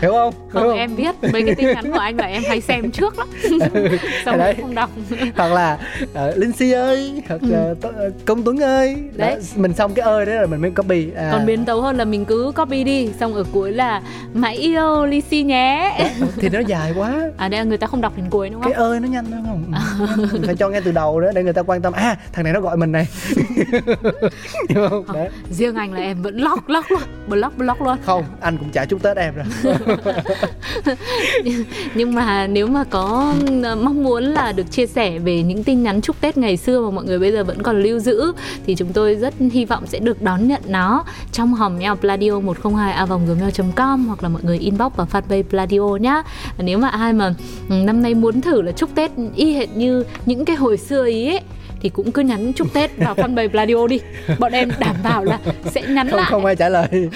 Hiểu 0.00 0.12
không? 0.12 0.34
Hiểu 0.54 0.62
không 0.62 0.76
em 0.76 0.96
biết 0.96 1.14
mấy 1.32 1.42
cái 1.46 1.54
tin 1.54 1.66
nhắn 1.66 1.92
của 1.92 1.98
anh 1.98 2.16
là 2.16 2.24
em 2.26 2.42
hay 2.48 2.60
xem 2.60 2.90
trước 2.90 3.18
lắm. 3.18 3.28
Xong 4.24 4.38
Đấy. 4.38 4.54
không 4.60 4.74
đọc. 4.74 4.90
Hoặc 5.36 5.52
là 5.52 5.78
uh, 6.04 6.36
Linh 6.38 6.52
Si 6.52 6.72
ơi 6.72 7.22
hoặc 7.28 7.40
là 7.42 7.74
T- 7.82 7.92
ờ, 7.96 8.10
Công 8.24 8.42
Tuấn 8.44 8.62
ơi. 8.62 8.94
Đó, 9.16 9.26
Ừ. 9.26 9.30
Đấy. 9.30 9.36
mình 9.56 9.72
xong 9.74 9.94
cái 9.94 10.06
ơi 10.06 10.26
đấy 10.26 10.36
rồi 10.36 10.46
mình 10.46 10.60
mới 10.60 10.70
copy. 10.70 11.10
À, 11.16 11.28
còn 11.32 11.46
biến 11.46 11.64
tấu 11.64 11.80
hơn 11.82 11.96
là 11.96 12.04
mình 12.04 12.24
cứ 12.24 12.52
copy 12.56 12.84
đi 12.84 13.08
xong 13.20 13.34
ở 13.34 13.44
cuối 13.52 13.72
là 13.72 14.02
mãi 14.34 14.56
yêu 14.56 15.06
Lisi 15.06 15.42
nhé. 15.42 15.92
Thì 16.36 16.48
nó 16.48 16.60
dài 16.60 16.92
quá. 16.96 17.20
À 17.36 17.48
đây 17.48 17.60
là 17.60 17.64
người 17.64 17.78
ta 17.78 17.86
không 17.86 18.00
đọc 18.00 18.12
đến 18.16 18.26
cuối 18.30 18.48
đúng 18.50 18.62
cái 18.62 18.72
không 18.72 18.82
ơi 18.82 19.00
nó 19.00 19.08
nhanh 19.08 19.24
đúng 19.30 19.44
không? 19.46 19.72
Ừ, 20.32 20.38
phải 20.46 20.56
cho 20.56 20.68
ngay 20.68 20.80
từ 20.84 20.92
đầu 20.92 21.20
đó 21.20 21.28
để 21.34 21.42
người 21.42 21.52
ta 21.52 21.62
quan 21.62 21.82
tâm. 21.82 21.92
À 21.92 22.16
thằng 22.32 22.44
này 22.44 22.52
nó 22.52 22.60
gọi 22.60 22.76
mình 22.76 22.92
này. 22.92 23.06
Hiểu 24.68 24.88
không? 24.88 25.04
Đấy. 25.14 25.28
riêng 25.50 25.74
anh 25.74 25.92
là 25.92 26.00
em 26.00 26.22
vẫn 26.22 26.36
lock 26.66 26.90
lock 26.90 26.90
luôn. 26.90 27.00
Block 27.28 27.58
block 27.58 27.82
luôn. 27.82 27.96
Không 28.04 28.24
anh 28.40 28.58
cũng 28.58 28.70
trả 28.70 28.84
chúc 28.84 29.02
tết 29.02 29.16
em 29.16 29.34
rồi. 29.34 29.74
Nhưng 31.94 32.14
mà 32.14 32.46
nếu 32.46 32.66
mà 32.66 32.84
có 32.84 33.34
ờ, 33.62 33.76
mong 33.76 34.04
muốn 34.04 34.24
là 34.24 34.52
được 34.52 34.70
chia 34.70 34.86
sẻ 34.86 35.18
về 35.18 35.42
những 35.42 35.64
tin 35.64 35.82
nhắn 35.82 36.00
chúc 36.00 36.20
Tết 36.20 36.38
ngày 36.38 36.56
xưa 36.56 36.80
mà 36.80 36.90
mọi 36.90 37.04
người 37.04 37.18
bây 37.18 37.32
giờ 37.32 37.44
vẫn 37.44 37.62
còn 37.62 37.82
lưu 37.82 37.98
giữ 37.98 38.32
thì 38.66 38.74
chúng 38.74 38.92
tôi 38.92 39.14
rất 39.14 39.34
hy 39.52 39.64
vọng 39.64 39.86
sẽ 39.86 39.98
được 39.98 40.22
đón 40.22 40.48
nhận 40.48 40.62
nó 40.66 41.04
trong 41.32 41.54
hòm 41.54 41.78
mail 41.78 41.92
pladio 42.00 42.40
102 42.40 42.92
a 42.92 43.06
gmail.com 43.06 44.06
hoặc 44.06 44.22
là 44.22 44.28
mọi 44.28 44.42
người 44.44 44.58
inbox 44.58 44.92
vào 44.96 45.06
fanpage 45.12 45.42
pladio 45.42 45.96
nhá. 46.00 46.22
Nếu 46.58 46.78
mà 46.78 46.88
ai 46.88 47.12
mà 47.12 47.34
ừ, 47.68 47.74
năm 47.74 48.02
nay 48.02 48.14
muốn 48.14 48.40
thử 48.40 48.62
là 48.62 48.72
chúc 48.72 48.94
Tết 48.94 49.10
y 49.36 49.54
hệt 49.54 49.76
như 49.76 50.04
những 50.26 50.44
cái 50.44 50.56
hồi 50.56 50.76
xưa 50.76 51.06
ý 51.06 51.28
ấy 51.28 51.40
thì 51.86 51.90
cũng 51.90 52.12
cứ 52.12 52.22
nhắn 52.22 52.52
chúc 52.52 52.72
Tết 52.72 52.90
vào 52.96 53.14
fanpage 53.14 53.48
Pladio 53.48 53.86
đi. 53.86 54.00
Bọn 54.38 54.52
em 54.52 54.70
đảm 54.78 54.96
bảo 55.02 55.24
là 55.24 55.38
sẽ 55.64 55.82
nhắn 55.82 56.08
không 56.10 56.16
lại. 56.20 56.26
không 56.30 56.44
ai 56.44 56.56
trả 56.56 56.68
lời. 56.68 56.88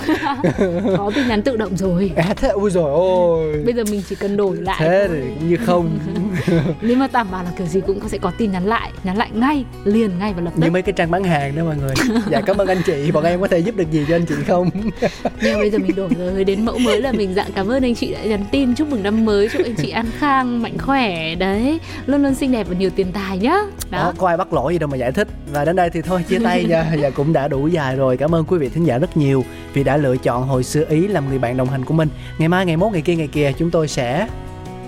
Có 0.96 1.10
tin 1.14 1.28
nhắn 1.28 1.42
tự 1.42 1.56
động 1.56 1.76
rồi. 1.76 2.12
À 2.16 2.34
thế 2.36 2.48
ui 2.48 2.70
rồi 2.70 2.90
ôi 2.92 3.62
Bây 3.64 3.74
giờ 3.74 3.84
mình 3.90 4.02
chỉ 4.08 4.14
cần 4.14 4.36
đổi 4.36 4.56
lại 4.56 4.76
thế 4.80 5.04
thôi. 5.08 5.16
thì 5.40 5.46
như 5.48 5.56
không. 5.66 5.98
Nhưng 6.82 6.98
mà 6.98 7.08
đảm 7.12 7.26
bảo 7.32 7.44
là 7.44 7.50
kiểu 7.58 7.66
gì 7.66 7.80
cũng 7.86 8.08
sẽ 8.08 8.18
có 8.18 8.32
tin 8.38 8.52
nhắn 8.52 8.66
lại 8.66 8.90
nhắn 9.04 9.16
lại 9.16 9.28
ngay 9.34 9.64
liền 9.84 10.18
ngay 10.18 10.32
và 10.34 10.42
lập 10.42 10.50
tức. 10.56 10.64
như 10.64 10.70
mấy 10.70 10.82
cái 10.82 10.92
trang 10.92 11.10
bán 11.10 11.24
hàng 11.24 11.56
đó 11.56 11.64
mọi 11.64 11.76
người. 11.76 11.94
Dạ 12.30 12.40
cảm 12.40 12.56
ơn 12.56 12.68
anh 12.68 12.82
chị. 12.86 13.10
Bọn 13.10 13.24
em 13.24 13.40
có 13.40 13.48
thể 13.48 13.58
giúp 13.58 13.76
được 13.76 13.90
gì 13.92 14.04
cho 14.08 14.14
anh 14.16 14.26
chị 14.26 14.34
không? 14.48 14.70
Nhưng 15.42 15.58
bây 15.58 15.70
giờ 15.70 15.78
mình 15.78 15.96
đổi 15.96 16.08
rồi. 16.18 16.44
Đến 16.44 16.64
mẫu 16.64 16.78
mới 16.78 17.00
là 17.02 17.12
mình 17.12 17.34
dạng 17.34 17.52
cảm 17.54 17.68
ơn 17.70 17.82
anh 17.82 17.94
chị 17.94 18.12
đã 18.12 18.20
nhắn 18.24 18.44
tin 18.50 18.74
chúc 18.74 18.88
mừng 18.90 19.02
năm 19.02 19.24
mới 19.24 19.48
chúc 19.48 19.62
anh 19.64 19.74
chị 19.82 19.90
an 19.90 20.06
khang 20.18 20.62
mạnh 20.62 20.78
khỏe. 20.78 21.34
Đấy 21.34 21.80
luôn 22.06 22.22
luôn 22.22 22.34
xinh 22.34 22.52
đẹp 22.52 22.66
và 22.70 22.74
nhiều 22.78 22.90
tiền 22.96 23.12
tài 23.12 23.38
nhá. 23.38 23.56
Đó. 23.90 23.98
Đó 23.98 24.12
có 24.18 24.26
ai 24.28 24.36
bắt 24.36 24.52
lỗi 24.52 24.59
gì 24.68 24.78
đâu 24.78 24.88
mà 24.88 24.96
giải 24.96 25.12
thích. 25.12 25.28
Và 25.52 25.64
đến 25.64 25.76
đây 25.76 25.90
thì 25.90 26.02
thôi 26.02 26.24
chia 26.28 26.38
tay 26.38 26.64
nha. 26.64 26.92
Và 27.00 27.10
cũng 27.10 27.32
đã 27.32 27.48
đủ 27.48 27.66
dài 27.66 27.96
rồi. 27.96 28.16
Cảm 28.16 28.34
ơn 28.34 28.44
quý 28.44 28.58
vị 28.58 28.68
thính 28.68 28.84
giả 28.84 28.98
rất 28.98 29.16
nhiều 29.16 29.44
vì 29.72 29.84
đã 29.84 29.96
lựa 29.96 30.16
chọn 30.16 30.46
hồi 30.46 30.64
xưa 30.64 30.84
ý 30.88 31.08
làm 31.08 31.28
người 31.28 31.38
bạn 31.38 31.56
đồng 31.56 31.68
hành 31.68 31.84
của 31.84 31.94
mình. 31.94 32.08
Ngày 32.38 32.48
mai 32.48 32.66
ngày 32.66 32.76
mốt 32.76 32.92
ngày 32.92 33.02
kia 33.02 33.16
ngày 33.16 33.28
kia 33.28 33.52
chúng 33.58 33.70
tôi 33.70 33.88
sẽ 33.88 34.26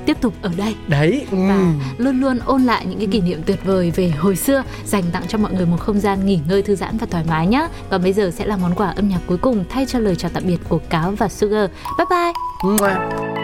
tiếp 0.06 0.16
tục 0.20 0.35
ở 0.42 0.50
đây. 0.56 0.74
Đấy 0.88 1.26
ừ. 1.30 1.37
và 1.48 1.72
luôn 1.98 2.20
luôn 2.20 2.38
ôn 2.44 2.62
lại 2.62 2.87
những 2.87 2.98
cái 2.98 3.08
kỷ 3.11 3.20
niệm 3.20 3.42
tuyệt 3.46 3.64
vời 3.64 3.92
về 3.96 4.08
hồi 4.08 4.37
xưa 4.37 4.62
dành 4.87 5.04
tặng 5.12 5.22
cho 5.28 5.38
mọi 5.38 5.52
người 5.52 5.66
một 5.66 5.76
không 5.80 6.00
gian 6.00 6.26
nghỉ 6.26 6.40
ngơi 6.48 6.62
thư 6.62 6.76
giãn 6.76 6.98
và 6.98 7.06
thoải 7.11 7.24
mái 7.28 7.46
nhé 7.46 7.68
còn 7.90 8.02
bây 8.02 8.12
giờ 8.12 8.30
sẽ 8.30 8.46
là 8.46 8.56
món 8.56 8.74
quà 8.74 8.88
âm 8.88 9.08
nhạc 9.08 9.20
cuối 9.26 9.38
cùng 9.38 9.64
thay 9.68 9.87
cho 9.87 9.98
lời 9.98 10.16
chào 10.16 10.30
tạm 10.35 10.42
biệt 10.46 10.58
của 10.68 10.78
cáo 10.90 11.11
và 11.11 11.28
sugar. 11.28 11.70
Bye 11.98 12.06
bye. 12.11 12.32
Mua. 12.64 13.41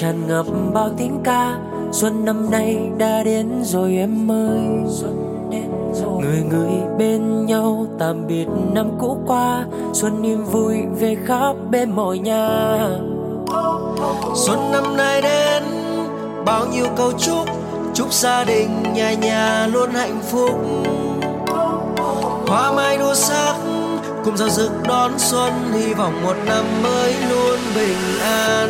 Tràn 0.00 0.26
ngập 0.26 0.46
bao 0.72 0.90
tiếng 0.96 1.20
ca 1.24 1.58
xuân 1.92 2.24
năm 2.24 2.50
nay 2.50 2.90
đã 2.98 3.22
đến 3.22 3.48
rồi 3.62 3.96
em 3.96 4.30
ơi. 4.30 4.58
Người 6.20 6.42
người 6.50 6.70
bên 6.98 7.46
nhau 7.46 7.86
tạm 7.98 8.26
biệt 8.26 8.46
năm 8.72 8.90
cũ 9.00 9.18
qua 9.26 9.64
xuân 9.92 10.22
niềm 10.22 10.44
vui 10.44 10.76
về 11.00 11.16
khắp 11.26 11.52
bên 11.70 11.90
mọi 11.90 12.18
nhà. 12.18 12.78
Xuân 14.34 14.58
năm 14.72 14.96
nay 14.96 15.22
đến 15.22 15.62
bao 16.44 16.66
nhiêu 16.66 16.86
câu 16.96 17.12
chúc 17.18 17.48
chúc 17.94 18.12
gia 18.12 18.44
đình 18.44 18.82
nhà 18.94 19.12
nhà 19.12 19.66
luôn 19.72 19.90
hạnh 19.90 20.20
phúc. 20.22 20.50
Hoa 22.46 22.72
mai 22.72 22.98
đua 22.98 23.14
sắc 23.14 23.54
cùng 24.24 24.36
giao 24.36 24.48
rực 24.48 24.72
đón 24.88 25.12
xuân 25.18 25.52
hy 25.72 25.94
vọng 25.94 26.22
một 26.24 26.36
năm 26.46 26.64
mới 26.82 27.14
luôn 27.30 27.58
bình 27.74 28.20
an. 28.22 28.68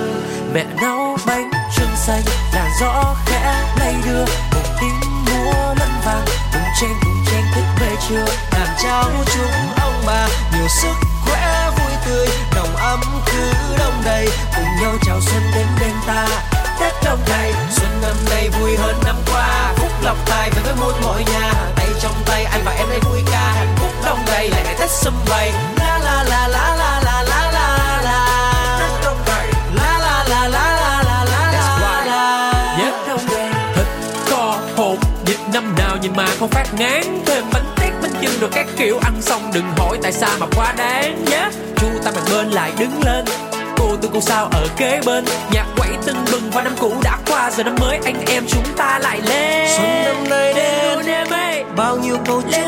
Mẹ 0.55 0.67
nấu 0.83 1.04
bánh 1.27 1.51
trưng 1.77 1.97
xanh 1.97 2.23
là 2.53 2.71
gió 2.81 3.15
khẽ. 3.27 3.63
Lay 3.79 3.95
đưa 4.05 4.25
cùng 4.53 4.77
tiếng 4.81 5.01
múa 5.25 5.53
lẫn 5.79 5.91
vàng. 6.05 6.25
Cùng 6.53 6.63
tranh 6.81 6.95
cùng 7.03 7.25
tranh 7.27 7.45
thức 7.55 7.65
về 7.81 7.97
trưa. 8.09 8.25
Làm 8.59 8.69
trao 8.83 9.11
chúng 9.35 9.75
ông 9.81 10.03
bà, 10.07 10.29
nhiều 10.53 10.69
sức 10.69 10.95
khỏe, 11.25 11.71
vui 11.77 11.93
tươi. 12.07 12.29
Nồng 12.55 12.77
ấm 12.77 13.01
cứ 13.27 13.53
đông 13.79 14.03
đầy, 14.05 14.29
cùng 14.57 14.69
nhau 14.81 14.93
chào 15.07 15.21
xuân 15.21 15.43
đến 15.55 15.67
bên 15.81 15.93
ta. 16.07 16.27
Tết 16.81 16.93
đông 17.05 17.21
đầy, 17.29 17.53
xuân 17.71 18.01
năm 18.03 18.17
nay 18.31 18.49
vui 18.49 18.77
hơn 18.77 18.95
năm 19.05 19.17
qua. 19.33 19.73
Phúc 19.77 19.91
lộc 20.03 20.17
tài 20.27 20.51
về 20.51 20.63
với 20.63 20.75
muôn 20.81 20.95
mọi 21.05 21.25
nhà. 21.25 21.53
Tay 21.77 21.89
trong 22.03 22.23
tay 22.27 22.45
anh 22.45 22.61
và 22.65 22.73
em 22.73 22.89
đây 22.91 23.01
vui 23.01 23.23
ca. 23.33 23.53
Hạnh 23.53 23.75
phúc 23.77 23.91
đông 24.05 24.19
đầy, 24.27 24.51
lại 24.51 24.63
ngày 24.65 24.75
Tết 24.79 24.91
sum 24.91 25.15
vầy. 25.27 25.53
La 25.79 25.99
la 26.05 26.23
la 26.23 26.49
la 26.49 26.77
la 26.77 27.01
la 27.05 27.23
la 27.23 27.44
nhìn 36.05 36.13
mà 36.17 36.27
không 36.39 36.49
phát 36.49 36.67
ngán. 36.79 37.03
Thêm 37.27 37.45
bánh 37.53 37.65
tét 37.77 37.93
bánh 38.03 38.13
chưng 38.21 38.41
rồi 38.41 38.51
các 38.53 38.67
kiểu. 38.77 38.99
Ăn 39.03 39.15
xong 39.21 39.51
đừng 39.55 39.65
hỏi 39.77 39.99
tại 40.03 40.13
sao 40.13 40.31
mà 40.41 40.47
quá 40.57 40.75
đáng 40.77 41.25
nhé. 41.25 41.49
Chu 41.77 41.87
ta 42.05 42.11
mặt 42.11 42.23
bên 42.31 42.51
lại 42.51 42.73
đứng 42.79 43.01
lên. 43.05 43.25
Cô 43.77 43.97
tư 44.03 44.09
cô 44.13 44.21
sao 44.21 44.49
ở 44.53 44.67
kế 44.77 45.01
bên. 45.07 45.25
Nhạc 45.53 45.67
quẩy 45.77 45.91
tưng 46.07 46.25
bừng 46.33 46.51
và 46.51 46.63
năm 46.63 46.73
cũ 46.81 46.93
đã 47.05 47.19
qua. 47.27 47.51
Giờ 47.51 47.63
năm 47.63 47.75
mới 47.81 47.99
anh 48.05 48.25
em 48.27 48.45
chúng 48.49 48.65
ta 48.77 48.99
lại 48.99 49.21
lên. 49.29 49.69
Xuân 49.77 50.05
năm 50.05 50.29
nay 50.31 50.55
đến. 50.55 50.75
bao 51.77 51.97
nhiêu 51.97 52.17
câu 52.27 52.43
chúc 52.43 52.65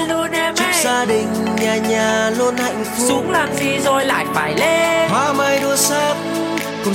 chúc 0.56 0.66
gia 0.84 1.04
đình 1.04 1.28
nhà 1.60 1.76
nhà 1.76 2.30
luôn 2.38 2.56
hạnh 2.56 2.84
phúc. 2.84 3.06
Xuống 3.08 3.30
làm 3.30 3.48
gì 3.56 3.78
rồi 3.84 4.04
lại 4.04 4.26
phải 4.34 4.54
lên. 4.54 5.10
Hoa 5.10 5.32
mai 5.32 5.60
đua 5.62 5.76
sắc 5.76 6.14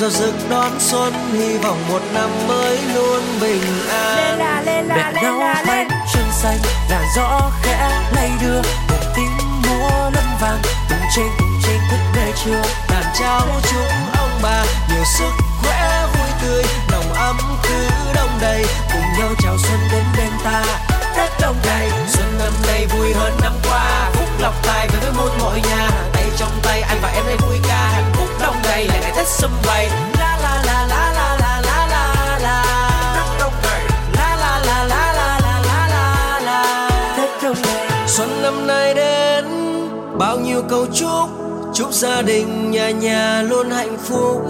giao 0.02 0.10
rực 0.10 0.49
đón 0.49 0.72
xuân 0.80 1.14
hy 1.34 1.58
vọng 1.58 1.78
một 1.89 2.02
năm 2.14 2.30
mới 2.47 2.80
luôn 2.95 3.22
bình 3.41 3.62
an. 3.89 4.39
Mẹ 4.88 5.12
nấu 5.24 5.39
bánh 5.68 5.89
trưng 6.14 6.32
xanh 6.32 6.58
làn 6.89 7.04
gió 7.16 7.52
khẽ 7.64 7.89
lay 8.16 8.32
đưa 8.41 8.62
một 8.89 9.04
tiếng 9.16 9.38
múa 9.68 9.89
lân 10.14 10.24
vàng. 10.41 10.62
Cùng 10.89 10.97
trên 11.16 11.28
cùng 11.39 11.60
trên 11.64 11.80
thức 11.91 11.99
về 12.16 12.32
trưa 12.45 12.62
đàn 12.89 13.04
cháu 13.20 13.47
chúc 13.72 13.86
ông 14.18 14.39
bà. 14.41 14.64
Nhiều 14.89 15.04
sức 15.18 15.32
khỏe 15.64 16.08
vui 16.14 16.30
tươi 16.41 16.64
nồng 16.91 17.14
ấm 17.14 17.38
cứ 17.64 17.88
đông 18.16 18.39
đầy. 18.41 18.66
Cùng 18.93 19.20
nhau 19.20 19.30
chào 19.43 19.58
xuân 19.58 19.80
đến 19.91 20.04
bên 20.18 20.32
ta 20.43 20.64
tết 21.18 21.30
đông 21.41 21.56
đầy. 21.66 21.91
Xuân 22.08 22.38
năm 22.39 22.54
nay 22.68 22.88
vui 22.88 23.14
hơn 23.14 23.34
năm 23.41 23.54
qua. 23.70 24.10
Phúc 24.14 24.30
lộc 24.39 24.54
tài 24.64 24.88
về 24.88 24.99
với 24.99 25.12
muôn 25.18 25.39
mọi 25.39 25.62
nhà 25.70 25.89
tay 26.14 26.26
trong 26.38 26.60
tay 26.64 26.82
anh 26.82 26.97
và 27.02 27.10
em 27.10 27.24
đây 27.28 27.38
vui 27.38 27.58
ca 27.68 28.02
đông 28.42 28.56
đầy 28.64 28.88
là 28.88 29.00
ngày 29.02 29.12
tết 29.16 29.28
xung 29.28 29.52
vầy 29.64 29.88
la 30.20 30.38
la 30.44 30.62
la 30.66 30.86
la 30.89 31.12
la 31.16 31.38
la 31.42 31.62
la 31.66 31.82
la 31.88 32.39
la 32.42 32.64
La 34.18 34.36
la 34.36 34.60
la 34.66 34.84
la 34.86 35.14
la 35.14 35.39
la 35.44 35.60
la 35.66 35.88
la 35.88 36.39
la 36.46 36.89
tết 37.18 37.30
đông 37.44 37.56
đầy 37.64 38.08
Xuân 38.08 38.30
năm 38.44 38.68
nay 38.68 38.94
đến 38.94 39.46
bao 40.20 40.39
nhiêu 40.39 40.62
câu 40.70 40.86
chúc 40.94 41.30
chúc 41.74 41.94
gia 41.94 42.22
đình 42.22 42.72
nhà 42.72 42.89
nhà 42.89 43.42
luôn 43.42 43.70
hạnh 43.70 43.98
phúc 43.98 44.42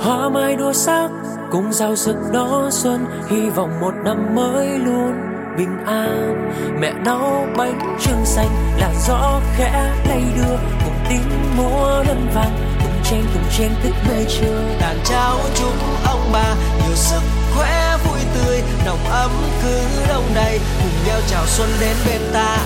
hoa 0.00 0.28
mai 0.28 0.56
đua 0.56 0.72
sắc 0.72 1.08
cùng 1.50 1.72
giao 1.72 1.96
sức 1.96 2.16
đó 2.32 2.68
xuân 2.70 3.06
hy 3.30 3.50
vọng 3.50 3.80
một 3.80 3.92
năm 4.04 4.34
mới 4.34 4.68
luôn 4.78 5.12
bình 5.58 5.84
an 5.86 6.50
mẹ 6.80 6.92
nấu 7.04 7.46
bánh 7.56 7.96
trưng 8.00 8.24
xanh 8.24 8.48
là 8.78 8.92
gió 9.06 9.40
khẽ 9.56 9.92
lay 10.08 10.22
đưa 10.36 10.56
cùng 10.84 10.91
lính 11.12 11.56
múa 11.56 12.02
lân 12.06 12.28
vàng 12.34 12.76
cùng 12.82 13.02
tranh 13.04 13.24
cùng 13.34 13.44
tranh 13.58 13.74
thức 13.82 13.94
bơi 14.08 14.26
trưa 14.28 14.60
đàn 14.80 14.98
cháu 15.04 15.38
chúc 15.54 15.72
ông 16.04 16.30
bà, 16.32 16.54
nhiều 16.82 16.96
sức 16.96 17.20
khỏe 17.54 17.96
vui 18.04 18.20
tươi. 18.34 18.62
Nồng 18.84 19.04
ấm 19.04 19.30
cứ 19.62 19.80
đông 20.08 20.30
đầy, 20.34 20.60
cùng 20.82 21.06
nhau 21.06 21.20
chào 21.30 21.46
xuân 21.46 21.68
đến 21.80 21.96
bên 22.06 22.20
ta. 22.32 22.58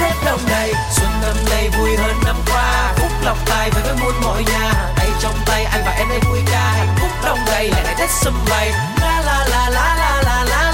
Tết 0.00 0.12
đông 0.24 0.40
đầy, 0.50 0.72
xuân 0.90 1.10
năm 1.22 1.36
nay 1.50 1.70
vui 1.78 1.96
hơn 1.96 2.16
năm 2.24 2.36
qua. 2.46 2.92
Phúc 2.96 3.10
lọc 3.22 3.38
tài 3.46 3.70
về 3.70 3.80
với 3.82 3.96
muôn 4.00 4.14
mọi 4.24 4.44
nhà. 4.44 4.72
Tay 4.96 5.10
trong 5.20 5.34
tay 5.46 5.64
anh 5.64 5.82
và 5.86 5.92
em 5.92 6.08
đây 6.08 6.20
vui 6.30 6.38
ca 6.52 6.70
hạnh 6.70 6.94
phúc 7.00 7.10
đông 7.24 7.38
đầy 7.46 7.70
lại 7.70 7.84
lại 7.84 7.94
Tết 7.98 8.10
sum 8.10 8.34
vầy. 8.46 8.70
La 9.00 9.22
la 9.26 9.46
la 9.48 9.68
la 9.70 9.94
la 9.96 10.22
la 10.24 10.44
la 10.44 10.73